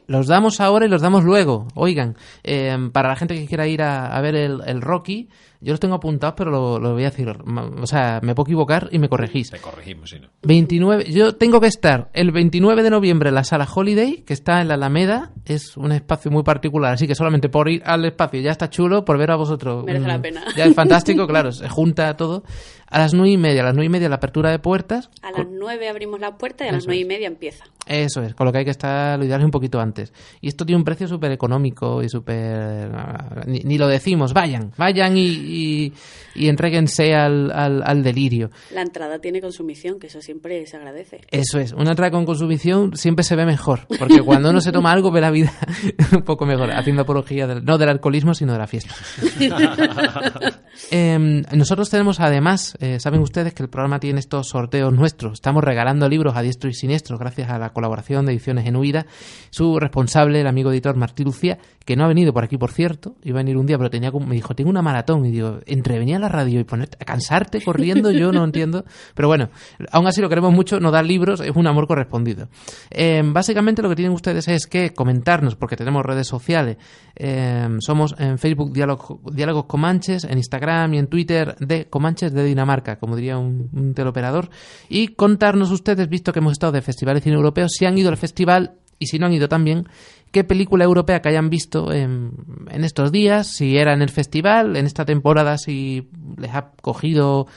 Los 0.08 0.26
damos 0.26 0.60
ahora 0.60 0.88
y 0.88 0.90
los 0.90 1.02
damos 1.02 1.24
luego. 1.24 1.68
Oigan, 1.76 2.16
em, 2.44 2.92
para 2.92 3.10
la 3.10 3.16
gente 3.16 3.36
que 3.36 3.46
quiera 3.46 3.68
ir 3.68 3.84
a, 3.84 4.08
a 4.08 4.22
ver 4.22 4.36
el, 4.36 4.62
el 4.66 4.82
Rocky, 4.82 5.30
yo 5.62 5.74
los 5.74 5.80
tengo 5.80 5.96
apuntados, 5.96 6.36
pero 6.38 6.52
lo, 6.52 6.80
lo 6.80 6.94
voy 6.94 7.04
a 7.04 7.10
decir. 7.10 7.28
O 7.30 7.88
sea, 7.88 8.20
me 8.24 8.34
puedo 8.34 8.48
equivocar 8.48 8.88
y 8.92 9.00
me 9.00 9.10
corregís. 9.10 9.52
Te 9.52 9.60
corregimos, 9.60 10.10
si 10.10 10.20
no. 10.20 10.30
29, 10.44 11.12
yo 11.12 11.36
tengo 11.36 11.60
que 11.60 11.68
estar 11.68 12.10
el 12.14 12.32
29 12.32 12.82
de 12.82 12.90
noviembre 12.90 13.30
en 13.30 13.36
la 13.36 13.44
sala 13.44 13.68
Holiday, 13.74 14.24
que 14.24 14.34
está 14.34 14.62
en 14.62 14.70
la 14.70 14.76
Alameda. 14.76 15.32
Es 15.46 15.76
un 15.76 15.92
espacio 15.92 16.32
muy 16.32 16.44
particular, 16.44 16.94
así 16.94 17.08
que 17.08 17.16
solamente 17.16 17.50
por 17.50 17.70
ir 17.70 17.82
al 17.86 18.06
espacio 18.06 18.40
ya 18.40 18.52
está 18.52 18.70
chulo, 18.70 19.04
por 19.04 19.18
ver 19.18 19.32
a 19.32 19.36
vosotros. 19.36 19.84
Merece 19.84 20.06
mm, 20.06 20.08
la 20.08 20.22
pena. 20.22 20.44
Ya 20.56 20.66
es 20.66 20.76
fantástico, 20.76 21.28
claro, 21.28 21.52
se 21.52 21.68
junta 21.68 22.16
todo. 22.16 22.44
A 22.92 22.98
las 22.98 23.14
nueve 23.14 23.32
y 23.32 23.38
media, 23.38 23.62
a 23.62 23.66
las 23.66 23.76
nueve 23.76 23.86
y 23.86 23.90
media 23.90 24.10
la 24.10 24.16
apertura 24.16 24.50
de 24.50 24.58
puertas. 24.58 25.12
A 25.22 25.32
las 25.32 25.46
nueve 25.48 25.90
abrimos 25.90 26.20
la 26.20 26.38
puerta 26.38 26.66
y 26.66 26.70
a 26.70 26.72
las 26.72 26.88
nueve 26.88 27.02
y 27.02 27.06
media 27.06 27.28
empieza. 27.28 27.66
Eso 27.86 28.24
es, 28.24 28.34
con 28.34 28.46
lo 28.46 28.52
que 28.52 28.60
hay 28.60 28.66
que 28.66 28.72
estar, 28.72 29.18
lo 29.20 29.26
ideal 29.26 29.42
es 29.42 29.46
un 29.46 29.52
poquito 29.52 29.80
antes. 29.80 30.12
Y 30.42 30.48
esto 30.48 30.66
tiene 30.66 30.78
un 30.78 30.84
precio 30.84 31.08
súper 31.08 31.32
económico 31.32 32.02
y 32.02 32.10
súper... 32.10 32.92
ah, 32.96 33.44
Ni, 33.46 33.60
ni 33.60 33.78
lo 33.78 33.88
decimos, 33.88 34.34
vayan, 34.34 34.72
vayan 34.78 35.16
y, 35.18 35.49
y, 35.50 35.94
y 36.36 36.48
entréguense 36.50 37.16
al, 37.16 37.52
al, 37.52 37.82
al 37.86 38.04
delirio. 38.04 38.50
La 38.74 38.82
entrada 38.82 39.20
tiene 39.20 39.42
consumición, 39.42 40.00
que 40.00 40.08
eso 40.08 40.22
siempre 40.22 40.66
se 40.68 40.78
agradece. 40.78 41.22
Eso 41.32 41.60
es, 41.60 41.74
una 41.74 41.92
entrada 41.92 42.12
con 42.12 42.26
consumición 42.26 42.96
siempre 42.96 43.24
se 43.24 43.36
ve 43.36 43.46
mejor, 43.46 43.88
porque 43.98 44.22
cuando 44.22 44.50
uno 44.52 44.62
se 44.62 44.72
toma 44.72 44.92
algo 44.92 45.12
ve 45.12 45.22
la 45.22 45.32
vida 45.32 45.52
un 46.16 46.24
poco 46.24 46.46
mejor, 46.46 46.72
haciendo 46.72 47.02
apología 47.04 47.48
del- 47.48 47.64
no 47.66 47.78
del 47.78 47.90
alcoholismo, 47.90 48.34
sino 48.34 48.54
de 48.54 48.60
la 48.60 48.68
fiesta. 48.68 48.94
Eh, 50.92 51.44
nosotros 51.54 51.90
tenemos 51.90 52.20
además, 52.22 52.78
eh, 52.80 53.00
saben 53.02 53.20
ustedes 53.22 53.54
que 53.54 53.62
el 53.64 53.70
programa 53.70 54.00
tiene 54.00 54.20
estos 54.20 54.48
sorteos 54.48 54.94
nuestros, 54.94 55.34
estamos 55.34 55.62
regalando 55.64 56.08
libros 56.08 56.36
a 56.38 56.42
diestro 56.42 56.70
y 56.70 56.74
siniestro 56.74 57.18
gracias 57.18 57.50
a 57.50 57.60
la 57.60 57.72
colaboración 57.72 58.26
de 58.26 58.32
Ediciones 58.32 58.66
en 58.66 58.76
Huida, 58.78 59.06
su 59.50 59.78
responsable, 59.78 60.40
el 60.40 60.48
amigo 60.48 60.72
editor 60.72 60.96
Martí 60.96 61.24
Lucía, 61.26 61.58
que 61.86 61.96
no 61.98 62.06
ha 62.06 62.08
venido 62.08 62.32
por 62.34 62.44
aquí 62.46 62.58
por 62.58 62.72
cierto, 62.72 63.16
iba 63.24 63.40
a 63.40 63.44
venir 63.44 63.58
un 63.58 63.66
día, 63.66 63.78
pero 63.78 63.90
tenía 63.90 64.10
me 64.12 64.36
dijo, 64.36 64.56
tengo 64.56 64.70
una 64.70 64.82
maratón, 64.82 65.26
y 65.26 65.32
digo, 65.48 65.60
entre 65.66 65.98
venir 66.00 66.18
a 66.18 66.20
la 66.20 66.30
radio 66.30 66.60
y 66.60 66.64
ponerte, 66.64 66.98
a 67.00 67.06
cansarte 67.06 67.62
corriendo, 67.62 68.12
yo 68.12 68.32
no 68.32 68.44
entiendo, 68.44 68.86
pero 69.16 69.28
bueno, 69.28 69.50
aún 69.92 70.08
así 70.08 70.22
lo 70.22 70.30
queremos 70.30 70.54
mucho, 70.54 70.80
no 70.80 70.92
dar 70.92 71.06
libros, 71.06 71.40
es 71.42 71.56
un 71.56 71.68
amor 71.68 71.88
correspondido. 71.88 72.48
Eh, 72.92 73.22
básicamente 73.26 73.82
lo 73.82 73.90
que 73.90 73.96
tienen 73.96 74.14
ustedes 74.14 74.48
es 74.48 74.68
que 74.68 74.94
comentarnos, 74.94 75.56
porque 75.56 75.76
tenemos 75.76 76.06
redes 76.06 76.28
sociales, 76.28 76.78
eh, 77.16 77.68
somos 77.80 78.16
en 78.20 78.38
Facebook 78.38 78.72
Diálogo- 78.74 79.22
Diálogos 79.32 79.66
Comanches, 79.66 80.24
en 80.24 80.38
Instagram 80.38 80.94
y 80.94 80.98
en 81.00 81.08
Twitter 81.08 81.56
de 81.60 81.90
Comanches 81.90 82.34
de 82.34 82.44
Dinamarca, 82.44 82.98
como 83.00 83.16
diría 83.16 83.38
un, 83.38 83.70
un 83.74 83.94
teleoperador, 83.94 84.50
y 84.90 85.10
contarnos 85.10 85.72
ustedes, 85.72 86.08
visto 86.10 86.32
que 86.34 86.40
hemos 86.40 86.54
estado 86.54 86.74
de 86.74 86.82
Festival 86.82 87.16
de 87.16 87.22
Cine 87.22 87.36
Europeo, 87.36 87.68
si 87.70 87.86
han 87.86 87.98
ido 87.98 88.10
al 88.10 88.18
festival 88.18 88.74
y 89.00 89.08
si 89.08 89.18
no 89.18 89.28
han 89.28 89.34
ido 89.34 89.48
también, 89.48 89.88
qué 90.32 90.44
película 90.44 90.84
europea 90.84 91.22
que 91.22 91.30
hayan 91.30 91.50
visto 91.50 91.92
en, 91.92 92.34
estos 92.72 93.12
días, 93.12 93.48
si 93.48 93.78
era 93.78 93.94
en 93.94 94.02
el 94.02 94.10
festival, 94.10 94.76
en 94.76 94.86
esta 94.86 95.06
temporada, 95.06 95.58
si 95.58 96.10
les 96.38 96.54
ha 96.54 96.72
cogido 96.82 97.48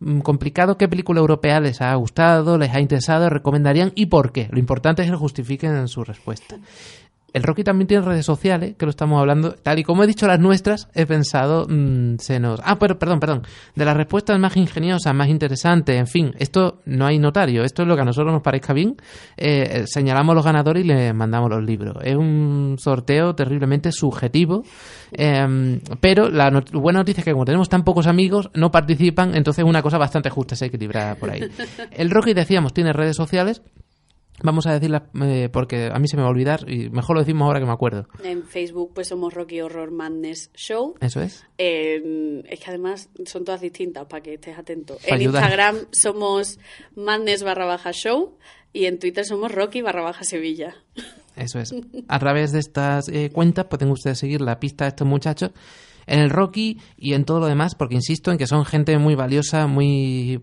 mm, 0.00 0.20
complicado, 0.20 0.78
qué 0.78 0.88
película 0.88 1.20
europea 1.20 1.60
les 1.60 1.80
ha 1.80 1.94
gustado, 1.94 2.58
les 2.58 2.72
ha 2.72 2.80
interesado, 2.80 3.28
recomendarían 3.28 3.92
y 3.94 4.06
por 4.06 4.32
qué. 4.32 4.48
Lo 4.50 4.58
importante 4.58 5.02
es 5.02 5.10
que 5.10 5.16
justifiquen 5.16 5.76
en 5.76 5.88
su 5.88 6.04
respuesta. 6.04 6.56
El 7.32 7.42
Rocky 7.42 7.64
también 7.64 7.88
tiene 7.88 8.04
redes 8.04 8.26
sociales, 8.26 8.74
que 8.76 8.84
lo 8.84 8.90
estamos 8.90 9.18
hablando. 9.18 9.52
Tal 9.54 9.78
y 9.78 9.84
como 9.84 10.04
he 10.04 10.06
dicho 10.06 10.26
las 10.26 10.38
nuestras, 10.38 10.88
he 10.94 11.06
pensado, 11.06 11.66
mm, 11.68 12.16
se 12.18 12.38
nos... 12.38 12.60
Ah, 12.62 12.78
pero, 12.78 12.98
perdón, 12.98 13.20
perdón. 13.20 13.42
De 13.74 13.84
las 13.86 13.96
respuestas 13.96 14.38
más 14.38 14.56
ingeniosas, 14.56 15.14
más 15.14 15.28
interesantes, 15.28 15.96
en 15.98 16.06
fin, 16.06 16.34
esto 16.38 16.80
no 16.84 17.06
hay 17.06 17.18
notario. 17.18 17.64
Esto 17.64 17.82
es 17.82 17.88
lo 17.88 17.96
que 17.96 18.02
a 18.02 18.04
nosotros 18.04 18.32
nos 18.32 18.42
parezca 18.42 18.72
bien. 18.74 18.96
Eh, 19.36 19.84
señalamos 19.86 20.34
los 20.34 20.44
ganadores 20.44 20.84
y 20.84 20.88
les 20.88 21.14
mandamos 21.14 21.48
los 21.50 21.62
libros. 21.64 21.96
Es 22.02 22.16
un 22.16 22.76
sorteo 22.78 23.34
terriblemente 23.34 23.92
subjetivo. 23.92 24.62
eh, 25.12 25.80
pero 26.00 26.28
la 26.30 26.50
not- 26.50 26.70
buena 26.72 26.98
noticia 27.00 27.20
es 27.20 27.24
que 27.24 27.32
como 27.32 27.44
tenemos 27.44 27.68
tan 27.68 27.82
pocos 27.84 28.06
amigos, 28.06 28.50
no 28.54 28.70
participan, 28.70 29.34
entonces 29.34 29.62
es 29.64 29.68
una 29.68 29.82
cosa 29.82 29.98
bastante 29.98 30.30
justa, 30.30 30.54
se 30.56 30.66
equilibra 30.66 31.14
por 31.16 31.30
ahí. 31.30 31.40
El 31.92 32.10
Rocky, 32.10 32.34
decíamos, 32.34 32.72
tiene 32.74 32.92
redes 32.92 33.16
sociales. 33.16 33.62
Vamos 34.42 34.66
a 34.66 34.72
decirlas 34.72 35.02
eh, 35.22 35.48
porque 35.52 35.90
a 35.92 35.98
mí 35.98 36.08
se 36.08 36.16
me 36.16 36.22
va 36.22 36.28
a 36.28 36.32
olvidar 36.32 36.68
y 36.68 36.90
mejor 36.90 37.16
lo 37.16 37.22
decimos 37.22 37.46
ahora 37.46 37.60
que 37.60 37.66
me 37.66 37.72
acuerdo. 37.72 38.06
En 38.22 38.44
Facebook 38.44 38.92
pues 38.94 39.08
somos 39.08 39.32
Rocky 39.32 39.60
Horror 39.60 39.90
Madness 39.90 40.50
Show. 40.54 40.94
Eso 41.00 41.20
es. 41.20 41.44
Eh, 41.58 42.42
es 42.48 42.60
que 42.60 42.70
además 42.70 43.08
son 43.26 43.44
todas 43.44 43.60
distintas 43.60 44.06
para 44.06 44.22
que 44.22 44.34
estés 44.34 44.58
atento. 44.58 44.98
En 45.04 45.14
ayudar. 45.14 45.42
Instagram 45.42 45.76
somos 45.92 46.58
Madness 46.96 47.42
barra 47.42 47.66
baja 47.66 47.92
show 47.92 48.36
y 48.72 48.86
en 48.86 48.98
Twitter 48.98 49.24
somos 49.24 49.52
Rocky 49.52 49.82
barra 49.82 50.02
baja 50.02 50.24
Sevilla. 50.24 50.74
Eso 51.36 51.58
es. 51.58 51.74
A 52.08 52.18
través 52.18 52.52
de 52.52 52.58
estas 52.58 53.08
eh, 53.08 53.30
cuentas 53.32 53.66
pueden 53.66 53.90
ustedes 53.90 54.18
seguir 54.18 54.40
la 54.40 54.60
pista 54.60 54.84
de 54.84 54.88
estos 54.90 55.06
muchachos 55.06 55.52
en 56.06 56.20
el 56.20 56.30
Rocky 56.30 56.78
y 56.96 57.14
en 57.14 57.24
todo 57.24 57.40
lo 57.40 57.46
demás, 57.46 57.74
porque 57.74 57.94
insisto 57.94 58.30
en 58.30 58.38
que 58.38 58.46
son 58.46 58.64
gente 58.64 58.96
muy 58.98 59.14
valiosa, 59.14 59.66
muy 59.66 60.40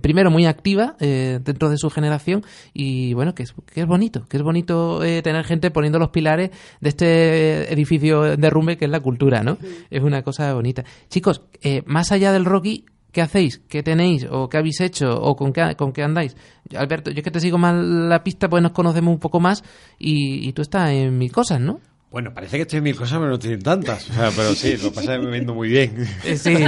primero 0.00 0.30
muy 0.30 0.46
activa 0.46 0.96
eh, 1.00 1.40
dentro 1.42 1.70
de 1.70 1.76
su 1.76 1.90
generación 1.90 2.44
y 2.72 3.14
bueno, 3.14 3.34
que 3.34 3.44
es, 3.44 3.54
que 3.72 3.80
es 3.80 3.86
bonito, 3.86 4.26
que 4.28 4.36
es 4.36 4.42
bonito 4.42 5.02
eh, 5.04 5.22
tener 5.22 5.44
gente 5.44 5.70
poniendo 5.70 5.98
los 5.98 6.10
pilares 6.10 6.50
de 6.80 6.88
este 6.88 7.72
edificio 7.72 8.22
de 8.22 8.36
derrumbe 8.36 8.76
que 8.76 8.86
es 8.86 8.90
la 8.90 9.00
cultura, 9.00 9.42
¿no? 9.42 9.58
Es 9.90 10.02
una 10.02 10.22
cosa 10.22 10.52
bonita. 10.54 10.84
Chicos, 11.08 11.42
eh, 11.62 11.82
más 11.86 12.12
allá 12.12 12.32
del 12.32 12.44
Rocky, 12.44 12.84
¿Qué 13.12 13.20
hacéis? 13.20 13.60
¿Qué 13.68 13.82
tenéis? 13.82 14.26
¿O 14.30 14.48
qué 14.48 14.56
habéis 14.56 14.80
hecho? 14.80 15.14
¿O 15.20 15.36
con 15.36 15.52
qué, 15.52 15.76
con 15.76 15.92
qué 15.92 16.02
andáis? 16.02 16.34
Alberto, 16.74 17.10
yo 17.10 17.18
es 17.18 17.22
que 17.22 17.30
te 17.30 17.40
sigo 17.40 17.58
más 17.58 17.74
la 17.76 18.24
pista, 18.24 18.48
pues 18.48 18.62
nos 18.62 18.72
conocemos 18.72 19.12
un 19.12 19.20
poco 19.20 19.38
más 19.38 19.62
y, 19.98 20.48
y 20.48 20.52
tú 20.54 20.62
estás 20.62 20.90
en 20.92 21.18
mil 21.18 21.30
cosas, 21.30 21.60
¿no? 21.60 21.80
Bueno, 22.12 22.34
parece 22.34 22.56
que 22.58 22.62
estoy 22.62 22.76
en 22.76 22.84
mil 22.84 22.94
cosas, 22.94 23.16
pero 23.18 23.28
no 23.28 23.34
estoy 23.34 23.54
en 23.54 23.62
tantas. 23.62 24.10
O 24.10 24.12
sea, 24.12 24.30
pero 24.36 24.54
sí, 24.54 24.76
lo 24.76 24.90
que 24.90 24.94
pasa 24.96 25.14
es 25.14 25.20
que 25.20 25.24
me 25.24 25.30
vendo 25.30 25.54
muy 25.54 25.68
bien. 25.68 26.06
Eh, 26.24 26.36
Sí, 26.36 26.54
sí. 26.54 26.62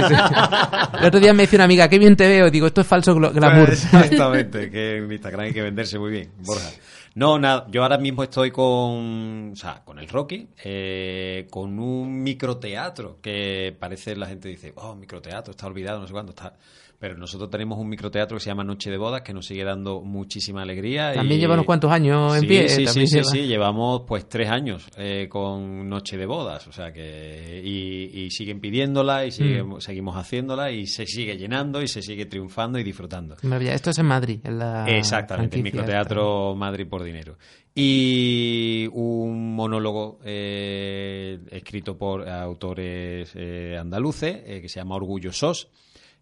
El 0.99 1.05
otro 1.05 1.19
día 1.19 1.33
me 1.33 1.43
dice 1.43 1.55
una 1.55 1.65
amiga, 1.65 1.87
qué 1.87 1.99
bien 1.99 2.15
te 2.15 2.27
veo. 2.27 2.49
Digo, 2.49 2.65
esto 2.65 2.81
es 2.81 2.87
falso 2.87 3.13
glamour. 3.13 3.69
Exactamente, 3.71 4.71
que 4.71 4.97
en 4.97 5.11
Instagram 5.11 5.45
hay 5.45 5.53
que 5.53 5.61
venderse 5.61 5.99
muy 5.99 6.11
bien, 6.11 6.31
Borja. 6.39 6.67
No, 7.13 7.39
nada, 7.39 7.65
yo 7.69 7.83
ahora 7.83 7.97
mismo 7.97 8.23
estoy 8.23 8.51
con, 8.51 9.51
o 9.53 9.55
sea, 9.55 9.83
con 9.85 9.99
el 9.99 10.09
Rocky, 10.09 10.49
eh, 10.63 11.47
con 11.49 11.79
un 11.79 12.23
microteatro 12.23 13.19
que 13.21 13.73
parece 13.79 14.15
la 14.17 14.27
gente 14.27 14.49
dice, 14.49 14.73
oh, 14.75 14.95
microteatro, 14.95 15.51
está 15.51 15.67
olvidado, 15.67 15.99
no 16.01 16.07
sé 16.07 16.11
cuándo 16.11 16.31
está. 16.31 16.55
Pero 16.97 17.17
nosotros 17.17 17.49
tenemos 17.49 17.77
un 17.77 17.89
microteatro 17.89 18.37
que 18.37 18.43
se 18.43 18.49
llama 18.49 18.63
Noche 18.63 18.89
de 18.89 18.97
Bodas 18.97 19.21
que 19.21 19.33
nos 19.33 19.45
sigue 19.45 19.63
dando 19.63 20.01
muchísima 20.01 20.61
alegría. 20.61 21.13
También 21.13 21.37
y- 21.39 21.41
lleva 21.41 21.53
unos 21.55 21.65
cuantos 21.65 21.91
años 21.91 22.33
en 22.35 22.41
Sí, 22.41 22.47
pie. 22.47 22.69
Sí, 22.69 22.87
sí, 22.87 23.05
sí, 23.07 23.15
lleva- 23.17 23.29
sí, 23.31 23.41
llevamos 23.47 24.01
pues 24.07 24.29
tres 24.29 24.49
años 24.49 24.87
eh, 24.97 25.27
con 25.29 25.89
Noche 25.89 26.17
de 26.17 26.25
Bodas, 26.25 26.65
o 26.67 26.71
sea 26.71 26.93
que 26.93 27.61
y, 27.63 28.21
y 28.23 28.31
siguen 28.31 28.59
pidiéndola 28.61 29.25
y 29.25 29.31
sigue- 29.31 29.61
Mm. 29.63 29.81
seguimos 29.81 30.15
haciéndola 30.15 30.71
y 30.71 30.87
se 30.87 31.05
sigue 31.05 31.37
llenando 31.37 31.81
y 31.81 31.87
se 31.87 32.01
sigue 32.01 32.25
triunfando 32.27 32.79
y 32.79 32.83
disfrutando. 32.83 33.35
Maravilla. 33.43 33.73
Esto 33.73 33.89
es 33.89 33.99
en 33.99 34.05
Madrid, 34.05 34.39
en 34.43 34.59
la 34.59 34.85
Exactamente, 34.87 35.57
el 35.57 35.63
microteatro 35.63 36.55
Madrid 36.55 36.87
por 36.87 37.03
dinero. 37.03 37.37
Y 37.77 38.87
un 38.93 39.53
monólogo 39.53 40.19
eh, 40.23 41.39
escrito 41.51 41.97
por 41.97 42.27
autores 42.27 43.31
eh, 43.35 43.77
andaluces 43.79 44.41
eh, 44.45 44.61
que 44.61 44.69
se 44.69 44.79
llama 44.79 44.95
Orgullosos. 44.95 45.69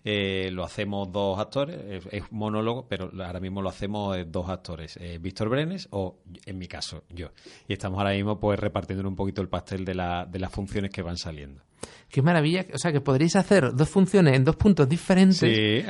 Eh, 0.05 0.49
lo 0.51 0.65
hacemos 0.65 1.11
dos 1.11 1.39
actores, 1.39 1.79
es, 2.11 2.23
un 2.29 2.37
monólogo, 2.37 2.85
pero 2.89 3.09
ahora 3.25 3.39
mismo 3.39 3.61
lo 3.61 3.69
hacemos 3.69 4.17
eh, 4.17 4.25
dos 4.27 4.49
actores, 4.49 4.97
eh, 4.97 5.17
Víctor 5.21 5.47
Brenes 5.49 5.87
o, 5.91 6.17
en 6.45 6.57
mi 6.57 6.67
caso, 6.67 7.03
yo. 7.09 7.29
Y 7.69 7.73
estamos 7.73 7.99
ahora 7.99 8.11
mismo 8.11 8.37
pues 8.39 8.59
repartiendo 8.59 9.07
un 9.07 9.15
poquito 9.15 9.41
el 9.41 9.47
pastel 9.47 9.85
de, 9.85 9.95
la, 9.95 10.25
de 10.25 10.39
las 10.39 10.51
funciones 10.51 10.91
que 10.91 11.01
van 11.01 11.17
saliendo. 11.17 11.61
Qué 12.09 12.21
maravilla. 12.21 12.65
O 12.73 12.77
sea, 12.77 12.91
que 12.91 13.01
podréis 13.01 13.35
hacer 13.37 13.73
dos 13.73 13.89
funciones 13.89 14.35
en 14.35 14.43
dos 14.43 14.55
puntos 14.57 14.87
diferentes. 14.87 15.37
Sí, 15.39 15.47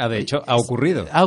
de 0.07 0.20
hecho, 0.20 0.41
ha 0.45 0.55
ocurrido. 0.55 1.05
Ha 1.11 1.24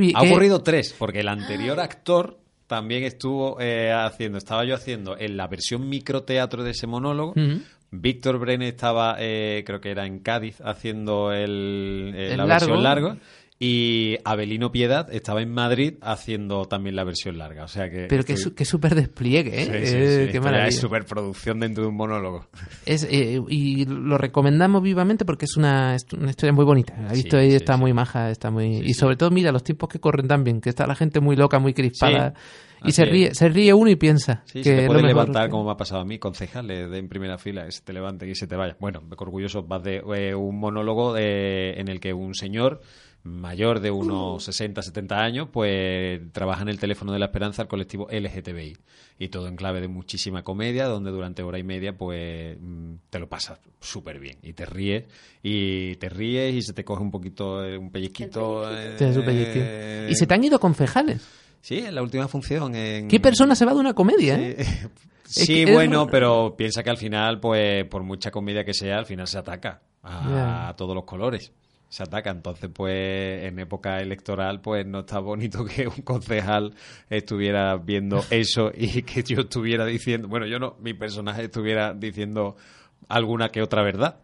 vi- 0.00 0.12
Ha 0.14 0.22
ocurrido 0.30 0.60
tres, 0.62 0.94
porque 0.98 1.20
el 1.20 1.28
anterior 1.28 1.78
actor 1.80 2.38
también 2.66 3.04
estuvo 3.04 3.60
eh, 3.60 3.92
haciendo, 3.92 4.38
estaba 4.38 4.64
yo 4.66 4.74
haciendo 4.74 5.16
en 5.18 5.36
la 5.36 5.46
versión 5.46 5.88
microteatro 5.88 6.62
de 6.64 6.72
ese 6.72 6.86
monólogo. 6.86 7.32
Víctor 8.00 8.38
Brenes 8.38 8.68
estaba, 8.74 9.16
eh, 9.18 9.62
creo 9.66 9.80
que 9.80 9.90
era 9.90 10.06
en 10.06 10.18
Cádiz, 10.20 10.60
haciendo 10.62 11.32
el, 11.32 12.12
eh, 12.14 12.32
El 12.32 12.36
la 12.38 12.46
largo. 12.46 12.66
versión 12.66 12.82
largo. 12.82 13.16
Y 13.60 14.16
Abelino 14.24 14.72
Piedad 14.72 15.08
estaba 15.14 15.40
en 15.40 15.50
Madrid 15.52 15.94
haciendo 16.02 16.64
también 16.66 16.96
la 16.96 17.04
versión 17.04 17.38
larga. 17.38 17.62
O 17.64 17.68
sea 17.68 17.88
que. 17.88 18.06
Pero 18.08 18.24
que, 18.24 18.32
estoy- 18.34 18.52
qué 18.52 18.64
súper 18.64 18.96
despliegue, 18.96 19.62
¿eh? 19.62 19.64
Sí, 19.64 19.86
sí, 19.86 19.96
Eh, 19.96 20.24
sí. 20.26 20.32
qué 20.32 20.40
maravilla. 20.40 20.68
es 20.68 20.76
superproducción 20.76 21.60
dentro 21.60 21.84
de 21.84 21.88
un 21.90 21.96
monólogo. 21.96 22.46
Es, 22.84 23.04
eh, 23.08 23.40
y 23.48 23.84
lo 23.86 24.18
recomendamos 24.18 24.82
vivamente 24.82 25.24
porque 25.24 25.44
es 25.44 25.56
una, 25.56 25.94
es 25.94 26.04
una 26.12 26.30
historia 26.30 26.52
muy 26.52 26.64
bonita. 26.64 26.94
La 27.00 27.12
he 27.12 27.14
visto 27.14 27.38
ahí, 27.38 27.54
está 27.54 27.76
muy 27.76 27.92
maja, 27.92 28.28
está 28.30 28.50
muy... 28.50 28.78
Y 28.84 28.92
sobre 28.94 29.16
todo, 29.16 29.30
mira, 29.30 29.52
los 29.52 29.62
tiempos 29.62 29.88
que 29.88 30.00
corren 30.00 30.26
también, 30.26 30.60
que 30.60 30.70
está 30.70 30.86
la 30.88 30.96
gente 30.96 31.20
muy 31.20 31.36
loca, 31.36 31.60
muy 31.60 31.72
crispada. 31.74 32.34
Y 32.88 32.92
se 32.92 33.02
es. 33.04 33.08
ríe, 33.10 33.34
se 33.34 33.48
ríe 33.48 33.74
uno 33.74 33.90
y 33.90 33.96
piensa 33.96 34.42
Sí, 34.46 34.62
que 34.62 34.64
se 34.64 34.76
te 34.76 34.86
puede 34.86 35.00
lo 35.02 35.08
mejor. 35.08 35.22
levantar, 35.24 35.50
como 35.50 35.64
me 35.64 35.70
ha 35.72 35.76
pasado 35.76 36.00
a 36.00 36.04
mí, 36.04 36.18
concejales 36.18 36.90
de 36.90 36.98
en 36.98 37.08
primera 37.08 37.38
fila, 37.38 37.70
se 37.70 37.82
te 37.82 37.92
levanten 37.92 38.28
y 38.30 38.34
se 38.34 38.46
te 38.46 38.56
vaya. 38.56 38.76
Bueno, 38.80 39.02
orgulloso 39.16 39.62
vas 39.64 39.82
de 39.82 40.02
eh, 40.16 40.34
un 40.34 40.58
monólogo 40.58 41.16
eh, 41.16 41.74
en 41.80 41.88
el 41.88 42.00
que 42.00 42.12
un 42.12 42.34
señor 42.34 42.80
mayor 43.26 43.80
de 43.80 43.90
unos 43.90 44.44
60, 44.44 44.82
70 44.82 45.16
años, 45.18 45.48
pues 45.50 46.20
trabaja 46.32 46.60
en 46.60 46.68
el 46.68 46.78
teléfono 46.78 47.10
de 47.10 47.18
la 47.18 47.24
esperanza 47.26 47.62
al 47.62 47.68
colectivo 47.68 48.06
LGTBI. 48.10 48.76
Y 49.18 49.28
todo 49.28 49.48
en 49.48 49.56
clave 49.56 49.80
de 49.80 49.88
muchísima 49.88 50.42
comedia, 50.42 50.86
donde 50.88 51.10
durante 51.10 51.42
hora 51.42 51.58
y 51.58 51.62
media, 51.62 51.96
pues 51.96 52.58
mm, 52.60 52.94
te 53.08 53.18
lo 53.18 53.26
pasas 53.26 53.60
súper 53.80 54.18
bien. 54.18 54.36
Y 54.42 54.52
te 54.52 54.66
ríes, 54.66 55.04
y 55.42 55.94
te 55.96 56.10
ríes, 56.10 56.54
y 56.54 56.60
se 56.60 56.74
te 56.74 56.84
coge 56.84 57.02
un 57.02 57.10
poquito, 57.10 57.64
eh, 57.64 57.78
un 57.78 57.90
pellizquito. 57.90 58.64
eh. 58.70 60.08
Y 60.10 60.14
se 60.16 60.26
te 60.26 60.34
han 60.34 60.44
ido 60.44 60.58
concejales. 60.58 61.26
Sí, 61.64 61.78
en 61.78 61.94
la 61.94 62.02
última 62.02 62.28
función. 62.28 62.74
En... 62.74 63.08
¿Qué 63.08 63.18
persona 63.20 63.54
se 63.54 63.64
va 63.64 63.72
de 63.72 63.80
una 63.80 63.94
comedia? 63.94 64.36
eh? 64.38 64.66
Sí, 65.24 65.46
que 65.46 65.62
es 65.62 65.72
bueno, 65.72 66.06
pero 66.06 66.54
piensa 66.58 66.82
que 66.82 66.90
al 66.90 66.98
final, 66.98 67.40
pues, 67.40 67.86
por 67.86 68.02
mucha 68.02 68.30
comedia 68.30 68.66
que 68.66 68.74
sea, 68.74 68.98
al 68.98 69.06
final 69.06 69.26
se 69.26 69.38
ataca 69.38 69.80
a 70.02 70.74
todos 70.76 70.94
los 70.94 71.04
colores. 71.04 71.54
Se 71.88 72.02
ataca. 72.02 72.28
Entonces, 72.28 72.68
pues, 72.70 73.44
en 73.44 73.58
época 73.58 73.98
electoral, 74.02 74.60
pues, 74.60 74.84
no 74.84 75.00
está 75.00 75.20
bonito 75.20 75.64
que 75.64 75.88
un 75.88 76.02
concejal 76.02 76.74
estuviera 77.08 77.78
viendo 77.78 78.22
eso 78.30 78.70
y 78.74 79.00
que 79.00 79.22
yo 79.22 79.40
estuviera 79.40 79.86
diciendo, 79.86 80.28
bueno, 80.28 80.44
yo 80.46 80.58
no, 80.58 80.76
mi 80.80 80.92
personaje 80.92 81.44
estuviera 81.44 81.94
diciendo 81.94 82.56
alguna 83.08 83.48
que 83.48 83.62
otra 83.62 83.82
verdad. 83.82 84.18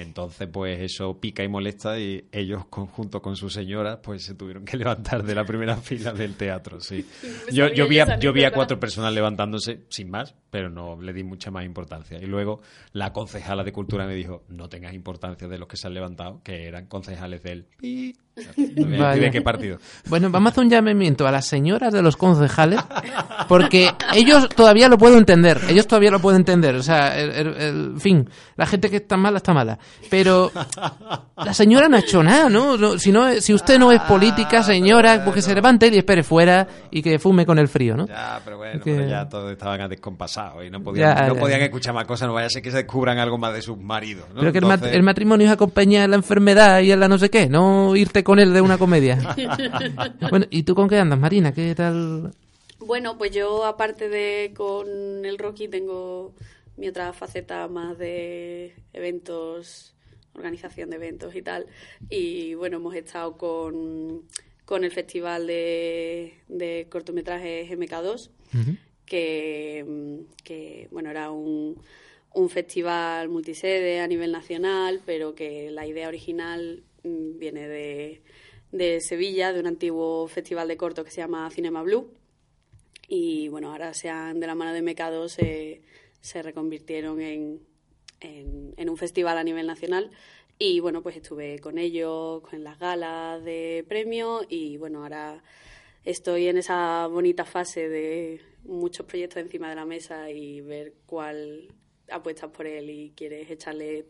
Entonces, 0.00 0.48
pues 0.50 0.80
eso 0.80 1.20
pica 1.20 1.44
y 1.44 1.48
molesta 1.48 1.98
y 1.98 2.24
ellos, 2.32 2.64
conjunto 2.66 3.20
con 3.20 3.36
su 3.36 3.50
señora, 3.50 4.00
pues 4.00 4.22
se 4.22 4.34
tuvieron 4.34 4.64
que 4.64 4.76
levantar 4.76 5.22
de 5.22 5.34
la 5.34 5.44
primera 5.44 5.76
fila 5.80 6.12
del 6.12 6.34
teatro, 6.34 6.80
sí. 6.80 7.06
Me 7.22 7.52
Yo, 7.52 7.68
yo, 7.68 7.86
vi 7.86 7.98
a, 7.98 8.18
yo 8.18 8.32
vi 8.32 8.44
a 8.44 8.52
cuatro 8.52 8.80
personas 8.80 9.12
levantándose 9.12 9.82
sin 9.88 10.10
más, 10.10 10.34
pero 10.50 10.68
no 10.68 11.00
le 11.00 11.12
di 11.12 11.22
mucha 11.22 11.50
más 11.50 11.64
importancia. 11.64 12.18
Y 12.20 12.26
luego 12.26 12.60
la 12.92 13.12
concejala 13.12 13.62
de 13.64 13.72
cultura 13.72 14.06
me 14.06 14.14
dijo, 14.14 14.42
no 14.48 14.68
tengas 14.68 14.92
importancia 14.94 15.46
de 15.48 15.58
los 15.58 15.68
que 15.68 15.76
se 15.76 15.86
han 15.86 15.94
levantado, 15.94 16.40
que 16.42 16.66
eran 16.66 16.86
concejales 16.86 17.42
del 17.42 17.64
pi. 17.64 18.14
No 18.76 19.10
de 19.14 19.30
qué 19.30 19.42
partido. 19.42 19.78
Bueno, 20.08 20.30
vamos 20.30 20.48
a 20.48 20.50
hacer 20.52 20.64
un 20.64 20.70
llamamiento 20.70 21.26
a 21.26 21.30
las 21.32 21.46
señoras 21.46 21.92
de 21.92 22.00
los 22.00 22.16
concejales, 22.16 22.80
porque 23.48 23.90
ellos 24.14 24.48
todavía 24.48 24.88
lo 24.88 24.96
pueden 24.96 25.18
entender, 25.18 25.60
ellos 25.68 25.86
todavía 25.86 26.10
lo 26.10 26.20
pueden 26.20 26.40
entender, 26.40 26.74
o 26.76 26.82
sea, 26.82 27.18
el, 27.20 27.30
el- 27.30 27.46
el- 27.56 27.84
en 27.94 28.00
fin, 28.00 28.30
la 28.56 28.64
gente 28.66 28.88
que 28.88 28.96
está 28.96 29.16
mala 29.16 29.38
está 29.38 29.52
mala, 29.52 29.78
pero 30.08 30.50
la 31.36 31.52
señora 31.52 31.88
no 31.88 31.96
ha 31.96 32.00
hecho 32.00 32.22
nada, 32.22 32.48
¿no? 32.48 32.76
No, 32.78 32.98
si, 32.98 33.12
no 33.12 33.30
si 33.34 33.52
usted 33.52 33.78
no 33.78 33.92
es 33.92 34.00
política, 34.02 34.62
señora, 34.62 35.22
pues 35.24 35.34
que 35.36 35.42
se 35.42 35.54
levante 35.54 35.88
y 35.88 35.98
espere 35.98 36.22
fuera 36.22 36.66
y 36.90 37.02
que 37.02 37.18
fume 37.18 37.44
con 37.44 37.58
el 37.58 37.68
frío, 37.68 37.96
¿no? 37.96 38.06
Ya, 38.06 38.40
pero 38.44 38.56
bueno, 38.58 38.80
Que- 38.80 38.94
pero 38.94 39.08
ya 39.08 39.28
todos 39.28 39.52
estaban 39.52 39.86
descompasados 39.90 40.39
y 40.64 40.70
no 40.70 40.82
podían, 40.82 41.16
Ya, 41.16 41.26
no 41.28 41.34
ya. 41.34 41.40
podían 41.40 41.60
escuchar 41.62 41.94
más 41.94 42.04
cosas, 42.06 42.28
no 42.28 42.34
vaya 42.34 42.46
a 42.46 42.50
ser 42.50 42.62
que 42.62 42.70
se 42.70 42.78
descubran 42.78 43.18
algo 43.18 43.38
más 43.38 43.54
de 43.54 43.62
sus 43.62 43.78
maridos. 43.78 44.26
¿no? 44.34 44.40
Pero 44.40 44.52
que 44.52 44.58
el, 44.58 44.64
mat- 44.64 44.74
Entonces- 44.74 44.96
el 44.96 45.02
matrimonio 45.02 45.46
es 45.46 45.52
acompañar 45.52 46.08
la 46.08 46.16
enfermedad 46.16 46.80
y 46.80 46.92
en 46.92 47.00
la 47.00 47.08
no 47.08 47.18
sé 47.18 47.30
qué, 47.30 47.48
no 47.48 47.94
irte 47.96 48.22
con 48.24 48.38
él 48.38 48.52
de 48.52 48.60
una 48.60 48.78
comedia. 48.78 49.18
bueno, 50.30 50.46
¿y 50.50 50.62
tú 50.62 50.74
con 50.74 50.88
qué 50.88 50.98
andas, 50.98 51.18
Marina? 51.18 51.52
¿Qué 51.52 51.74
tal? 51.74 52.32
Bueno, 52.78 53.16
pues 53.18 53.30
yo 53.30 53.64
aparte 53.64 54.08
de 54.08 54.52
con 54.56 54.88
el 55.24 55.38
Rocky 55.38 55.68
tengo 55.68 56.34
mi 56.76 56.88
otra 56.88 57.12
faceta 57.12 57.68
más 57.68 57.98
de 57.98 58.74
eventos, 58.92 59.94
organización 60.34 60.90
de 60.90 60.96
eventos 60.96 61.34
y 61.34 61.42
tal. 61.42 61.66
Y 62.08 62.54
bueno, 62.54 62.78
hemos 62.78 62.94
estado 62.94 63.36
con, 63.36 64.22
con 64.64 64.84
el 64.84 64.90
festival 64.90 65.46
de, 65.46 66.34
de 66.48 66.86
cortometrajes 66.90 67.70
MK2, 67.70 68.30
que, 68.52 68.58
mm, 68.58 68.76
que 69.16 70.88
bueno, 70.90 71.10
era 71.10 71.30
un, 71.30 71.80
un 72.34 72.48
festival 72.48 73.28
multisede 73.28 74.00
a 74.00 74.06
nivel 74.06 74.32
nacional, 74.32 75.00
pero 75.04 75.34
que 75.34 75.70
la 75.70 75.86
idea 75.86 76.08
original 76.08 76.84
mm, 77.02 77.38
viene 77.38 77.68
de, 77.68 78.22
de 78.72 79.00
Sevilla, 79.00 79.52
de 79.52 79.60
un 79.60 79.66
antiguo 79.66 80.28
festival 80.28 80.68
de 80.68 80.76
corto 80.76 81.04
que 81.04 81.10
se 81.10 81.20
llama 81.20 81.50
Cinema 81.50 81.82
Blue. 81.82 82.12
Y 83.08 83.48
bueno, 83.48 83.72
ahora 83.72 83.92
se 83.94 84.08
han, 84.08 84.38
de 84.38 84.46
la 84.46 84.54
mano 84.54 84.72
de 84.72 84.82
Mecado 84.82 85.28
se, 85.28 85.82
se 86.20 86.42
reconvirtieron 86.42 87.20
en, 87.20 87.60
en, 88.20 88.74
en 88.76 88.90
un 88.90 88.96
festival 88.96 89.36
a 89.36 89.44
nivel 89.44 89.66
nacional. 89.66 90.10
Y 90.58 90.78
bueno, 90.80 91.02
pues 91.02 91.16
estuve 91.16 91.58
con 91.58 91.78
ellos, 91.78 92.42
con 92.42 92.62
las 92.62 92.78
galas 92.78 93.42
de 93.42 93.84
premio 93.88 94.42
y 94.48 94.76
bueno, 94.76 95.02
ahora 95.02 95.42
estoy 96.04 96.48
en 96.48 96.58
esa 96.58 97.06
bonita 97.06 97.44
fase 97.44 97.88
de 97.88 98.40
muchos 98.64 99.06
proyectos 99.06 99.38
encima 99.42 99.68
de 99.68 99.76
la 99.76 99.84
mesa 99.84 100.30
y 100.30 100.60
ver 100.60 100.94
cuál 101.06 101.68
apuestas 102.10 102.50
por 102.50 102.66
él 102.66 102.90
y 102.90 103.12
quieres 103.16 103.50
echarle 103.50 104.06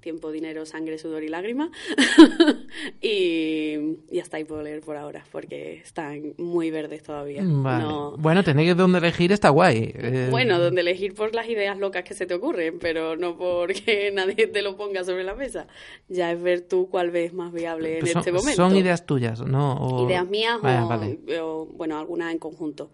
tiempo, 0.00 0.30
dinero, 0.32 0.64
sangre, 0.66 0.98
sudor 0.98 1.22
y 1.22 1.28
lágrimas. 1.28 1.70
y, 3.00 3.96
y 4.10 4.20
hasta 4.20 4.36
ahí 4.38 4.44
puedo 4.44 4.62
leer 4.62 4.80
por 4.80 4.96
ahora, 4.96 5.24
porque 5.30 5.74
están 5.78 6.34
muy 6.38 6.70
verdes 6.70 7.02
todavía. 7.02 7.42
Vale. 7.44 7.84
No- 7.84 8.16
Bueno, 8.18 8.42
tenéis 8.42 8.76
donde 8.76 8.98
elegir, 8.98 9.32
está 9.32 9.50
guay. 9.50 9.92
Eh, 9.94 10.28
bueno, 10.30 10.58
donde 10.58 10.80
elegir 10.80 11.14
por 11.14 11.34
las 11.34 11.48
ideas 11.48 11.78
locas 11.78 12.04
que 12.04 12.14
se 12.14 12.26
te 12.26 12.34
ocurren, 12.34 12.78
pero 12.78 13.16
no 13.16 13.36
porque 13.36 14.10
nadie 14.14 14.46
te 14.46 14.62
lo 14.62 14.76
ponga 14.76 15.04
sobre 15.04 15.24
la 15.24 15.34
mesa. 15.34 15.66
Ya 16.08 16.32
es 16.32 16.42
ver 16.42 16.62
tú 16.62 16.88
cuál 16.90 17.10
ves 17.10 17.32
más 17.34 17.52
viable 17.52 17.94
en 17.94 18.00
pues 18.00 18.12
son, 18.12 18.20
este 18.20 18.32
momento. 18.32 18.56
son 18.56 18.76
ideas 18.76 19.06
tuyas, 19.06 19.40
¿no? 19.42 19.74
O- 19.74 20.06
Ideas 20.08 20.28
mías 20.28 20.56
o, 20.58 20.62
vale. 20.62 21.18
o, 21.40 21.66
bueno, 21.66 21.98
algunas 21.98 22.32
en 22.32 22.38
conjunto 22.38 22.90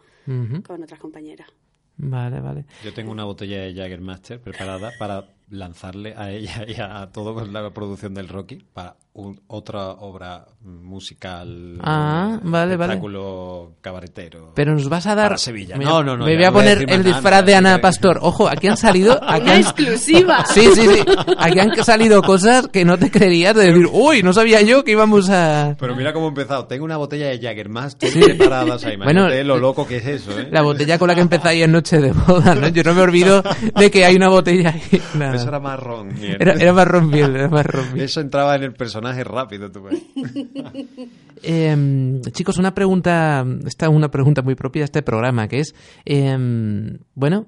con 0.67 0.83
otras 0.83 0.99
compañeras. 1.01 1.49
Vale, 1.97 2.41
vale. 2.41 2.67
Yo 2.85 2.93
tengo 2.93 3.13
una 3.13 3.25
botella 3.25 3.63
de 3.63 3.75
Jaggermaster 3.75 4.41
preparada 4.41 4.93
para 4.99 5.29
lanzarle 5.49 6.15
a 6.17 6.31
ella 6.33 6.65
y 6.67 6.81
a 6.81 7.11
todo 7.13 7.45
la 7.47 7.71
producción 7.73 8.15
del 8.15 8.29
Rocky 8.29 8.57
para 8.73 8.97
un- 9.15 9.41
otra 9.47 9.91
obra 9.91 10.45
musical. 10.63 11.79
Ah, 11.83 12.39
vale, 12.43 12.77
vale. 12.77 12.95
espectáculo 12.95 13.73
cabaretero. 13.81 14.53
Pero 14.55 14.75
nos 14.75 14.89
vas 14.89 15.07
a 15.07 15.15
dar. 15.15 15.27
Para 15.29 15.39
Sevilla. 15.39 15.77
Me, 15.77 15.85
No, 15.85 16.03
no, 16.03 16.17
no, 16.17 16.25
Me 16.25 16.35
voy 16.35 16.45
a 16.45 16.51
no 16.51 16.53
voy 16.53 16.63
a 16.63 16.65
poner 16.75 16.87
más 16.87 16.97
el 16.97 17.05
nada, 17.05 17.15
disfraz 17.15 17.45
de 17.47 17.55
Ana 17.55 17.77
que- 17.77 17.83
Pastor. 17.83 18.19
Ojo, 18.23 18.49
aquí 18.49 18.67
han 18.69 18.77
salido. 18.77 19.19
Aquí 19.27 19.43
¡Una 19.43 19.53
han- 19.55 19.61
exclusiva! 19.61 20.45
Sí, 20.55 20.67
sí, 20.75 20.83
sí. 20.89 21.03
Aquí 21.39 21.59
han 21.59 21.75
salido 21.85 22.23
cosas 22.23 22.69
que 22.69 22.85
no 22.85 22.97
te 22.99 23.11
creerías 23.11 23.55
de 23.55 23.67
decir, 23.73 23.89
uy, 23.93 24.23
no 24.23 24.33
sabía 24.33 24.63
yo 24.63 24.85
que 24.85 24.93
íbamos 24.93 25.31
a. 25.31 25.77
Pero 25.79 25.95
mira 25.97 26.13
cómo 26.13 26.27
he 26.27 26.29
empezado. 26.31 26.67
Tengo 26.67 26.85
una 26.85 26.97
botella 26.97 27.29
de 27.29 27.39
Jaggermaster 27.41 28.11
preparada. 28.13 28.75
O 28.75 28.79
sea, 28.79 28.93
imagínate 28.95 29.29
Bueno, 29.37 29.45
lo 29.55 29.59
loco 29.59 29.87
que 29.87 29.99
es 29.99 30.07
eso, 30.07 30.39
¿eh? 30.39 30.49
La 30.51 30.63
botella 30.63 30.99
con 30.99 31.09
la 31.09 31.15
que 31.15 31.21
empezáis 31.21 31.63
en 31.65 31.73
noche 31.73 32.01
de 32.01 32.13
boda, 32.13 32.55
¿no? 32.55 32.69
Yo 32.69 32.83
no 32.83 32.95
me 32.95 33.03
olvido 33.03 33.43
de 33.77 33.91
que 33.91 34.05
hay 34.05 34.17
una 34.17 34.29
botella 34.29 34.71
ahí. 34.71 35.01
Nada. 35.15 35.35
Eso 35.37 35.49
era 35.49 35.61
marrón. 35.61 36.11
Era, 36.23 36.55
era 36.55 36.73
marrón 36.73 37.13
era 37.15 37.49
marrón 37.49 37.93
miel. 37.93 38.05
Eso 38.07 38.21
entraba 38.21 38.57
en 38.57 38.63
el 38.65 38.73
personaje 38.73 39.04
rápido, 39.13 39.71
tú. 39.71 39.83
Eh, 41.43 42.21
chicos, 42.33 42.59
una 42.59 42.75
pregunta, 42.75 43.45
esta 43.67 43.87
es 43.87 43.93
una 43.93 44.11
pregunta 44.11 44.43
muy 44.43 44.55
propia 44.55 44.81
de 44.81 44.85
este 44.85 45.03
programa, 45.03 45.49
que 45.49 45.61
es, 45.61 45.75
eh, 46.05 46.99
bueno, 47.15 47.47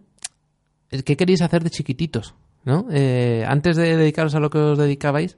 ¿qué 1.04 1.16
queréis 1.16 1.42
hacer 1.42 1.64
de 1.64 1.70
chiquititos? 1.70 2.34
¿no? 2.64 2.86
Eh, 2.90 3.44
antes 3.46 3.76
de 3.76 3.96
dedicaros 3.96 4.34
a 4.34 4.40
lo 4.40 4.50
que 4.50 4.58
os 4.58 4.78
dedicabais, 4.78 5.36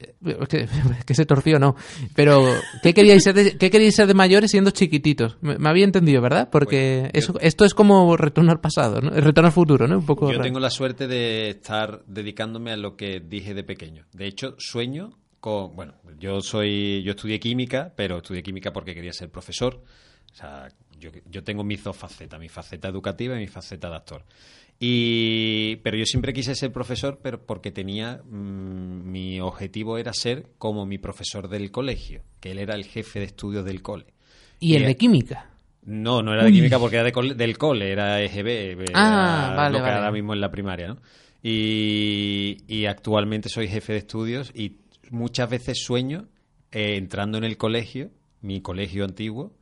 eh, 0.00 0.14
que, 0.48 0.68
que 1.06 1.14
se 1.14 1.24
torció, 1.26 1.58
no. 1.58 1.74
Pero, 2.14 2.44
¿qué 2.82 2.94
queríais 2.94 3.22
ser 3.22 3.34
de, 3.34 3.56
qué 3.58 3.70
queríais 3.70 3.94
ser 3.94 4.06
de 4.06 4.14
mayores 4.14 4.50
siendo 4.50 4.70
chiquititos? 4.70 5.36
Me, 5.40 5.58
me 5.58 5.68
había 5.68 5.84
entendido, 5.84 6.20
¿verdad? 6.22 6.48
Porque 6.50 7.10
yo- 7.12 7.18
eso, 7.18 7.40
esto 7.40 7.64
es 7.64 7.74
como 7.74 8.16
retorno 8.16 8.52
al 8.52 8.60
pasado, 8.60 9.00
¿no? 9.00 9.14
El 9.14 9.22
retorno 9.22 9.46
al 9.48 9.52
futuro, 9.52 9.86
¿no? 9.88 9.98
Un 9.98 10.06
poco 10.06 10.26
Yo 10.26 10.32
raro. 10.32 10.44
tengo 10.44 10.60
la 10.60 10.70
suerte 10.70 11.06
de 11.08 11.50
estar 11.50 12.02
dedicándome 12.06 12.72
a 12.72 12.76
lo 12.76 12.96
que 12.96 13.20
dije 13.20 13.54
de 13.54 13.64
pequeño. 13.64 14.06
De 14.12 14.26
hecho, 14.26 14.54
sueño 14.58 15.18
con, 15.40 15.74
bueno, 15.76 15.94
yo 16.18 16.40
soy, 16.40 17.02
yo 17.04 17.12
estudié 17.12 17.38
química, 17.38 17.92
pero 17.96 18.18
estudié 18.18 18.42
química 18.42 18.72
porque 18.72 18.94
quería 18.94 19.12
ser 19.12 19.30
profesor. 19.30 19.82
O 20.32 20.34
sea, 20.34 20.68
yo, 20.98 21.10
yo 21.30 21.42
tengo 21.44 21.62
mis 21.64 21.82
dos 21.82 21.96
facetas, 21.96 22.38
mi 22.40 22.48
faceta 22.48 22.88
educativa 22.88 23.36
y 23.36 23.38
mi 23.38 23.46
faceta 23.46 23.88
de 23.88 23.96
actor. 23.96 24.24
Y, 24.80 25.76
pero 25.82 25.96
yo 25.96 26.06
siempre 26.06 26.32
quise 26.32 26.54
ser 26.54 26.72
profesor, 26.72 27.18
pero 27.20 27.44
porque 27.44 27.72
tenía, 27.72 28.22
mm, 28.24 29.10
mi 29.10 29.40
objetivo 29.40 29.98
era 29.98 30.12
ser 30.12 30.46
como 30.58 30.86
mi 30.86 30.98
profesor 30.98 31.48
del 31.48 31.70
colegio, 31.72 32.22
que 32.40 32.52
él 32.52 32.58
era 32.58 32.74
el 32.76 32.84
jefe 32.84 33.18
de 33.18 33.24
estudios 33.26 33.64
del 33.64 33.82
cole. 33.82 34.06
Y 34.60 34.74
el 34.76 34.84
de 34.86 34.96
química. 34.96 35.50
No, 35.84 36.22
no 36.22 36.32
era 36.34 36.44
de 36.44 36.52
química 36.52 36.78
porque 36.78 36.96
era 36.96 37.04
de 37.04 37.12
cole- 37.12 37.34
del 37.34 37.56
cole, 37.58 37.90
era 37.90 38.20
EGB, 38.22 38.76
Ah, 38.94 39.54
vale, 39.56 39.72
lo 39.72 39.78
que 39.78 39.82
vale. 39.90 39.96
ahora 39.96 40.12
mismo 40.12 40.32
en 40.34 40.40
la 40.40 40.50
primaria, 40.50 40.88
¿no? 40.88 40.98
Y, 41.42 42.58
y 42.68 42.86
actualmente 42.86 43.48
soy 43.48 43.68
jefe 43.68 43.92
de 43.94 43.98
estudios 44.00 44.52
y 44.54 44.76
muchas 45.10 45.48
veces 45.48 45.82
sueño 45.82 46.28
eh, 46.72 46.96
entrando 46.96 47.38
en 47.38 47.44
el 47.44 47.56
colegio, 47.56 48.10
mi 48.42 48.60
colegio 48.60 49.04
antiguo, 49.04 49.52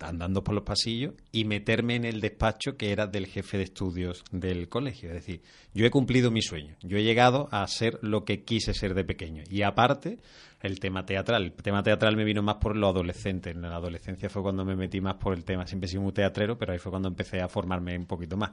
andando 0.00 0.42
por 0.42 0.54
los 0.54 0.64
pasillos 0.64 1.14
y 1.32 1.44
meterme 1.44 1.96
en 1.96 2.04
el 2.04 2.20
despacho 2.20 2.76
que 2.76 2.92
era 2.92 3.06
del 3.06 3.26
jefe 3.26 3.58
de 3.58 3.64
estudios 3.64 4.24
del 4.30 4.68
colegio. 4.68 5.08
Es 5.10 5.16
decir, 5.16 5.42
yo 5.74 5.86
he 5.86 5.90
cumplido 5.90 6.30
mi 6.30 6.42
sueño. 6.42 6.76
Yo 6.82 6.98
he 6.98 7.04
llegado 7.04 7.48
a 7.50 7.66
ser 7.66 7.98
lo 8.02 8.24
que 8.24 8.44
quise 8.44 8.74
ser 8.74 8.94
de 8.94 9.04
pequeño. 9.04 9.42
Y 9.50 9.62
aparte, 9.62 10.18
el 10.62 10.80
tema 10.80 11.04
teatral. 11.04 11.44
El 11.44 11.52
tema 11.52 11.82
teatral 11.82 12.16
me 12.16 12.24
vino 12.24 12.42
más 12.42 12.56
por 12.56 12.76
lo 12.76 12.88
adolescente. 12.88 13.50
En 13.50 13.62
la 13.62 13.76
adolescencia 13.76 14.28
fue 14.28 14.42
cuando 14.42 14.64
me 14.64 14.76
metí 14.76 15.00
más 15.00 15.16
por 15.16 15.34
el 15.34 15.44
tema. 15.44 15.66
Siempre 15.66 15.86
he 15.86 15.90
sido 15.90 16.02
muy 16.02 16.12
teatrero, 16.12 16.58
pero 16.58 16.72
ahí 16.72 16.78
fue 16.78 16.90
cuando 16.90 17.08
empecé 17.08 17.40
a 17.40 17.48
formarme 17.48 17.96
un 17.96 18.06
poquito 18.06 18.36
más. 18.36 18.52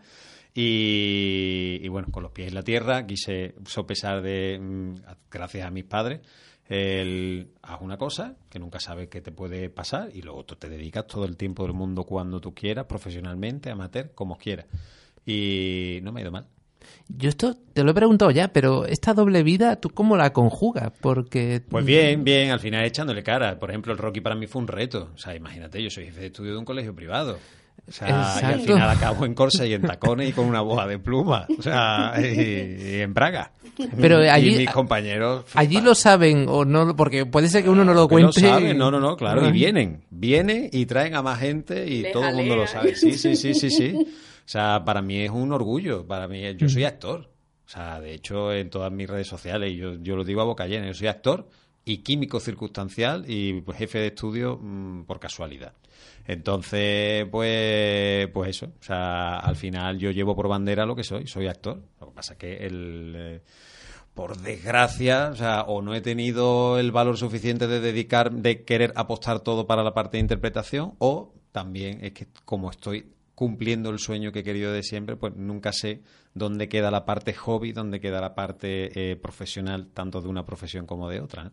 Y, 0.54 1.88
bueno, 1.88 2.10
con 2.12 2.24
los 2.24 2.32
pies 2.32 2.50
en 2.50 2.56
la 2.56 2.64
tierra, 2.64 3.06
quise 3.08 3.56
sopesar 3.66 4.22
de, 4.22 4.60
mm, 4.60 4.94
gracias 5.32 5.66
a 5.66 5.72
mis 5.72 5.86
padres, 5.86 6.22
el 6.74 7.52
haz 7.62 7.82
una 7.82 7.98
cosa 7.98 8.36
que 8.50 8.60
nunca 8.60 8.80
sabes 8.80 9.08
qué 9.10 9.22
te 9.22 9.32
puede 9.32 9.70
pasar 9.70 10.10
y 10.14 10.22
luego 10.22 10.44
tú 10.44 10.56
te 10.56 10.70
dedicas 10.70 11.08
todo 11.08 11.26
el 11.26 11.38
tiempo 11.38 11.64
del 11.64 11.74
mundo 11.74 12.04
cuando 12.04 12.42
tú 12.42 12.54
quieras, 12.54 12.86
profesionalmente, 12.86 13.70
amateur, 13.70 14.12
como 14.16 14.38
quieras. 14.38 14.66
Y 15.26 16.00
no 16.04 16.12
me 16.12 16.20
ha 16.20 16.24
ido 16.24 16.32
mal. 16.32 16.48
Yo 17.08 17.30
esto 17.30 17.56
te 17.74 17.84
lo 17.84 17.92
he 17.92 17.94
preguntado 17.94 18.32
ya, 18.32 18.50
pero 18.50 18.86
esta 18.86 19.14
doble 19.14 19.44
vida, 19.44 19.78
¿tú 19.78 19.90
cómo 19.90 20.18
la 20.18 20.34
conjugas? 20.34 20.92
Porque... 21.00 21.62
Pues 21.70 21.86
bien, 21.86 22.24
bien, 22.24 22.52
al 22.52 22.60
final 22.60 22.84
echándole 22.86 23.24
cara. 23.24 23.60
Por 23.60 23.70
ejemplo, 23.70 23.94
el 23.94 24.00
Rocky 24.00 24.22
para 24.22 24.36
mí 24.36 24.48
fue 24.48 24.62
un 24.62 24.68
reto. 24.68 25.12
O 25.14 25.18
sea, 25.18 25.36
imagínate, 25.36 25.82
yo 25.82 25.90
soy 25.90 26.06
jefe 26.06 26.22
de 26.22 26.26
estudio 26.28 26.54
de 26.54 26.58
un 26.58 26.66
colegio 26.66 26.96
privado. 26.96 27.38
O 27.86 27.92
sea, 27.92 28.40
y 28.42 28.46
al 28.46 28.62
final 28.62 28.90
acabo 28.90 29.26
en 29.26 29.34
corsa 29.34 29.66
y 29.66 29.74
en 29.74 29.82
tacones 29.82 30.30
y 30.30 30.32
con 30.32 30.46
una 30.46 30.62
boa 30.62 30.88
de 30.88 31.00
pluma. 31.00 31.46
O 31.58 31.62
sea, 31.62 32.14
y, 32.18 32.24
y 32.26 33.02
en 33.02 33.14
Braga. 33.14 33.52
Pero 34.00 34.18
allí- 34.20 34.56
y 34.56 34.58
mis 34.60 34.70
compañeros... 34.70 35.46
Allí 35.54 35.82
lo 35.82 35.94
saben 35.96 36.46
o 36.48 36.64
no, 36.64 36.96
porque 36.96 37.26
puede 37.26 37.50
ser 37.50 37.64
que 37.64 37.70
uno 37.70 37.84
no 37.84 37.94
lo 37.94 38.08
cuente. 38.08 38.40
saben, 38.40 38.78
no, 38.78 38.90
no, 38.90 39.00
no, 39.00 39.18
claro, 39.18 39.44
y 39.44 39.48
Ay. 39.48 39.52
vienen, 39.52 40.04
vienen 40.12 40.70
y 40.72 40.86
traen 40.86 41.16
a 41.16 41.22
más 41.22 41.40
gente 41.40 41.86
y 41.88 42.04
Les 42.04 42.14
todo 42.14 42.28
el 42.28 42.36
mundo 42.36 42.56
lo 42.56 42.68
sabe. 42.68 42.96
Sí, 42.96 43.14
sí, 43.14 43.36
sí, 43.36 43.54
sí, 43.54 43.70
sí. 43.70 43.94
O 44.46 44.50
sea, 44.50 44.84
para 44.84 45.02
mí 45.02 45.22
es 45.22 45.30
un 45.32 45.54
orgullo, 45.54 46.06
para 46.06 46.28
mí, 46.28 46.42
yo 46.58 46.68
Mm. 46.68 46.70
soy 46.70 46.84
actor. 46.84 47.30
O 47.66 47.70
sea, 47.70 48.02
de 48.02 48.14
hecho, 48.14 48.54
en 48.54 48.70
todas 48.70 48.92
mis 48.92 49.10
redes 49.10 49.26
sociales, 49.28 49.74
yo, 49.78 49.96
yo 50.02 50.18
lo 50.18 50.24
digo 50.26 50.42
a 50.42 50.44
boca 50.44 50.68
llena, 50.68 50.88
yo 50.88 50.94
soy 50.94 51.08
actor 51.08 51.48
y 51.86 51.98
químico 52.00 52.40
circunstancial 52.40 53.26
y 53.28 53.62
pues, 53.62 53.78
jefe 53.78 54.00
de 54.00 54.08
estudio 54.08 54.58
mm, 54.62 55.04
por 55.04 55.20
casualidad. 55.20 55.74
Entonces, 56.26 57.28
pues, 57.30 58.28
pues 58.30 58.50
eso. 58.50 58.68
O 58.80 58.84
sea, 58.84 59.40
al 59.40 59.56
final 59.56 60.00
yo 60.00 60.12
llevo 60.12 60.36
por 60.36 60.48
bandera 60.48 60.86
lo 60.86 60.96
que 60.96 61.04
soy, 61.04 61.28
soy 61.28 61.48
actor. 61.48 61.82
Lo 62.00 62.08
que 62.08 62.14
pasa 62.14 62.34
es 62.34 62.40
que 62.40 62.66
el... 62.66 63.14
eh, 63.16 63.42
por 64.14 64.38
desgracia, 64.38 65.30
o 65.32 65.36
sea, 65.36 65.64
o 65.64 65.82
no 65.82 65.96
he 65.96 66.02
tenido 66.02 66.78
el 66.80 66.92
valor 66.92 67.18
suficiente 67.18 67.68
de 67.68 67.80
dedicar, 67.80 68.32
de 68.32 68.64
querer 68.64 68.94
apostar 68.96 69.40
todo 69.40 69.66
para 69.66 69.84
la 69.84 69.94
parte 69.94 70.18
de 70.18 70.22
interpretación, 70.22 70.94
o 71.00 71.34
también 71.52 72.00
es 72.04 72.14
que 72.14 72.28
como 72.46 72.70
estoy 72.70 73.13
cumpliendo 73.36 73.90
el 73.90 74.00
sueño 74.00 74.32
que 74.32 74.40
he 74.40 74.44
querido 74.44 74.72
de 74.72 74.84
siempre, 74.84 75.16
pues 75.16 75.36
nunca 75.36 75.72
sé 75.72 76.02
dónde 76.34 76.70
queda 76.70 76.92
la 76.92 77.06
parte 77.06 77.34
hobby, 77.34 77.72
dónde 77.72 78.00
queda 78.00 78.22
la 78.22 78.36
parte 78.36 79.12
eh, 79.12 79.16
profesional, 79.16 79.88
tanto 79.94 80.22
de 80.22 80.28
una 80.28 80.46
profesión 80.46 80.86
como 80.86 81.10
de 81.10 81.22
otra. 81.22 81.46
¿no? 81.46 81.52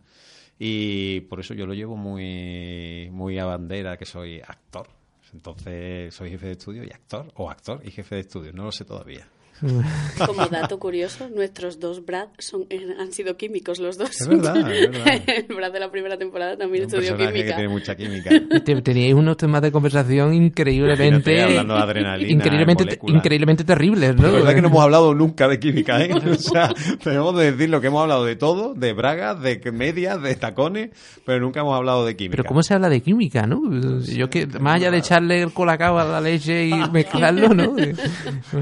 Y 0.58 1.22
por 1.22 1.40
eso 1.40 1.54
yo 1.54 1.66
lo 1.66 1.72
llevo 1.72 1.96
muy, 1.96 3.08
muy 3.10 3.38
a 3.38 3.46
bandera, 3.46 3.96
que 3.96 4.04
soy 4.04 4.40
actor. 4.40 4.88
Entonces 5.32 6.14
soy 6.14 6.30
jefe 6.30 6.46
de 6.46 6.52
estudio 6.52 6.84
y 6.84 6.90
actor, 6.90 7.32
o 7.36 7.50
actor 7.50 7.80
y 7.84 7.90
jefe 7.90 8.16
de 8.16 8.20
estudio, 8.22 8.52
no 8.52 8.64
lo 8.64 8.72
sé 8.72 8.84
todavía. 8.84 9.26
Como 10.26 10.46
dato 10.46 10.78
curioso, 10.78 11.28
nuestros 11.28 11.78
dos 11.80 12.04
Brad 12.04 12.28
son, 12.38 12.66
eh, 12.70 12.80
han 12.98 13.12
sido 13.12 13.36
químicos 13.36 13.78
los 13.78 13.98
dos. 13.98 14.20
Es 14.20 14.28
verdad, 14.28 14.56
es 14.72 14.90
verdad. 14.90 15.22
El 15.48 15.54
Brad 15.56 15.72
de 15.72 15.80
la 15.80 15.90
primera 15.90 16.16
temporada 16.18 16.56
también 16.56 16.84
un 16.84 16.90
estudió 16.90 17.10
personaje 17.16 17.32
que 17.34 17.38
química. 17.40 17.56
tiene 17.56 17.68
mucha 17.68 17.94
química. 17.96 18.30
Te- 18.64 18.82
Teníais 18.82 19.14
unos 19.14 19.36
temas 19.36 19.62
de 19.62 19.70
conversación 19.72 20.34
increíblemente. 20.34 21.06
Imagínate, 21.32 21.42
hablando 21.42 21.74
de 21.74 21.80
adrenalina, 21.80 22.30
increíblemente, 22.32 22.98
increíblemente 23.06 23.64
terribles, 23.64 24.16
¿no? 24.16 24.22
La 24.22 24.30
verdad 24.32 24.54
que 24.54 24.62
no 24.62 24.68
hemos 24.68 24.82
hablado 24.82 25.14
nunca 25.14 25.48
de 25.48 25.58
química, 25.60 26.02
¿eh? 26.04 26.10
O 26.30 26.34
sea, 26.34 26.72
tenemos 27.02 27.36
de 27.36 27.52
decir 27.52 27.68
lo 27.70 27.80
que 27.80 27.88
hemos 27.88 28.02
hablado 28.02 28.24
de 28.24 28.36
todo, 28.36 28.74
de 28.74 28.92
bragas, 28.92 29.40
de 29.42 29.60
medias, 29.72 30.20
de 30.22 30.34
tacones, 30.36 30.90
pero 31.24 31.40
nunca 31.40 31.60
hemos 31.60 31.76
hablado 31.76 32.04
de 32.06 32.16
química. 32.16 32.36
Pero 32.36 32.44
¿cómo 32.48 32.62
se 32.62 32.74
habla 32.74 32.88
de 32.88 33.00
química, 33.02 33.46
no? 33.46 33.60
Yo 34.00 34.30
que, 34.30 34.46
más 34.46 34.76
allá 34.76 34.90
de 34.90 34.98
echarle 34.98 35.42
el 35.42 35.52
colacao 35.52 35.98
a 35.98 36.04
la 36.04 36.20
leche 36.20 36.66
y 36.66 36.72
mezclarlo, 36.92 37.48
¿no? 37.54 37.74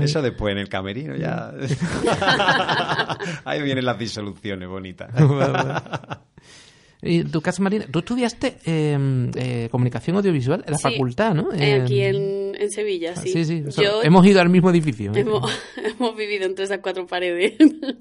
Eso 0.01 0.23
después 0.23 0.53
en 0.53 0.59
el 0.59 0.69
camerino 0.89 1.17
ya. 1.17 1.53
Ahí 3.45 3.63
vienen 3.63 3.85
las 3.85 3.99
disoluciones 3.99 4.69
bonitas. 4.69 5.11
Y 7.01 7.23
tu 7.25 7.41
caso, 7.41 7.63
Marina, 7.63 7.87
tú 7.91 8.01
estudiaste 8.01 8.57
eh, 8.67 9.31
eh, 9.37 9.69
comunicación 9.71 10.17
audiovisual 10.17 10.65
en 10.67 10.73
la 10.73 10.79
Sí, 10.79 10.83
facultad, 10.83 11.33
¿no? 11.33 11.53
eh, 11.53 11.81
aquí 11.83 12.01
Eh, 12.01 12.09
en, 12.09 12.61
en 12.61 12.71
Sevilla, 12.73 13.15
sí. 13.15 13.29
Sí, 13.31 13.45
sí. 13.45 13.65
o 13.69 13.71
sea, 13.71 13.85
Yo- 13.85 14.03
Hemos 14.03 14.27
ido 14.27 14.41
al 14.41 14.49
mismo 14.49 14.69
edificio. 14.71 15.13
¿eh? 15.15 15.21
Hemos, 15.21 15.49
hemos 15.77 16.17
vivido 16.17 16.45
entre 16.45 16.65
esas 16.65 16.79
cuatro 16.83 17.07
paredes. 17.07 17.53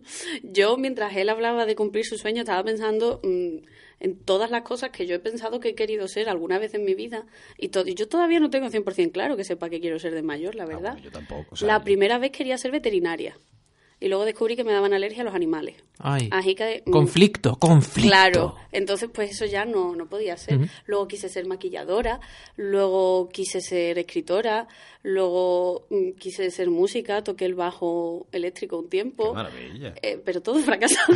Yo, 0.43 0.77
mientras 0.77 1.15
él 1.15 1.29
hablaba 1.29 1.67
de 1.67 1.75
cumplir 1.75 2.05
su 2.05 2.17
sueño, 2.17 2.41
estaba 2.41 2.63
pensando 2.63 3.21
mm, 3.23 3.57
en 3.99 4.15
todas 4.17 4.51
las 4.51 4.61
cosas 4.61 4.91
que 4.91 5.05
yo 5.07 5.15
he 5.15 5.19
pensado 5.19 5.59
que 5.59 5.69
he 5.69 5.75
querido 5.75 6.07
ser 6.07 6.29
alguna 6.29 6.59
vez 6.59 6.73
en 6.73 6.85
mi 6.85 6.93
vida. 6.93 7.25
Y, 7.57 7.69
to- 7.69 7.85
yo 7.85 8.07
todavía 8.07 8.39
no 8.39 8.49
tengo 8.49 8.69
100% 8.69 9.11
claro 9.11 9.35
que 9.37 9.43
sepa 9.43 9.69
que 9.69 9.79
quiero 9.79 9.97
ser 9.99 10.13
de 10.13 10.21
mayor, 10.21 10.55
la 10.55 10.65
verdad. 10.65 10.89
Ah, 10.89 10.93
bueno, 10.93 11.03
yo 11.05 11.11
tampoco, 11.11 11.45
o 11.51 11.55
sea, 11.55 11.67
la 11.67 11.77
yo- 11.79 11.83
primera 11.83 12.17
vez 12.19 12.31
quería 12.31 12.57
ser 12.57 12.71
veterinaria. 12.71 13.37
Y 13.99 14.09
luego 14.09 14.25
descubrí 14.25 14.55
que 14.55 14.63
me 14.63 14.71
daban 14.73 14.93
alergia 14.93 15.21
a 15.23 15.25
los 15.25 15.33
animales. 15.33 15.75
Ay. 15.97 16.29
Así 16.31 16.53
que... 16.53 16.83
mm, 16.85 16.91
Conflicto, 16.91 17.55
conflicto. 17.55 18.07
Claro, 18.09 18.55
entonces 18.71 19.09
pues 19.11 19.31
eso 19.31 19.45
ya 19.45 19.65
no, 19.65 19.95
no 19.95 20.05
podía 20.07 20.37
ser. 20.37 20.59
Luego 20.85 21.07
quise 21.07 21.29
ser 21.29 21.47
maquilladora, 21.47 22.19
luego 22.57 23.27
quise 23.29 23.59
ser 23.59 23.97
escritora, 23.97 24.67
luego 25.01 25.87
mm, 25.89 26.11
quise 26.19 26.51
ser 26.51 26.69
música, 26.69 27.23
toqué 27.23 27.45
el 27.45 27.55
bajo 27.55 28.27
eléctrico 28.31 28.77
un 28.77 28.83
Qué 28.83 28.89
tiempo, 28.89 29.33
maravilla. 29.33 29.95
eh, 30.03 30.21
pero 30.23 30.41
todo 30.41 30.59
fracasado. 30.63 31.13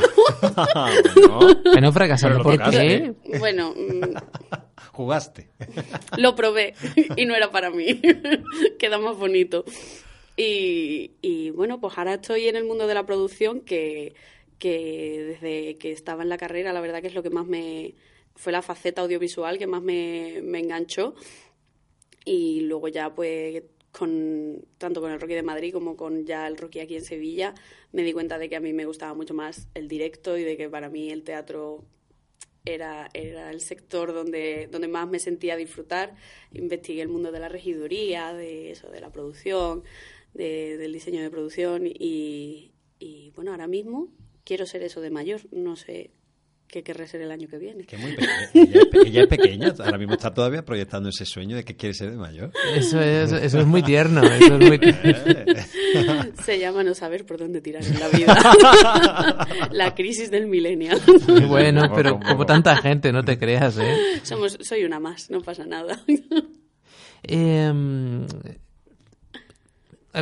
Bueno, 0.73 1.63
Que 1.75 1.81
no 1.81 1.91
fracasando. 1.91 2.41
¿Por 2.41 2.57
qué? 2.71 3.13
bueno, 3.37 3.75
mm, 3.77 4.15
jugaste. 4.93 5.49
lo 6.17 6.35
probé 6.35 6.73
y 7.15 7.25
no 7.25 7.35
era 7.35 7.51
para 7.51 7.69
mí. 7.69 8.01
Queda 8.79 8.97
más 8.97 9.15
bonito. 9.17 9.65
Y, 10.37 11.51
bueno, 11.51 11.79
pues 11.79 11.97
ahora 11.97 12.15
estoy 12.15 12.47
en 12.47 12.55
el 12.55 12.65
mundo 12.65 12.87
de 12.87 12.93
la 12.93 13.05
producción 13.05 13.61
que, 13.61 14.13
que 14.59 15.37
desde 15.41 15.77
que 15.77 15.91
estaba 15.91 16.23
en 16.23 16.29
la 16.29 16.37
carrera, 16.37 16.73
la 16.73 16.81
verdad 16.81 17.01
que 17.01 17.07
es 17.07 17.15
lo 17.15 17.23
que 17.23 17.29
más 17.29 17.45
me... 17.45 17.93
fue 18.35 18.51
la 18.51 18.61
faceta 18.61 19.01
audiovisual 19.01 19.57
que 19.57 19.67
más 19.67 19.81
me, 19.83 20.41
me 20.43 20.59
enganchó. 20.59 21.15
Y 22.25 22.61
luego 22.61 22.87
ya 22.87 23.13
pues 23.13 23.63
con 23.91 24.65
tanto 24.77 25.01
con 25.01 25.11
el 25.11 25.19
Rocky 25.19 25.33
de 25.33 25.43
Madrid 25.43 25.73
como 25.73 25.97
con 25.97 26.25
ya 26.25 26.47
el 26.47 26.57
Rocky 26.57 26.79
aquí 26.79 26.95
en 26.95 27.03
Sevilla, 27.03 27.53
me 27.91 28.03
di 28.03 28.13
cuenta 28.13 28.37
de 28.37 28.49
que 28.49 28.55
a 28.55 28.59
mí 28.59 28.73
me 28.73 28.85
gustaba 28.85 29.13
mucho 29.13 29.33
más 29.33 29.67
el 29.73 29.87
directo 29.87 30.37
y 30.37 30.43
de 30.43 30.57
que 30.57 30.69
para 30.69 30.89
mí 30.89 31.11
el 31.11 31.23
teatro 31.23 31.83
era, 32.65 33.09
era 33.13 33.49
el 33.51 33.59
sector 33.59 34.13
donde, 34.13 34.67
donde 34.71 34.87
más 34.87 35.09
me 35.09 35.19
sentía 35.19 35.55
disfrutar. 35.55 36.15
Investigué 36.53 37.01
el 37.01 37.09
mundo 37.09 37.31
de 37.31 37.39
la 37.39 37.49
regiduría, 37.49 38.33
de 38.33 38.71
eso, 38.71 38.89
de 38.89 39.01
la 39.01 39.11
producción, 39.11 39.83
de- 40.33 40.77
del 40.77 40.93
diseño 40.93 41.21
de 41.21 41.29
producción 41.29 41.87
y, 41.87 42.73
y, 42.99 43.31
bueno, 43.35 43.51
ahora 43.51 43.67
mismo 43.67 44.09
quiero 44.43 44.65
ser 44.65 44.83
eso 44.83 45.01
de 45.01 45.09
mayor. 45.11 45.41
No 45.51 45.75
sé 45.75 46.11
qué 46.67 46.83
querré 46.83 47.05
ser 47.05 47.19
el 47.21 47.31
año 47.31 47.49
que 47.49 47.57
viene. 47.57 47.83
Que 47.85 47.97
muy 47.97 48.11
pequeña. 48.13 48.49
Ella 48.53 48.79
es, 48.79 48.85
pe- 48.87 49.07
ella 49.07 49.21
es 49.23 49.27
pequeña, 49.27 49.73
ahora 49.79 49.97
mismo 49.97 50.13
está 50.13 50.33
todavía 50.33 50.63
proyectando 50.63 51.09
ese 51.09 51.25
sueño 51.25 51.57
de 51.57 51.65
que 51.65 51.75
quiere 51.75 51.93
ser 51.93 52.11
de 52.11 52.15
mayor. 52.17 52.53
Eso 52.73 53.01
es, 53.01 53.31
eso 53.33 53.59
es 53.59 53.65
muy 53.65 53.83
tierno. 53.83 54.21
Eso 54.23 54.55
es 54.57 54.67
muy 54.69 54.79
Se 56.45 56.59
llama 56.59 56.83
no 56.83 56.93
saber 56.95 57.25
por 57.25 57.37
dónde 57.39 57.59
tirar 57.59 57.83
en 57.85 57.99
la 57.99 58.07
vida. 58.07 59.47
la 59.71 59.93
crisis 59.95 60.31
del 60.31 60.47
millennial. 60.47 61.01
Bueno, 61.49 61.91
pero 61.93 62.17
como 62.21 62.45
tanta 62.45 62.77
gente, 62.77 63.11
no 63.11 63.23
te 63.25 63.37
creas, 63.37 63.77
¿eh? 63.77 64.21
Somos, 64.23 64.57
soy 64.61 64.85
una 64.85 64.99
más, 65.01 65.29
no 65.29 65.41
pasa 65.41 65.65
nada. 65.65 66.01
Eh, 67.23 67.71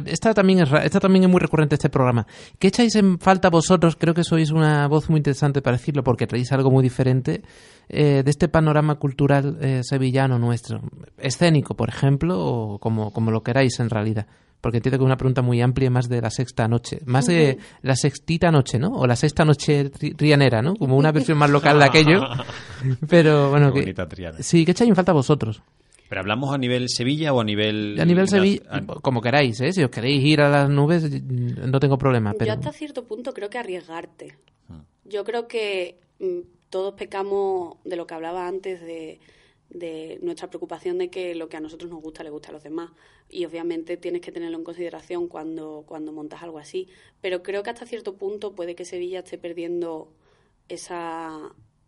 esta 0.05 0.33
también 0.33 0.59
es 0.59 0.69
ra- 0.69 0.83
esta 0.83 0.99
también 0.99 1.23
es 1.25 1.29
muy 1.29 1.39
recurrente 1.39 1.75
este 1.75 1.89
programa. 1.89 2.25
¿Qué 2.57 2.67
echáis 2.67 2.95
en 2.95 3.19
falta 3.19 3.49
vosotros? 3.49 3.95
Creo 3.95 4.13
que 4.13 4.23
sois 4.23 4.51
una 4.51 4.87
voz 4.87 5.09
muy 5.09 5.17
interesante 5.17 5.61
para 5.61 5.77
decirlo 5.77 6.03
porque 6.03 6.27
traéis 6.27 6.51
algo 6.51 6.71
muy 6.71 6.83
diferente 6.83 7.41
eh, 7.89 8.21
de 8.23 8.29
este 8.29 8.47
panorama 8.49 8.95
cultural 8.95 9.57
eh, 9.61 9.81
sevillano 9.83 10.37
nuestro, 10.39 10.81
escénico, 11.17 11.75
por 11.75 11.89
ejemplo, 11.89 12.39
o 12.39 12.79
como, 12.79 13.11
como 13.11 13.31
lo 13.31 13.41
queráis 13.41 13.79
en 13.79 13.89
realidad. 13.89 14.27
Porque 14.61 14.77
entiendo 14.79 14.97
que 14.97 15.03
es 15.03 15.07
una 15.07 15.15
pregunta 15.15 15.41
muy 15.41 15.61
amplia, 15.61 15.89
más 15.89 16.09
de 16.09 16.21
la 16.21 16.29
sexta 16.29 16.67
noche, 16.67 16.99
más 17.05 17.27
de 17.27 17.57
la 17.81 17.95
sextita 17.95 18.51
noche, 18.51 18.77
¿no? 18.77 18.89
O 18.89 19.07
la 19.07 19.15
sexta 19.15 19.45
noche 19.45 19.89
tri- 19.89 20.13
trianera, 20.17 20.61
¿no? 20.61 20.75
Como 20.75 20.97
una 20.97 21.13
versión 21.13 21.37
más 21.37 21.49
local 21.49 21.79
de 21.79 21.85
aquello. 21.85 22.19
Pero 23.07 23.49
bueno, 23.51 23.71
Qué 23.71 23.79
que, 23.79 23.85
sí, 24.43 24.65
¿qué 24.65 24.71
echáis 24.71 24.89
en 24.89 24.95
falta 24.97 25.13
vosotros? 25.13 25.61
¿Pero 26.09 26.21
hablamos 26.21 26.51
a 26.53 26.57
nivel 26.57 26.89
Sevilla 26.89 27.31
o 27.33 27.39
a 27.39 27.43
nivel...? 27.43 27.97
A 27.99 28.03
nivel 28.05 28.27
Sevilla, 28.27 28.63
a- 28.69 28.81
como 29.01 29.21
queráis, 29.21 29.61
¿eh? 29.61 29.71
Si 29.71 29.83
os 29.83 29.91
queréis 29.91 30.23
ir 30.25 30.41
a 30.41 30.49
las 30.49 30.69
nubes, 30.69 31.09
no 31.23 31.79
tengo 31.79 31.97
problema. 31.99 32.33
Yo 32.43 32.51
hasta 32.51 32.71
cierto 32.73 33.05
punto 33.05 33.31
creo 33.33 33.49
que 33.49 33.59
arriesgarte. 33.59 34.35
Ah. 34.69 34.83
Yo 35.05 35.23
creo 35.23 35.47
que 35.47 35.99
mm, 36.19 36.39
todos 36.69 36.95
pecamos 36.95 37.77
de 37.85 37.95
lo 37.95 38.07
que 38.07 38.15
hablaba 38.15 38.47
antes 38.47 38.81
de, 38.81 39.19
de 39.69 40.17
nuestra 40.23 40.49
preocupación 40.49 40.97
de 40.97 41.09
que 41.11 41.35
lo 41.35 41.47
que 41.47 41.57
a 41.57 41.59
nosotros 41.59 41.91
nos 41.91 42.01
gusta 42.01 42.23
le 42.23 42.31
gusta 42.31 42.49
a 42.49 42.53
los 42.53 42.63
demás. 42.63 42.89
Y 43.29 43.45
obviamente 43.45 43.95
tienes 43.97 44.21
que 44.21 44.31
tenerlo 44.31 44.57
en 44.57 44.63
consideración 44.63 45.27
cuando, 45.27 45.83
cuando 45.87 46.11
montas 46.11 46.41
algo 46.41 46.57
así. 46.57 46.87
Pero 47.21 47.43
creo 47.43 47.61
que 47.61 47.69
hasta 47.69 47.85
cierto 47.85 48.15
punto 48.17 48.55
puede 48.55 48.73
que 48.73 48.83
Sevilla 48.85 49.19
esté 49.19 49.37
perdiendo 49.37 50.11
esa 50.67 51.37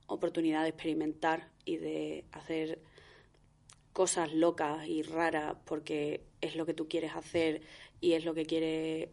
oportunidad 0.06 0.62
de 0.64 0.70
experimentar 0.70 1.48
y 1.66 1.78
de 1.78 2.26
hacer 2.32 2.80
cosas 3.94 4.34
locas 4.34 4.88
y 4.88 5.02
raras 5.04 5.56
porque 5.66 6.22
es 6.42 6.56
lo 6.56 6.66
que 6.66 6.74
tú 6.74 6.88
quieres 6.88 7.16
hacer 7.16 7.62
y 8.00 8.14
es 8.14 8.26
lo 8.26 8.34
que 8.34 8.46
quieres 8.46 9.10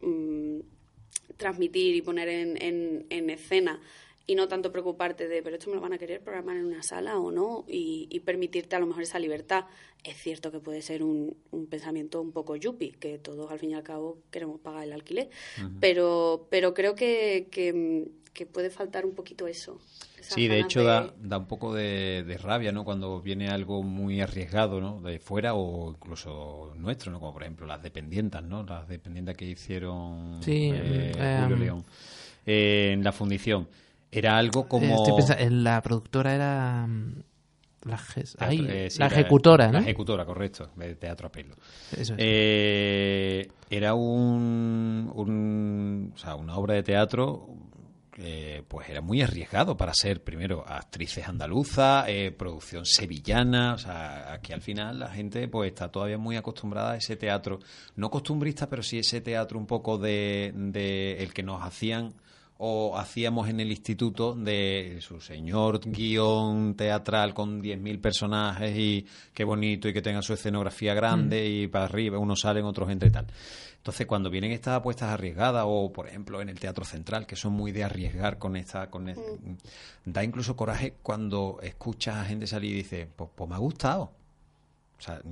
mm, 0.00 0.60
transmitir 1.36 1.96
y 1.96 2.02
poner 2.02 2.28
en, 2.28 2.62
en, 2.62 3.06
en 3.10 3.30
escena 3.30 3.80
y 4.30 4.36
no 4.36 4.46
tanto 4.46 4.70
preocuparte 4.70 5.26
de, 5.26 5.42
pero 5.42 5.56
esto 5.56 5.70
me 5.70 5.74
lo 5.74 5.82
van 5.82 5.92
a 5.92 5.98
querer 5.98 6.22
programar 6.22 6.56
en 6.56 6.66
una 6.66 6.84
sala 6.84 7.18
o 7.18 7.32
no, 7.32 7.64
y, 7.66 8.06
y 8.10 8.20
permitirte 8.20 8.76
a 8.76 8.78
lo 8.78 8.86
mejor 8.86 9.02
esa 9.02 9.18
libertad. 9.18 9.64
Es 10.04 10.18
cierto 10.18 10.52
que 10.52 10.60
puede 10.60 10.82
ser 10.82 11.02
un, 11.02 11.36
un, 11.50 11.66
pensamiento 11.66 12.20
un 12.22 12.30
poco 12.30 12.54
yuppie, 12.54 12.92
que 12.92 13.18
todos 13.18 13.50
al 13.50 13.58
fin 13.58 13.70
y 13.70 13.74
al 13.74 13.82
cabo 13.82 14.22
queremos 14.30 14.60
pagar 14.60 14.84
el 14.84 14.92
alquiler, 14.92 15.30
uh 15.58 15.62
-huh. 15.62 15.78
pero, 15.80 16.46
pero 16.48 16.74
creo 16.74 16.94
que, 16.94 17.48
que, 17.50 18.06
que, 18.32 18.46
puede 18.46 18.70
faltar 18.70 19.04
un 19.04 19.14
poquito 19.14 19.46
eso. 19.46 19.78
Sí, 20.20 20.48
de 20.48 20.60
hecho 20.60 20.80
de... 20.80 20.86
Da, 20.86 21.14
da 21.18 21.38
un 21.38 21.46
poco 21.46 21.74
de, 21.74 22.24
de, 22.26 22.38
rabia, 22.38 22.72
¿no? 22.72 22.84
Cuando 22.84 23.20
viene 23.20 23.48
algo 23.48 23.82
muy 23.82 24.20
arriesgado, 24.20 24.80
¿no? 24.80 25.00
De 25.00 25.18
fuera 25.18 25.54
o 25.54 25.90
incluso 25.90 26.72
nuestro, 26.76 27.10
¿no? 27.12 27.20
Como 27.20 27.32
por 27.32 27.42
ejemplo 27.42 27.66
las 27.66 27.82
dependientas, 27.82 28.42
¿no? 28.42 28.62
Las 28.62 28.88
dependientas 28.88 29.36
que 29.36 29.46
hicieron 29.46 30.40
sí, 30.42 30.70
eh, 30.72 31.12
Julio 31.42 31.56
um... 31.56 31.62
León 31.62 31.84
eh, 32.46 32.90
en 32.92 33.04
la 33.04 33.12
fundición 33.12 33.68
era 34.10 34.36
algo 34.38 34.68
como... 34.68 34.96
Estoy 34.96 35.16
pensando, 35.16 35.44
la 35.50 35.80
productora 35.82 36.34
era... 36.34 36.88
La, 37.82 37.98
Ay, 38.40 38.66
eh, 38.68 38.90
sí, 38.90 38.98
la 38.98 39.06
ejecutora, 39.06 39.64
la, 39.64 39.72
¿no? 39.72 39.78
La 39.78 39.84
ejecutora, 39.84 40.26
correcto, 40.26 40.68
de 40.76 40.96
teatro 40.96 41.28
a 41.28 41.32
pelo. 41.32 41.54
Eso 41.92 42.12
es. 42.12 42.18
eh, 42.18 43.48
era 43.70 43.94
un, 43.94 45.10
un, 45.14 46.12
o 46.14 46.18
sea, 46.18 46.34
una 46.34 46.56
obra 46.56 46.74
de 46.74 46.82
teatro 46.82 47.48
eh, 48.22 48.62
pues 48.68 48.88
era 48.90 49.00
muy 49.00 49.22
arriesgado 49.22 49.76
para 49.76 49.94
ser 49.94 50.22
primero 50.22 50.62
actrices 50.66 51.26
andaluzas, 51.26 52.04
eh, 52.08 52.30
producción 52.30 52.84
sevillana, 52.84 53.72
o 53.74 53.78
sea, 53.78 54.34
aquí 54.34 54.52
al 54.52 54.60
final 54.60 54.98
la 54.98 55.08
gente 55.08 55.48
pues 55.48 55.70
está 55.72 55.90
todavía 55.90 56.18
muy 56.18 56.36
acostumbrada 56.36 56.92
a 56.92 56.96
ese 56.96 57.16
teatro, 57.16 57.60
no 57.96 58.10
costumbrista, 58.10 58.68
pero 58.68 58.82
sí 58.82 58.98
ese 58.98 59.22
teatro 59.22 59.58
un 59.58 59.66
poco 59.66 59.96
de, 59.96 60.52
de 60.54 61.22
el 61.22 61.32
que 61.32 61.42
nos 61.42 61.62
hacían 61.64 62.12
o 62.62 62.98
hacíamos 62.98 63.48
en 63.48 63.58
el 63.58 63.70
instituto 63.70 64.34
de 64.34 64.98
su 65.00 65.18
señor 65.18 65.80
guion 65.80 66.74
teatral 66.74 67.32
con 67.32 67.62
10.000 67.62 68.00
personajes 68.02 68.76
y 68.76 69.06
qué 69.32 69.44
bonito 69.44 69.88
y 69.88 69.94
que 69.94 70.02
tenga 70.02 70.20
su 70.20 70.34
escenografía 70.34 70.92
grande 70.92 71.40
mm. 71.40 71.52
y 71.52 71.66
para 71.68 71.86
arriba 71.86 72.18
unos 72.18 72.40
salen, 72.40 72.66
otros 72.66 72.90
entre 72.90 73.08
y 73.08 73.12
tal. 73.12 73.26
Entonces, 73.78 74.06
cuando 74.06 74.28
vienen 74.28 74.52
estas 74.52 74.76
apuestas 74.76 75.08
arriesgadas 75.08 75.64
o, 75.66 75.90
por 75.90 76.06
ejemplo, 76.06 76.42
en 76.42 76.50
el 76.50 76.60
Teatro 76.60 76.84
Central, 76.84 77.26
que 77.26 77.34
son 77.34 77.54
muy 77.54 77.72
de 77.72 77.82
arriesgar 77.82 78.36
con 78.36 78.54
esta... 78.56 78.90
Con 78.90 79.08
este, 79.08 79.22
mm. 79.22 79.56
Da 80.04 80.22
incluso 80.22 80.54
coraje 80.54 80.96
cuando 81.02 81.60
escuchas 81.62 82.16
a 82.16 82.26
gente 82.26 82.46
salir 82.46 82.72
y 82.72 82.82
dice, 82.82 83.08
pues, 83.16 83.30
pues 83.34 83.48
me 83.48 83.56
ha 83.56 83.58
gustado. 83.58 84.12
O 84.98 85.00
sea, 85.00 85.22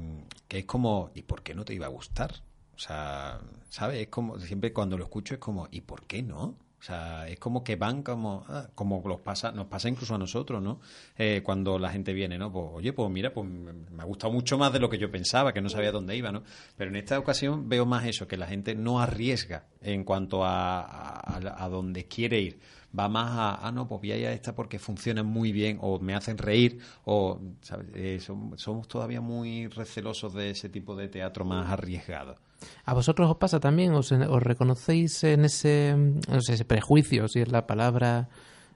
que 0.49 0.61
es 0.61 0.65
como, 0.65 1.11
¿y 1.15 1.21
por 1.21 1.43
qué 1.43 1.55
no 1.55 1.67
te 1.67 1.75
iba 1.75 1.85
a 1.85 1.91
gustar? 1.91 2.37
O 2.75 2.79
sea, 2.79 3.39
¿sabes? 3.69 4.01
Es 4.01 4.09
como, 4.09 4.39
siempre 4.41 4.73
cuando 4.73 4.97
lo 4.97 5.05
escucho 5.05 5.35
es 5.35 5.41
como, 5.41 5.69
¿y 5.71 5.83
por 5.83 6.05
qué 6.07 6.23
no? 6.23 6.55
O 6.81 6.83
sea, 6.83 7.29
es 7.29 7.39
como 7.41 7.65
que 7.65 7.75
van 7.75 8.03
como, 8.03 8.45
ah, 8.49 8.69
como 8.75 9.03
los 9.05 9.21
pasa, 9.21 9.51
nos 9.51 9.67
pasa 9.67 9.89
incluso 9.89 10.15
a 10.15 10.19
nosotros, 10.19 10.63
¿no? 10.63 10.81
Eh, 11.17 11.43
cuando 11.45 11.79
la 11.79 11.91
gente 11.91 12.13
viene, 12.13 12.39
¿no? 12.39 12.53
Pues, 12.53 12.67
oye, 12.73 12.93
pues 12.93 13.11
mira, 13.11 13.33
pues 13.33 13.49
me 13.49 14.03
ha 14.03 14.05
gustado 14.05 14.33
mucho 14.33 14.57
más 14.59 14.73
de 14.73 14.79
lo 14.79 14.89
que 14.89 14.99
yo 14.99 15.11
pensaba, 15.11 15.53
que 15.53 15.61
no 15.61 15.69
sabía 15.69 15.91
dónde 15.91 16.17
iba, 16.17 16.31
¿no? 16.31 16.45
Pero 16.77 16.91
en 16.91 16.97
esta 16.97 17.19
ocasión 17.19 17.69
veo 17.69 17.85
más 17.85 18.07
eso, 18.07 18.29
que 18.29 18.37
la 18.37 18.47
gente 18.47 18.77
no 18.77 19.01
arriesga 19.01 19.67
en 19.83 20.05
cuanto 20.05 20.45
a, 20.45 20.81
a, 20.81 21.65
a 21.65 21.69
dónde 21.69 22.07
quiere 22.07 22.41
ir. 22.41 22.61
Va 22.97 23.09
más 23.09 23.31
a, 23.33 23.67
ah, 23.67 23.73
no, 23.73 23.87
pues 23.87 24.01
voy 24.01 24.13
a 24.13 24.17
ir 24.17 24.27
a 24.27 24.33
esta 24.33 24.55
porque 24.55 24.79
funcionan 24.79 25.27
muy 25.27 25.53
bien, 25.53 25.79
o 25.81 25.99
me 25.99 26.15
hacen 26.15 26.39
reír, 26.39 26.81
o, 27.05 27.41
¿sabes? 27.61 27.89
Eh, 27.95 28.21
somos 28.21 28.89
todavía 28.89 29.21
muy 29.21 29.67
recelosos 29.67 30.33
de 30.33 30.51
ese 30.51 30.69
tipo 30.69 30.97
de 30.97 31.09
teatro 31.09 31.45
más 31.45 31.69
arriesgado. 31.71 32.37
¿A 32.85 32.95
vosotros 32.95 33.31
os 33.31 33.37
pasa 33.37 33.61
también? 33.61 33.93
¿Os, 33.93 34.11
os 34.13 34.43
reconocéis 34.43 35.23
en 35.25 35.45
ese, 35.45 35.95
no 35.97 36.41
sé, 36.41 36.55
ese 36.55 36.65
prejuicio, 36.65 37.29
si 37.29 37.41
es 37.41 37.49
la 37.51 37.67
palabra, 37.67 38.29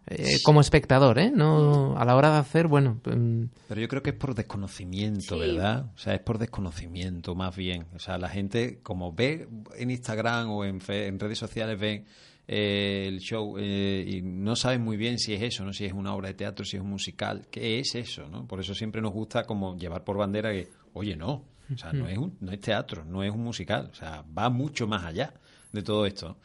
eh, 0.06 0.42
como 0.42 0.60
espectador, 0.60 1.18
¿eh? 1.18 1.30
No, 1.30 1.96
a 1.96 2.04
la 2.04 2.16
hora 2.16 2.32
de 2.32 2.38
hacer, 2.38 2.66
bueno... 2.66 3.00
Um... 3.06 3.48
Pero 3.68 3.80
yo 3.80 3.88
creo 3.88 4.02
que 4.02 4.10
es 4.10 4.16
por 4.16 4.34
desconocimiento, 4.34 5.34
sí. 5.34 5.40
¿verdad? 5.40 5.90
O 5.94 5.98
sea, 5.98 6.14
es 6.14 6.20
por 6.20 6.38
desconocimiento 6.38 7.34
más 7.34 7.54
bien. 7.54 7.86
O 7.94 7.98
sea, 7.98 8.18
la 8.18 8.28
gente, 8.28 8.80
como 8.82 9.12
ve 9.12 9.48
en 9.76 9.90
Instagram 9.90 10.50
o 10.50 10.64
en, 10.64 10.80
fe, 10.80 11.06
en 11.06 11.20
redes 11.20 11.38
sociales, 11.38 11.78
ven 11.78 12.04
eh, 12.48 13.04
el 13.06 13.20
show 13.20 13.56
eh, 13.58 14.04
y 14.06 14.22
no 14.22 14.56
saben 14.56 14.82
muy 14.82 14.96
bien 14.96 15.18
si 15.18 15.34
es 15.34 15.42
eso, 15.42 15.64
¿no? 15.64 15.72
Si 15.72 15.84
es 15.84 15.92
una 15.92 16.14
obra 16.14 16.28
de 16.28 16.34
teatro, 16.34 16.64
si 16.64 16.76
es 16.76 16.82
un 16.82 16.90
musical. 16.90 17.46
¿Qué 17.50 17.78
es 17.78 17.94
eso, 17.94 18.28
no? 18.28 18.46
Por 18.48 18.58
eso 18.58 18.74
siempre 18.74 19.00
nos 19.00 19.12
gusta 19.12 19.44
como 19.44 19.76
llevar 19.76 20.02
por 20.02 20.16
bandera 20.16 20.50
que, 20.50 20.68
oye, 20.94 21.14
no, 21.14 21.44
o 21.74 21.78
sea, 21.78 21.92
no 21.92 22.08
es, 22.08 22.18
un, 22.18 22.36
no 22.40 22.52
es 22.52 22.60
teatro, 22.60 23.04
no 23.04 23.22
es 23.22 23.30
un 23.30 23.42
musical, 23.42 23.90
o 23.92 23.94
sea, 23.94 24.24
va 24.36 24.50
mucho 24.50 24.86
más 24.86 25.04
allá 25.04 25.34
de 25.72 25.82
todo 25.82 26.06
esto. 26.06 26.36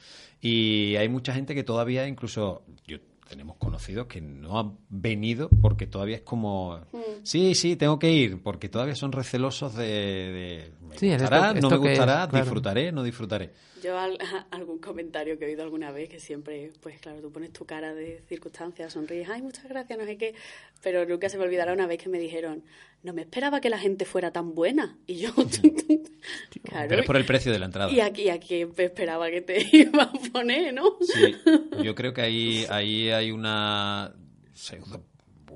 Y 0.41 0.95
hay 0.95 1.09
mucha 1.09 1.33
gente 1.33 1.55
que 1.55 1.63
todavía, 1.63 2.07
incluso, 2.07 2.63
yo 2.85 2.99
tenemos 3.27 3.57
conocidos 3.57 4.07
que 4.07 4.21
no 4.21 4.59
han 4.59 4.77
venido 4.89 5.49
porque 5.61 5.85
todavía 5.87 6.17
es 6.17 6.21
como, 6.21 6.79
mm. 6.91 6.99
sí, 7.23 7.55
sí, 7.55 7.75
tengo 7.75 7.99
que 7.99 8.11
ir, 8.11 8.41
porque 8.41 8.69
todavía 8.69 8.95
son 8.95 9.11
recelosos 9.11 9.75
de, 9.75 9.85
de 9.85 10.71
me 10.87 10.97
sí, 10.97 11.09
gustará, 11.09 11.51
esto, 11.51 11.61
no 11.61 11.69
me 11.69 11.77
gustará, 11.77 12.23
es, 12.23 12.29
claro. 12.29 12.45
disfrutaré, 12.45 12.91
no 12.91 13.03
disfrutaré. 13.03 13.51
Yo 13.83 13.97
al, 13.97 14.17
algún 14.51 14.79
comentario 14.79 15.37
que 15.37 15.45
he 15.45 15.47
oído 15.49 15.63
alguna 15.63 15.91
vez 15.91 16.09
que 16.09 16.19
siempre, 16.19 16.71
pues 16.81 16.99
claro, 16.99 17.21
tú 17.21 17.31
pones 17.31 17.53
tu 17.53 17.65
cara 17.65 17.93
de 17.93 18.23
circunstancia, 18.27 18.89
sonríes, 18.89 19.29
ay, 19.29 19.41
muchas 19.41 19.65
gracias, 19.67 19.99
no 19.99 20.05
sé 20.05 20.17
qué, 20.17 20.33
pero 20.81 21.05
nunca 21.05 21.29
se 21.29 21.37
me 21.37 21.43
olvidará 21.43 21.73
una 21.73 21.87
vez 21.87 22.01
que 22.01 22.09
me 22.09 22.19
dijeron, 22.19 22.63
no 23.03 23.13
me 23.13 23.21
esperaba 23.21 23.61
que 23.61 23.69
la 23.69 23.77
gente 23.77 24.05
fuera 24.05 24.31
tan 24.31 24.55
buena. 24.55 24.97
Y 25.05 25.17
yo, 25.17 25.29
claro, 26.63 26.89
Pero 26.89 27.01
es 27.01 27.07
por 27.07 27.17
el 27.17 27.25
precio 27.25 27.51
de 27.51 27.59
la 27.59 27.65
entrada. 27.65 27.91
Y 27.91 27.99
aquí, 27.99 28.29
aquí 28.29 28.65
esperaba 28.77 29.29
que 29.29 29.41
te 29.41 29.65
iba 29.77 30.03
a 30.03 30.11
poner, 30.31 30.73
¿no? 30.73 30.97
Sí, 31.01 31.35
yo 31.83 31.93
creo 31.95 32.13
que 32.13 32.21
ahí, 32.21 32.65
ahí 32.69 33.09
hay 33.11 33.31
una 33.31 34.13
pseudo 34.53 35.03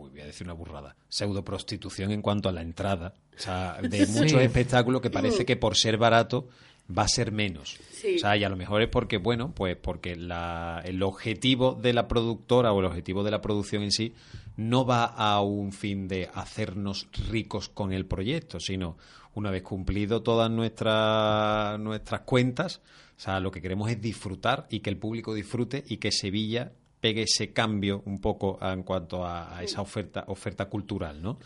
voy 0.09 0.21
a 0.21 0.25
decir 0.25 0.45
una 0.45 0.53
burrada, 0.53 0.95
pseudo 1.09 1.43
prostitución 1.43 2.11
en 2.11 2.21
cuanto 2.21 2.49
a 2.49 2.51
la 2.51 2.61
entrada. 2.61 3.13
O 3.38 3.41
sea, 3.41 3.79
de 3.82 4.05
muchos 4.07 4.32
sí. 4.32 4.38
espectáculos 4.38 5.01
que 5.01 5.09
parece 5.09 5.45
que 5.45 5.55
por 5.55 5.75
ser 5.75 5.97
barato 5.97 6.47
va 6.95 7.03
a 7.03 7.07
ser 7.07 7.32
menos. 7.32 7.77
Sí. 7.91 8.15
O 8.15 8.19
sea, 8.19 8.38
y 8.38 8.43
a 8.43 8.49
lo 8.49 8.55
mejor 8.55 8.82
es 8.82 8.89
porque, 8.89 9.17
bueno, 9.17 9.53
pues 9.55 9.77
porque 9.77 10.15
la, 10.15 10.82
el 10.86 11.01
objetivo 11.03 11.73
de 11.73 11.93
la 11.93 12.07
productora 12.07 12.73
o 12.73 12.79
el 12.79 12.86
objetivo 12.86 13.23
de 13.23 13.32
la 13.32 13.41
producción 13.41 13.84
en 13.84 13.91
sí 13.91 14.13
no 14.57 14.86
va 14.86 15.05
a 15.05 15.41
un 15.41 15.71
fin 15.71 16.07
de 16.07 16.29
hacernos 16.34 17.07
ricos 17.29 17.69
con 17.69 17.93
el 17.93 18.05
proyecto, 18.05 18.59
sino 18.59 18.97
una 19.34 19.49
vez 19.49 19.63
cumplido 19.63 20.21
todas 20.21 20.51
nuestras 20.51 21.79
nuestras 21.79 22.21
cuentas, 22.21 22.82
o 23.17 23.19
sea, 23.19 23.39
lo 23.39 23.51
que 23.51 23.61
queremos 23.61 23.89
es 23.89 24.01
disfrutar 24.01 24.67
y 24.69 24.82
que 24.82 24.89
el 24.89 24.97
público 24.97 25.34
disfrute 25.34 25.84
y 25.88 25.97
que 25.97 26.11
Sevilla 26.11 26.71
pegue 26.99 27.23
ese 27.23 27.53
cambio 27.53 28.03
un 28.05 28.19
poco 28.19 28.59
en 28.61 28.84
cuanto 28.84 29.25
a, 29.25 29.57
a 29.57 29.63
esa 29.63 29.82
oferta 29.82 30.25
oferta 30.27 30.65
cultural, 30.65 31.21
¿no? 31.21 31.39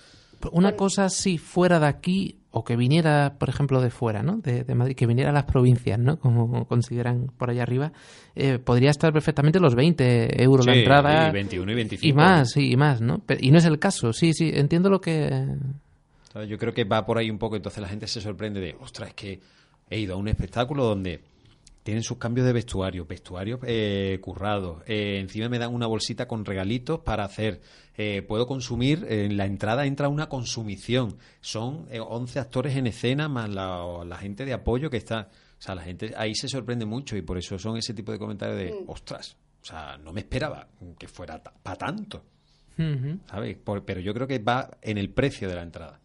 Una 0.52 0.76
cosa 0.76 1.10
si 1.10 1.38
fuera 1.38 1.80
de 1.80 1.88
aquí 1.88 2.39
o 2.52 2.64
que 2.64 2.78
viniera, 2.78 3.36
por 3.38 3.50
ejemplo, 3.50 3.82
de 3.82 3.89
fuera, 3.89 4.24
¿no? 4.24 4.38
De, 4.38 4.64
de 4.64 4.76
Madrid, 4.76 4.96
que 4.96 5.06
viniera 5.06 5.32
a 5.32 5.34
las 5.34 5.43
provincias, 5.43 6.00
¿no? 6.00 6.18
Como 6.18 6.66
consideran 6.68 7.28
por 7.38 7.50
allá 7.50 7.64
arriba, 7.64 7.91
eh, 8.34 8.60
podría 8.60 8.91
estar 8.91 9.12
perfectamente 9.12 9.60
los 9.60 9.76
20 9.76 10.41
euros 10.41 10.64
sí, 10.64 10.72
la 10.72 10.78
entrada. 10.78 11.30
Y 11.30 11.34
21 11.34 11.72
y 11.72 11.76
25. 11.76 12.08
Y 12.08 12.14
más, 12.14 12.52
sí, 12.52 12.72
y 12.72 12.78
más, 12.78 13.02
¿no? 13.02 13.22
Pero, 13.26 13.41
y 13.43 13.52
no 13.52 13.58
es 13.58 13.66
el 13.66 13.78
caso, 13.78 14.14
sí, 14.14 14.34
sí, 14.34 14.52
entiendo 14.54 14.89
lo 14.89 15.02
que... 15.02 15.48
Yo 16.48 16.58
creo 16.58 16.74
que 16.74 16.86
va 16.86 17.06
por 17.06 17.18
ahí 17.18 17.30
un 17.30 17.38
poco, 17.38 17.58
entonces 17.58 17.82
la 17.82 17.89
gente 17.89 18.08
se 18.08 18.22
sorprende 18.22 18.62
de, 18.62 18.76
ostras, 18.80 19.10
es 19.10 19.16
que 19.16 19.39
he 19.89 20.00
ido 20.00 20.16
a 20.16 20.18
un 20.18 20.30
espectáculo 20.30 20.86
donde 20.86 21.22
tienen 21.86 22.01
sus 22.01 22.17
cambios 22.17 22.47
de 22.47 22.53
vestuario, 22.53 23.05
vestuarios 23.05 23.59
eh, 23.61 24.17
currados. 24.19 24.81
Eh, 24.88 25.19
encima 25.19 25.49
me 25.49 25.59
dan 25.59 25.71
una 25.71 25.86
bolsita 25.86 26.27
con 26.27 26.43
regalitos 26.43 27.01
para 27.01 27.25
hacer. 27.25 27.61
Eh, 27.95 28.23
puedo 28.23 28.47
consumir, 28.47 29.05
en 29.07 29.38
la 29.38 29.45
entrada 29.45 29.86
entra 29.86 30.09
una 30.09 30.27
consumición. 30.27 31.19
Son 31.41 31.86
11 31.91 32.39
actores 32.39 32.75
en 32.75 32.88
escena 32.88 33.29
más 33.29 33.51
la, 33.51 34.03
la, 34.03 34.17
gente 34.17 34.45
de 34.45 34.53
apoyo 34.53 34.89
que 34.89 34.97
está. 34.97 35.29
O 35.59 35.61
sea, 35.61 35.75
la 35.75 35.83
gente 35.83 36.15
ahí 36.17 36.33
se 36.33 36.47
sorprende 36.47 36.86
mucho 36.86 37.17
y 37.17 37.21
por 37.21 37.38
eso 37.38 37.59
son 37.59 37.77
ese 37.77 37.93
tipo 37.93 38.11
de 38.11 38.17
comentarios 38.17 38.57
de, 38.57 38.71
mm. 38.71 38.89
ostras, 38.89 39.38
o 39.61 39.65
sea, 39.65 39.95
no 39.99 40.11
me 40.11 40.21
esperaba 40.21 40.67
que 40.97 41.07
fuera 41.07 41.38
para 41.43 41.77
tanto. 41.77 42.25
Uh 42.79 42.81
-huh. 42.81 43.19
¿Sabes? 43.29 43.57
Por, 43.57 43.86
pero 43.86 44.01
yo 44.01 44.11
creo 44.15 44.25
que 44.25 44.39
va 44.39 44.71
en 44.81 44.97
el 44.97 45.11
precio 45.11 45.47
de 45.47 45.53
la 45.53 45.61
entrada. 45.61 45.99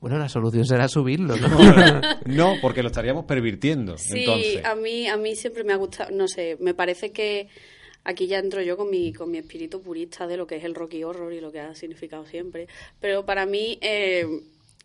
Bueno, 0.00 0.18
la 0.18 0.28
solución 0.28 0.64
será 0.64 0.88
subirlo, 0.88 1.36
¿no? 1.36 1.48
no, 2.26 2.54
porque 2.62 2.82
lo 2.82 2.88
estaríamos 2.88 3.26
pervirtiendo. 3.26 3.98
Sí, 3.98 4.20
entonces. 4.20 4.64
a 4.64 4.74
mí, 4.74 5.08
a 5.08 5.16
mí 5.16 5.36
siempre 5.36 5.62
me 5.62 5.74
ha 5.74 5.76
gustado, 5.76 6.10
no 6.10 6.26
sé, 6.26 6.56
me 6.58 6.72
parece 6.72 7.12
que 7.12 7.48
aquí 8.04 8.26
ya 8.26 8.38
entro 8.38 8.62
yo 8.62 8.76
con 8.76 8.90
mi, 8.90 9.12
con 9.12 9.30
mi 9.30 9.38
espíritu 9.38 9.82
purista 9.82 10.26
de 10.26 10.36
lo 10.36 10.46
que 10.46 10.56
es 10.56 10.64
el 10.64 10.74
Rocky 10.74 11.04
Horror 11.04 11.32
y 11.32 11.40
lo 11.40 11.52
que 11.52 11.60
ha 11.60 11.74
significado 11.74 12.24
siempre. 12.24 12.66
Pero 12.98 13.26
para 13.26 13.44
mí, 13.44 13.78
eh, 13.82 14.26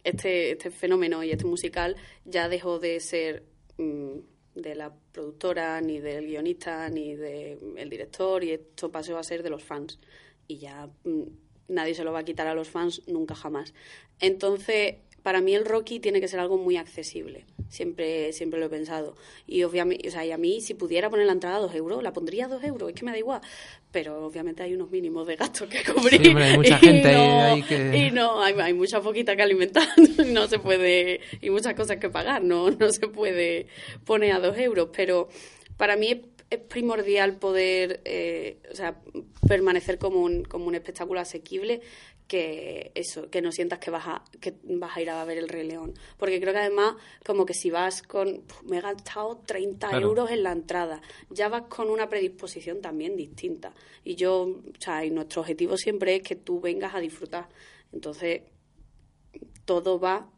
este, 0.03 0.51
este 0.51 0.70
fenómeno 0.70 1.24
y 1.24 1.32
este 1.32 1.45
musical 1.45 1.95
ya 2.26 2.49
dejó 2.49 2.80
de 2.80 2.99
ser 2.99 3.43
mm, 3.78 4.18
de 4.55 4.76
la 4.76 4.93
productora, 5.11 5.80
ni 5.82 5.99
del 5.99 6.28
guionista, 6.28 6.89
ni 6.89 7.16
del 7.16 7.89
director, 7.89 8.43
y 8.43 8.51
esto 8.51 8.91
pasó 8.91 9.18
a 9.18 9.24
ser 9.24 9.43
de 9.43 9.49
los 9.49 9.63
fans. 9.63 9.99
Y 10.47 10.57
ya 10.57 10.89
mm, 11.03 11.24
nadie 11.70 11.95
se 11.95 12.03
lo 12.03 12.11
va 12.11 12.20
a 12.20 12.26
quitar 12.26 12.47
a 12.47 12.53
los 12.53 12.70
fans 12.70 13.01
nunca 13.07 13.36
jamás. 13.36 13.74
Entonces, 14.20 14.95
para 15.26 15.41
mí 15.41 15.55
el 15.55 15.65
Rocky 15.65 15.99
tiene 15.99 16.21
que 16.21 16.28
ser 16.28 16.39
algo 16.39 16.55
muy 16.59 16.78
accesible. 16.78 17.45
Siempre, 17.67 18.32
siempre 18.32 18.59
lo 18.59 18.67
he 18.67 18.69
pensado. 18.69 19.15
Y 19.47 19.63
obviamente, 19.63 20.07
o 20.07 20.11
sea, 20.11 20.23
y 20.23 20.32
a 20.32 20.38
mí, 20.38 20.61
si 20.61 20.76
pudiera 20.76 21.09
poner 21.09 21.26
la 21.26 21.32
entrada 21.32 21.55
a 21.55 21.59
dos 21.61 21.73
euros, 21.73 22.03
la 22.03 22.13
pondría 22.13 22.45
a 22.45 22.47
dos 22.47 22.63
euros, 22.63 22.89
es 22.89 22.95
que 22.95 23.03
me 23.05 23.11
da 23.11 23.17
igual. 23.17 23.41
Pero 23.91 24.23
obviamente 24.23 24.61
hay 24.61 24.76
unos 24.76 24.91
mínimos 24.91 25.26
de 25.26 25.36
gastos 25.36 25.67
que 25.67 25.80
cubrir. 25.91 26.21
Sí, 26.21 26.28
hombre, 26.30 26.43
hay 26.43 26.57
mucha 26.57 26.76
y 26.82 26.86
gente 26.86 27.07
ahí- 27.07 27.15
no, 27.15 27.41
ahí 27.41 27.63
que- 27.63 27.97
Y 27.97 28.11
no, 28.11 28.39
hay, 28.43 28.53
hay 28.59 28.73
mucha 28.76 29.01
poquita 29.01 29.36
que 29.36 29.41
alimentar, 29.41 29.88
no 30.28 30.47
se 30.47 30.59
puede, 30.59 31.21
y 31.41 31.49
muchas 31.49 31.73
cosas 31.73 31.97
que 31.97 32.09
pagar, 32.11 32.43
no, 32.43 32.69
no 32.69 32.91
se 32.91 33.07
puede 33.07 33.65
poner 34.05 34.32
a 34.34 34.39
dos 34.39 34.55
euros. 34.59 34.89
Pero 34.95 35.28
para 35.76 35.95
mí 35.95 36.11
es, 36.11 36.17
es 36.51 36.59
primordial 36.59 37.38
poder, 37.38 37.99
eh, 38.05 38.59
o 38.71 38.76
sea, 38.76 39.01
permanecer 39.47 39.97
como 39.97 40.21
un, 40.21 40.43
como 40.43 40.65
un 40.67 40.76
espectáculo 40.76 41.19
asequible 41.19 41.82
que 42.28 42.91
eso, 42.95 43.30
que 43.30 43.41
no 43.41 43.51
sientas 43.51 43.78
que 43.80 43.91
vas 43.91 44.07
a, 44.07 44.23
que 44.41 44.55
vas 44.63 44.97
a 44.97 45.01
ir 45.01 45.09
a 45.11 45.23
ver 45.26 45.38
el 45.38 45.47
Rey 45.47 45.67
León. 45.67 45.93
Porque 46.17 46.39
creo 46.41 46.53
que 46.53 46.59
además, 46.59 46.95
como 47.26 47.45
que 47.45 47.53
si 47.53 47.69
vas 47.69 48.01
con, 48.01 48.41
"Puf, 48.41 48.63
me 48.63 48.78
he 48.78 48.82
gastado 48.82 49.38
30 49.45 49.89
Claro. 49.89 50.07
euros 50.07 50.32
en 50.32 50.41
la 50.43 50.51
entrada, 50.51 51.01
ya 51.30 51.49
vas 51.49 51.63
con 51.63 51.89
una 51.89 52.09
predisposición 52.09 52.82
también 52.82 53.15
distinta. 53.15 53.73
Y 54.03 54.15
yo, 54.15 54.41
o 54.43 54.61
sea, 54.80 55.05
y 55.05 55.11
nuestro 55.11 55.41
objetivo 55.41 55.78
siempre 55.78 56.15
es 56.15 56.23
que 56.23 56.36
tú 56.36 56.59
vengas 56.59 56.95
a 56.95 56.99
disfrutar. 56.99 57.47
Entonces, 57.93 58.41
todo 59.65 59.99
va 59.99 60.30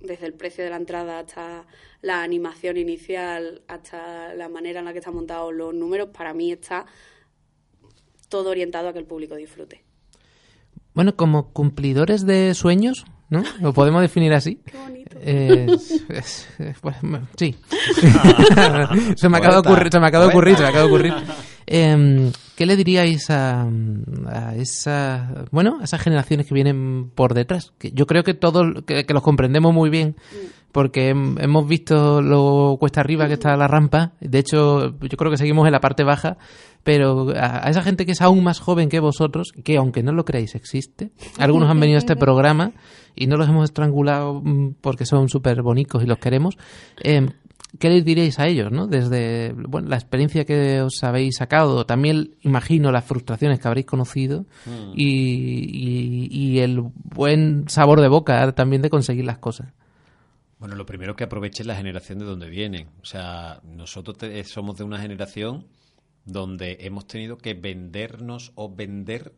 desde 0.00 0.26
el 0.26 0.34
precio 0.34 0.62
de 0.64 0.70
la 0.70 0.76
entrada 0.76 1.18
hasta 1.18 1.66
la 2.02 2.22
animación 2.22 2.76
inicial, 2.76 3.62
hasta 3.66 4.34
la 4.34 4.48
manera 4.48 4.78
en 4.80 4.84
la 4.86 4.92
que 4.92 4.98
están 5.00 5.14
montados 5.14 5.52
los 5.54 5.74
números, 5.74 6.10
para 6.10 6.34
mí 6.34 6.52
está 6.52 6.86
todo 8.28 8.50
orientado 8.50 8.88
a 8.88 8.92
que 8.92 8.98
el 8.98 9.06
público 9.06 9.34
disfrute. 9.36 9.85
Bueno, 10.96 11.14
como 11.14 11.52
cumplidores 11.52 12.26
de 12.26 12.52
sueños, 12.54 13.04
¿no? 13.30 13.44
Lo 13.60 13.72
podemos 13.72 14.00
definir 14.02 14.32
así. 14.32 14.60
Qué 14.66 14.76
bonito. 14.78 15.16
Eh, 15.20 15.66
es- 15.70 15.90
es- 16.08 16.48
es- 16.58 16.78
pues, 16.80 16.96
sí. 17.36 17.54
se 19.16 19.28
me 19.28 19.36
acaba 19.38 19.54
de 19.54 19.60
ocurrir, 19.60 19.92
se 19.92 20.00
me 20.00 20.06
acaba 20.06 20.24
de 20.24 20.30
ocurrir, 20.30 20.56
se 20.56 20.62
me 20.62 20.68
acaba 20.68 20.84
de 20.84 20.88
ocurrir. 20.88 21.14
Em, 21.66 22.32
¿Qué 22.56 22.64
le 22.66 22.76
diríais 22.76 23.28
a, 23.30 23.68
a 24.26 24.54
esa, 24.56 25.44
bueno, 25.50 25.78
a 25.80 25.84
esas 25.84 26.00
generaciones 26.00 26.46
que 26.46 26.54
vienen 26.54 27.10
por 27.14 27.34
detrás? 27.34 27.72
Que 27.78 27.90
yo 27.92 28.06
creo 28.06 28.22
que 28.24 28.34
todos, 28.34 28.82
que, 28.86 29.04
que 29.04 29.12
los 29.14 29.22
comprendemos 29.22 29.74
muy 29.74 29.90
bien, 29.90 30.16
porque 30.72 31.14
hem- 31.14 31.36
hemos 31.42 31.68
visto 31.68 32.22
lo 32.22 32.76
cuesta 32.80 33.00
arriba 33.00 33.26
que 33.28 33.34
está 33.34 33.56
la 33.56 33.68
rampa. 33.68 34.12
De 34.20 34.38
hecho, 34.38 34.98
yo 34.98 35.16
creo 35.18 35.30
que 35.30 35.36
seguimos 35.36 35.66
en 35.66 35.72
la 35.72 35.80
parte 35.80 36.02
baja, 36.02 36.38
pero 36.82 37.30
a, 37.36 37.66
a 37.66 37.70
esa 37.70 37.82
gente 37.82 38.06
que 38.06 38.12
es 38.12 38.22
aún 38.22 38.42
más 38.42 38.58
joven 38.60 38.88
que 38.88 39.00
vosotros, 39.00 39.52
que 39.64 39.76
aunque 39.76 40.02
no 40.02 40.12
lo 40.12 40.24
creáis 40.24 40.54
existe, 40.54 41.10
algunos 41.38 41.68
han 41.68 41.78
venido 41.80 41.96
a 41.96 42.00
este 42.00 42.16
programa 42.16 42.72
y 43.14 43.26
no 43.26 43.36
los 43.36 43.48
hemos 43.48 43.64
estrangulado 43.64 44.40
mm, 44.42 44.76
porque 44.80 45.04
son 45.04 45.28
súper 45.28 45.60
bonitos 45.62 46.02
y 46.02 46.06
los 46.06 46.18
queremos. 46.18 46.56
em, 47.02 47.28
¿Qué 47.78 47.88
les 47.90 48.04
diréis 48.04 48.38
a 48.38 48.46
ellos, 48.46 48.70
no? 48.72 48.86
Desde 48.86 49.52
bueno, 49.52 49.88
la 49.88 49.96
experiencia 49.96 50.44
que 50.44 50.80
os 50.82 51.02
habéis 51.04 51.36
sacado, 51.36 51.86
también 51.86 52.34
imagino 52.42 52.90
las 52.92 53.04
frustraciones 53.04 53.60
que 53.60 53.68
habréis 53.68 53.86
conocido 53.86 54.46
y, 54.94 55.04
y- 55.04 56.28
y 56.30 56.58
el 56.60 56.80
buen 56.80 57.68
sabor 57.68 58.00
de 58.00 58.08
boca 58.08 58.52
también 58.52 58.82
de 58.82 58.90
conseguir 58.90 59.24
las 59.24 59.38
cosas. 59.38 59.72
Bueno, 60.58 60.74
lo 60.74 60.86
primero 60.86 61.14
que 61.16 61.24
aprovechen 61.24 61.66
la 61.66 61.76
generación 61.76 62.18
de 62.18 62.24
donde 62.24 62.48
vienen. 62.48 62.88
O 63.02 63.04
sea, 63.04 63.60
nosotros 63.64 64.16
te- 64.18 64.42
somos 64.44 64.76
de 64.78 64.84
una 64.84 64.98
generación 64.98 65.66
donde 66.24 66.78
hemos 66.80 67.06
tenido 67.06 67.36
que 67.38 67.54
vendernos 67.54 68.52
o 68.54 68.74
vender 68.74 69.32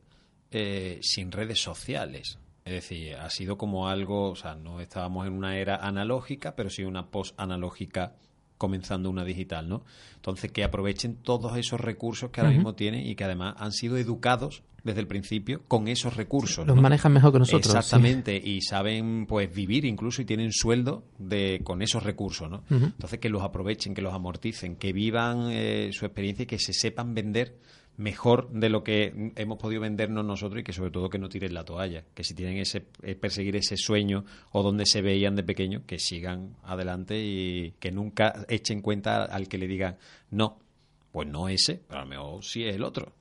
eh, 0.51 0.99
sin 1.03 1.33
redes 1.33 1.61
sociales. 1.61 2.39
Es 2.65 2.73
decir, 2.75 3.15
ha 3.17 3.31
sido 3.31 3.57
como 3.59 3.89
algo, 3.89 4.31
o 4.31 4.37
sea, 4.37 4.55
no 4.55 4.81
estábamos 4.81 5.27
en 5.27 5.33
una 5.33 5.57
era 5.59 5.77
analógica, 5.77 6.55
pero 6.55 6.71
sí 6.71 6.85
una 6.85 7.07
post-analógica 7.11 8.15
comenzando 8.59 9.09
una 9.09 9.25
digital, 9.25 9.69
¿no? 9.69 9.85
Entonces, 10.17 10.53
que 10.53 10.65
aprovechen 10.65 11.17
todos 11.17 11.57
esos 11.57 11.81
recursos 11.81 12.31
que 12.31 12.41
ahora 12.41 12.53
mismo 12.53 12.75
tienen 12.75 13.07
y 13.07 13.15
que 13.15 13.25
además 13.25 13.55
han 13.59 13.73
sido 13.73 13.97
educados 13.97 14.63
desde 14.85 15.01
el 15.01 15.07
principio 15.07 15.63
con 15.69 15.89
esos 15.89 16.17
recursos. 16.17 16.67
Los 16.67 16.77
¿no? 16.77 16.83
manejan 16.83 17.13
mejor 17.13 17.33
que 17.33 17.39
nosotros. 17.41 17.73
sí. 17.73 17.79
Exactamente, 17.79 18.37
y 18.37 18.61
saben 18.63 19.27
pues 19.27 19.53
vivir 19.55 19.85
incluso 19.85 20.23
y 20.23 20.25
tienen 20.25 20.53
sueldo 20.53 21.05
de 21.19 21.61
con 21.65 21.83
esos 21.83 22.03
recursos, 22.03 22.51
¿no? 22.51 22.63
Entonces 22.71 23.19
que 23.19 23.29
los 23.29 23.43
aprovechen, 23.43 23.95
que 23.95 24.03
los 24.03 24.15
amorticen, 24.15 24.77
que 24.77 24.93
vivan 24.93 25.51
eh, 25.51 25.91
su 25.93 26.05
experiencia 26.05 26.45
y 26.45 26.47
que 26.47 26.59
se 26.59 26.73
sepan 26.73 27.15
vender 27.15 27.57
mejor 27.99 28.51
de 28.51 28.69
lo 28.69 28.85
que 28.85 29.33
hemos 29.37 29.59
podido 29.59 29.83
vendernos 29.83 30.25
nosotros 30.25 30.61
y 30.61 30.65
que 30.65 30.73
sobre 30.73 30.91
todo 30.91 31.11
que 31.11 31.19
no 31.19 31.29
tiren 31.29 31.53
la 31.53 31.65
toalla, 31.65 32.05
que 32.15 32.25
si 32.25 32.33
tienen 32.35 32.57
ese 32.59 32.87
eh, 33.03 33.17
perseguir 33.17 33.57
ese 33.57 33.77
sueño 33.77 34.25
o 34.53 34.63
donde 34.63 34.87
se 34.87 35.03
veían 35.03 35.35
de 35.35 35.43
pequeño, 35.43 35.83
que 35.85 35.99
sigan 35.99 36.57
adelante 36.63 37.21
y 37.21 37.75
que 37.81 37.91
nunca 37.91 38.47
echen 38.49 38.81
cuenta 38.83 39.25
al 39.25 39.49
que 39.49 39.59
le 39.59 39.67
digan 39.67 39.99
no, 40.31 40.61
pues 41.11 41.29
no 41.29 41.49
ese, 41.49 41.83
pero 41.87 42.01
a 42.01 42.05
lo 42.05 42.09
mejor 42.09 42.45
sí 42.45 42.65
es 42.65 42.77
el 42.77 42.85
otro. 42.85 43.13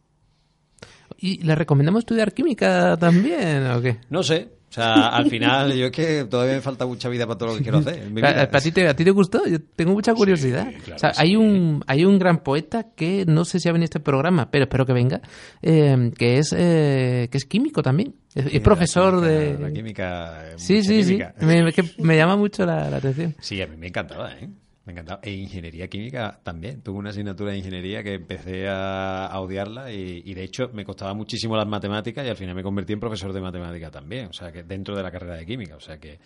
¿Y 1.18 1.44
le 1.44 1.56
recomendamos 1.56 2.02
estudiar 2.02 2.34
química 2.34 2.96
también 2.98 3.66
o 3.72 3.82
qué? 3.82 3.98
No 4.12 4.22
sé. 4.22 4.57
O 4.70 4.74
sea, 4.74 5.08
al 5.08 5.30
final, 5.30 5.74
yo 5.74 5.86
es 5.86 5.92
que 5.92 6.26
todavía 6.26 6.56
me 6.56 6.62
falta 6.62 6.86
mucha 6.86 7.08
vida 7.08 7.26
para 7.26 7.38
todo 7.38 7.50
lo 7.52 7.56
que 7.58 7.64
quiero 7.64 7.78
hacer. 7.78 8.04
¿A, 8.52 8.60
ti 8.60 8.72
te, 8.72 8.88
a 8.88 8.94
ti 8.96 9.06
te 9.06 9.12
gustó? 9.12 9.48
Yo 9.48 9.60
tengo 9.62 9.94
mucha 9.94 10.14
curiosidad. 10.14 10.68
claro 10.84 10.96
O 10.98 11.00
sea, 11.00 11.14
hay, 11.16 11.30
sí. 11.30 11.36
un, 11.38 11.84
hay 11.88 12.04
un 12.04 12.20
gran 12.20 12.40
poeta 12.44 12.88
que 12.96 13.24
no 13.26 13.46
sé 13.46 13.60
si 13.62 13.70
ha 13.70 13.72
venido 13.72 13.86
a 13.86 13.86
este 13.86 14.00
programa, 14.02 14.52
pero 14.52 14.66
espero 14.66 14.86
que 14.86 14.92
venga, 14.94 15.22
eh, 15.62 16.12
que, 16.18 16.38
es, 16.38 16.54
eh, 16.56 17.30
que 17.32 17.38
es 17.38 17.46
químico 17.46 17.82
también. 17.82 18.14
Es, 18.36 18.46
es 18.48 18.54
La 18.56 18.60
profesor 18.62 19.14
química- 19.16 19.28
de... 19.28 19.58
La 19.60 19.72
química. 19.72 20.44
Sí, 20.58 20.84
sí, 20.84 21.02
sí. 21.04 21.12
química. 21.14 21.34
Me, 21.40 21.64
me- 21.64 21.74
que 21.74 21.84
me 22.00 22.18
llama 22.18 22.36
mucho 22.36 22.66
la, 22.66 22.90
la 22.90 22.98
atención. 22.98 23.36
Sí, 23.40 23.62
a 23.62 23.68
mí 23.68 23.78
me 23.78 23.88
encantaba, 23.88 24.34
¿eh? 24.34 24.50
Me 24.88 24.94
encantaba. 24.94 25.20
E 25.22 25.32
ingeniería 25.32 25.88
química 25.90 26.40
también. 26.44 26.82
Tuve 26.82 26.98
una 26.98 27.10
asignatura 27.10 27.52
de 27.52 27.58
ingeniería 27.58 28.02
que 28.04 28.14
empecé 28.14 28.68
a, 28.70 29.28
a 29.28 29.40
odiarla 29.42 29.92
y, 29.92 30.24
y, 30.26 30.34
de 30.34 30.44
hecho 30.46 30.70
me 30.74 30.86
costaba 30.86 31.14
muchísimo 31.14 31.56
las 31.58 31.68
matemáticas 31.68 32.26
y 32.26 32.30
al 32.30 32.38
final 32.38 32.56
me 32.56 32.64
convertí 32.64 32.94
en 32.94 33.00
profesor 33.02 33.34
de 33.34 33.42
matemática 33.42 33.92
también. 33.92 34.28
O 34.28 34.34
sea, 34.34 34.50
que 34.52 34.64
dentro 34.64 34.96
de 34.96 35.04
la 35.04 35.12
carrera 35.12 35.36
de 35.36 35.46
química. 35.46 35.76
O 35.76 35.82
sea 35.82 36.00
que. 36.00 36.20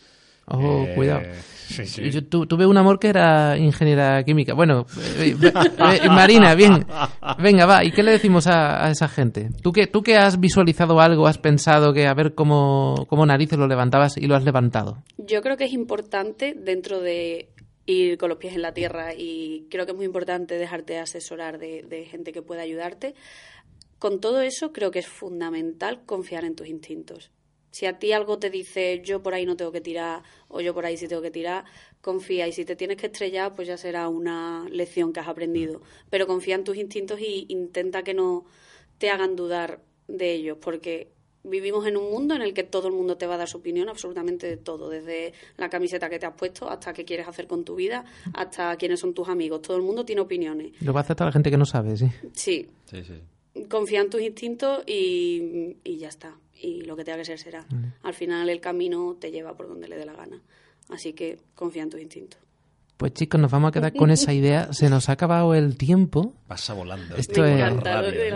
Oh, 0.45 0.83
eh, 0.87 0.93
cuidado. 0.95 1.21
Sí, 1.67 1.85
sí. 1.85 2.09
Yo 2.11 2.23
tu- 2.25 2.45
tuve 2.45 2.65
un 2.65 2.75
amor 2.77 2.99
que 2.99 3.07
era 3.09 3.57
ingeniera 3.57 4.23
química. 4.23 4.53
Bueno, 4.53 4.85
eh, 5.17 5.35
eh, 6.03 6.07
Marina, 6.09 6.53
bien. 6.55 6.85
Venga, 7.39 7.65
va. 7.65 7.83
¿Y 7.83 7.91
qué 7.91 8.03
le 8.03 8.11
decimos 8.11 8.47
a, 8.47 8.85
a 8.85 8.91
esa 8.91 9.07
gente? 9.07 9.49
¿Tú 9.63 9.71
que, 9.71 9.87
tú 9.87 10.01
que 10.03 10.17
has 10.17 10.39
visualizado 10.39 10.99
algo, 10.99 11.25
has 11.27 11.37
pensado 11.37 11.93
que 11.93 12.05
a 12.07 12.13
ver 12.13 12.33
cómo, 12.35 13.05
cómo 13.07 13.25
narices 13.25 13.57
lo 13.57 13.67
levantabas 13.67 14.17
y 14.17 14.27
lo 14.27 14.35
has 14.35 14.43
levantado? 14.43 15.03
Yo 15.17 15.41
creo 15.41 15.57
que 15.57 15.65
es 15.65 15.73
importante 15.73 16.53
dentro 16.55 16.99
de 17.01 17.49
ir 17.85 18.17
con 18.17 18.29
los 18.29 18.37
pies 18.37 18.53
en 18.53 18.61
la 18.61 18.73
tierra 18.73 19.13
y 19.15 19.67
creo 19.69 19.85
que 19.85 19.91
es 19.91 19.97
muy 19.97 20.05
importante 20.05 20.57
dejarte 20.57 20.97
asesorar 20.97 21.57
de, 21.57 22.07
gente 22.09 22.31
que 22.31 22.41
pueda 22.41 22.61
ayudarte. 22.61 23.15
Con 23.99 24.19
todo 24.19 24.41
eso 24.41 24.73
creo 24.73 24.91
que 24.91 24.99
es 24.99 25.07
fundamental 25.07 26.05
confiar 26.05 26.43
en 26.45 26.55
tus 26.55 26.67
instintos. 26.67 27.31
Si 27.71 27.85
a 27.85 27.99
ti 27.99 28.11
algo 28.11 28.37
te 28.37 28.49
dice 28.49 29.01
yo 29.03 29.23
por 29.23 29.33
ahí 29.33 29.45
no 29.45 29.55
tengo 29.55 29.71
que 29.71 29.79
tirar 29.79 30.23
o 30.49 30.59
yo 30.59 30.73
por 30.73 30.85
ahí 30.85 30.97
sí 30.97 31.07
tengo 31.07 31.21
que 31.21 31.31
tirar, 31.31 31.63
confía 32.01 32.47
y 32.47 32.51
si 32.51 32.65
te 32.65 32.75
tienes 32.75 32.97
que 32.97 33.05
estrellar 33.05 33.55
pues 33.55 33.67
ya 33.67 33.77
será 33.77 34.09
una 34.09 34.67
lección 34.69 35.13
que 35.13 35.21
has 35.21 35.27
aprendido. 35.27 35.81
Pero 36.09 36.27
confía 36.27 36.55
en 36.55 36.63
tus 36.63 36.77
instintos 36.77 37.21
y 37.21 37.45
intenta 37.49 38.03
que 38.03 38.13
no 38.13 38.45
te 38.97 39.09
hagan 39.09 39.35
dudar 39.35 39.81
de 40.07 40.33
ellos 40.33 40.57
porque 40.59 41.11
vivimos 41.43 41.85
en 41.87 41.97
un 41.97 42.11
mundo 42.11 42.35
en 42.35 42.41
el 42.41 42.53
que 42.53 42.63
todo 42.63 42.87
el 42.87 42.93
mundo 42.93 43.17
te 43.17 43.25
va 43.27 43.35
a 43.35 43.37
dar 43.37 43.47
su 43.47 43.57
opinión 43.57 43.89
absolutamente 43.89 44.47
de 44.47 44.57
todo, 44.57 44.89
desde 44.89 45.33
la 45.57 45.69
camiseta 45.69 46.09
que 46.09 46.19
te 46.19 46.25
has 46.25 46.33
puesto 46.35 46.69
hasta 46.69 46.93
qué 46.93 47.03
quieres 47.05 47.27
hacer 47.27 47.47
con 47.47 47.63
tu 47.63 47.75
vida, 47.75 48.05
hasta 48.33 48.75
quiénes 48.77 48.99
son 48.99 49.13
tus 49.13 49.27
amigos. 49.27 49.61
Todo 49.61 49.77
el 49.77 49.83
mundo 49.83 50.05
tiene 50.05 50.21
opiniones. 50.21 50.73
Lo 50.81 50.93
va 50.93 50.99
a 50.99 51.03
aceptar 51.03 51.25
la 51.27 51.31
gente 51.31 51.49
que 51.49 51.57
no 51.57 51.65
sabe, 51.65 51.97
sí. 51.97 52.07
Sí, 52.33 52.67
Sí, 52.85 53.03
sí. 53.03 53.63
confía 53.69 54.01
en 54.01 54.09
tus 54.09 54.21
instintos 54.21 54.83
y, 54.87 55.77
y 55.83 55.97
ya 55.97 56.09
está. 56.09 56.35
Y 56.61 56.81
lo 56.81 56.95
que 56.95 57.03
tenga 57.03 57.17
que 57.17 57.25
ser 57.25 57.39
será. 57.39 57.65
Al 58.03 58.13
final 58.13 58.47
el 58.49 58.61
camino 58.61 59.17
te 59.19 59.31
lleva 59.31 59.55
por 59.55 59.67
donde 59.67 59.87
le 59.87 59.97
dé 59.97 60.05
la 60.05 60.13
gana. 60.13 60.39
Así 60.89 61.13
que 61.13 61.39
confía 61.55 61.81
en 61.83 61.89
tus 61.89 61.99
instintos. 62.01 62.39
Pues 62.97 63.13
chicos, 63.13 63.41
nos 63.41 63.49
vamos 63.49 63.69
a 63.69 63.71
quedar 63.71 63.93
con 63.95 64.11
esa 64.11 64.31
idea. 64.31 64.71
Se 64.73 64.87
nos 64.87 65.09
ha 65.09 65.13
acabado 65.13 65.55
el 65.55 65.75
tiempo, 65.75 66.35
Pasa 66.51 66.73
volando. 66.73 67.15
Esto 67.15 67.43
Me 67.43 67.61
es, 67.61 67.71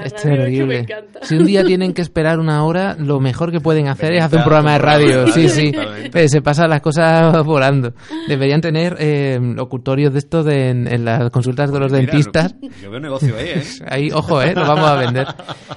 esto 0.05 0.29
es 0.29 0.79
encanta. 0.79 1.19
Si 1.23 1.35
un 1.35 1.45
día 1.45 1.65
tienen 1.65 1.93
que 1.93 2.01
esperar 2.01 2.39
una 2.39 2.63
hora, 2.63 2.95
lo 2.97 3.19
mejor 3.19 3.51
que 3.51 3.59
pueden 3.59 3.89
hacer 3.89 4.13
es 4.13 4.23
hacer 4.23 4.39
un 4.39 4.45
programa 4.45 4.71
de 4.71 4.77
radio. 4.77 5.27
Sí, 5.33 5.49
sí. 5.49 5.69
Eh, 6.13 6.29
Se 6.29 6.41
pasan 6.41 6.69
las 6.69 6.79
cosas 6.79 7.43
volando. 7.43 7.91
Deberían 8.29 8.61
tener 8.61 8.95
eh, 8.99 9.37
locutorios 9.41 10.13
de 10.13 10.19
estos 10.19 10.45
de- 10.45 10.69
en, 10.69 10.87
en 10.87 11.03
las 11.03 11.29
consultas 11.29 11.69
de 11.73 11.77
los 11.81 11.91
Mira, 11.91 12.05
dentistas. 12.05 12.55
Yo 12.81 12.89
veo 12.89 13.01
negocio 13.01 13.35
ahí, 13.37 13.47
¿eh? 13.49 13.63
Ahí, 13.89 14.09
ojo, 14.13 14.41
eh, 14.41 14.53
lo 14.55 14.61
vamos 14.65 14.89
a 14.89 14.95
vender. 14.95 15.27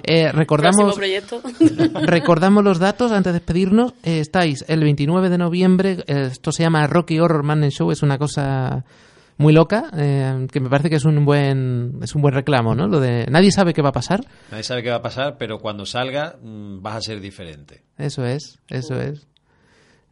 Eh, 0.04 0.30
recordamos, 0.30 0.94
proyecto. 0.94 1.42
recordamos 2.06 2.62
los 2.62 2.78
datos 2.78 3.10
antes 3.10 3.32
de 3.32 3.40
despedirnos. 3.40 3.94
Eh, 4.04 4.20
estáis 4.20 4.64
el 4.68 4.78
29 4.84 5.28
de 5.28 5.38
noviembre. 5.38 6.04
eh, 6.06 6.28
esto 6.30 6.52
se 6.52 6.62
llama 6.62 6.86
Rocky 6.86 7.18
Horror 7.18 7.42
Madness 7.42 7.74
Show. 7.74 7.90
Es 7.90 8.04
una 8.04 8.16
cosa 8.16 8.84
muy 9.38 9.52
loca 9.52 9.90
eh, 9.96 10.46
que 10.52 10.60
me 10.60 10.68
parece 10.68 10.90
que 10.90 10.96
es 10.96 11.04
un 11.04 11.24
buen 11.24 11.98
es 12.02 12.14
un 12.14 12.22
buen 12.22 12.34
reclamo, 12.34 12.74
¿no? 12.74 12.86
Lo 12.88 13.00
de 13.00 13.26
nadie 13.30 13.50
sabe 13.50 13.72
qué 13.72 13.80
va 13.82 13.88
a 13.90 13.92
pasar. 13.92 14.20
Nadie 14.50 14.64
sabe 14.64 14.82
qué 14.82 14.90
va 14.90 14.96
a 14.96 15.02
pasar, 15.02 15.36
pero 15.38 15.58
cuando 15.58 15.86
salga 15.86 16.36
mm, 16.42 16.82
vas 16.82 16.96
a 16.96 17.00
ser 17.00 17.20
diferente. 17.20 17.82
Eso 17.96 18.24
es, 18.26 18.58
eso 18.68 19.00
es. 19.00 19.26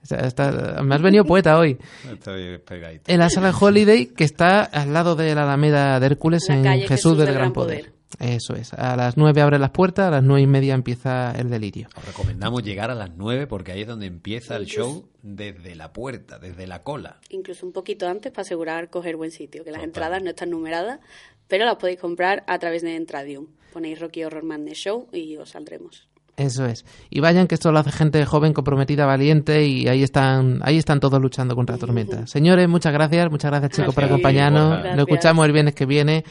Está- 0.03 0.27
está- 0.27 0.83
me 0.83 0.95
has 0.95 1.03
venido 1.03 1.25
poeta 1.25 1.59
hoy. 1.59 1.77
Estoy 2.13 2.59
pegadito. 2.59 3.11
En 3.11 3.19
la 3.19 3.29
sala 3.29 3.53
Holiday, 3.59 4.07
que 4.07 4.23
está 4.25 4.61
al 4.63 4.93
lado 4.93 5.17
de 5.17 5.35
la 5.35 5.43
Alameda 5.43 5.99
de 5.99 6.07
Hércules, 6.07 6.45
La 6.49 6.75
en 6.77 6.83
Jesús, 6.83 7.19
del 7.19 7.35
Gran 7.35 7.53
Poder. 7.53 7.93
Eso 8.21 8.55
es. 8.55 8.73
A 8.73 8.97
las 8.97 9.17
nueve 9.17 9.43
abre 9.43 9.59
las 9.59 9.71
puertas, 9.71 10.07
a 10.07 10.11
las 10.11 10.23
nueve 10.23 10.43
y 10.43 10.47
media 10.47 10.75
empieza 10.75 11.33
el 11.33 11.51
delirio. 11.51 11.89
Os 11.97 12.05
recomendamos 12.05 12.63
llegar 12.63 12.91
a 12.91 12.95
las 12.95 13.11
9 13.17 13.47
porque 13.47 13.73
ahí 13.73 13.83
es 13.83 13.89
donde 13.89 14.07
empieza 14.07 14.57
el 14.57 14.67
show 14.67 15.09
desde 15.23 15.75
la 15.75 15.93
puerta, 15.93 16.39
desde 16.39 16.67
la 16.67 16.83
cola. 16.83 17.19
Incluso 17.31 17.67
un 17.67 17.73
poquito 17.73 18.09
antes 18.09 18.33
para 18.33 18.43
asegurar 18.43 18.91
coger 18.91 19.17
buen 19.17 19.31
sitio, 19.31 19.65
que 19.65 19.71
las 19.71 19.81
Total. 19.81 19.89
entradas 19.89 20.23
no 20.23 20.31
están 20.31 20.51
numeradas, 20.51 21.01
pero 21.49 21.65
las 21.65 21.77
podéis 21.77 22.01
comprar 22.01 22.45
a 22.47 22.59
través 22.59 22.83
de 22.83 22.97
Entradium. 22.97 23.49
Ponéis 23.73 24.01
Rocky 24.01 24.25
Horror 24.25 24.45
Madness 24.45 24.79
Show 24.79 25.09
y 25.13 25.37
os 25.37 25.51
saldremos. 25.51 26.09
Eso 26.37 26.67
es. 26.67 26.85
Y 27.09 27.21
vayan 27.21 27.47
que 27.47 27.55
esto 27.55 27.73
lo 27.73 27.79
hace 27.79 27.91
gente 27.91 28.25
joven, 28.27 28.53
comprometida, 28.53 29.07
valiente 29.07 29.65
y 29.67 29.89
ahí 29.89 30.03
están, 30.03 30.61
ahí 30.63 30.77
están 30.77 31.01
todos 31.01 31.21
luchando 31.21 31.57
contra 31.57 31.77
la 31.77 31.81
tormenta. 31.81 32.27
Señores, 32.27 32.69
muchas 32.69 32.93
gracias, 32.93 33.31
muchas 33.31 33.51
gracias 33.51 33.73
chicos 33.73 33.95
por 33.95 34.05
acompañarnos. 34.05 34.71
Gracias. 34.71 34.97
Nos 34.97 35.09
escuchamos 35.09 35.47
el 35.47 35.53
viernes 35.53 35.75
que 35.75 35.87
viene 35.87 36.25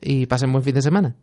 y 0.00 0.26
pasen 0.26 0.52
buen 0.52 0.64
fin 0.64 0.74
de 0.74 0.82
semana. 0.82 1.16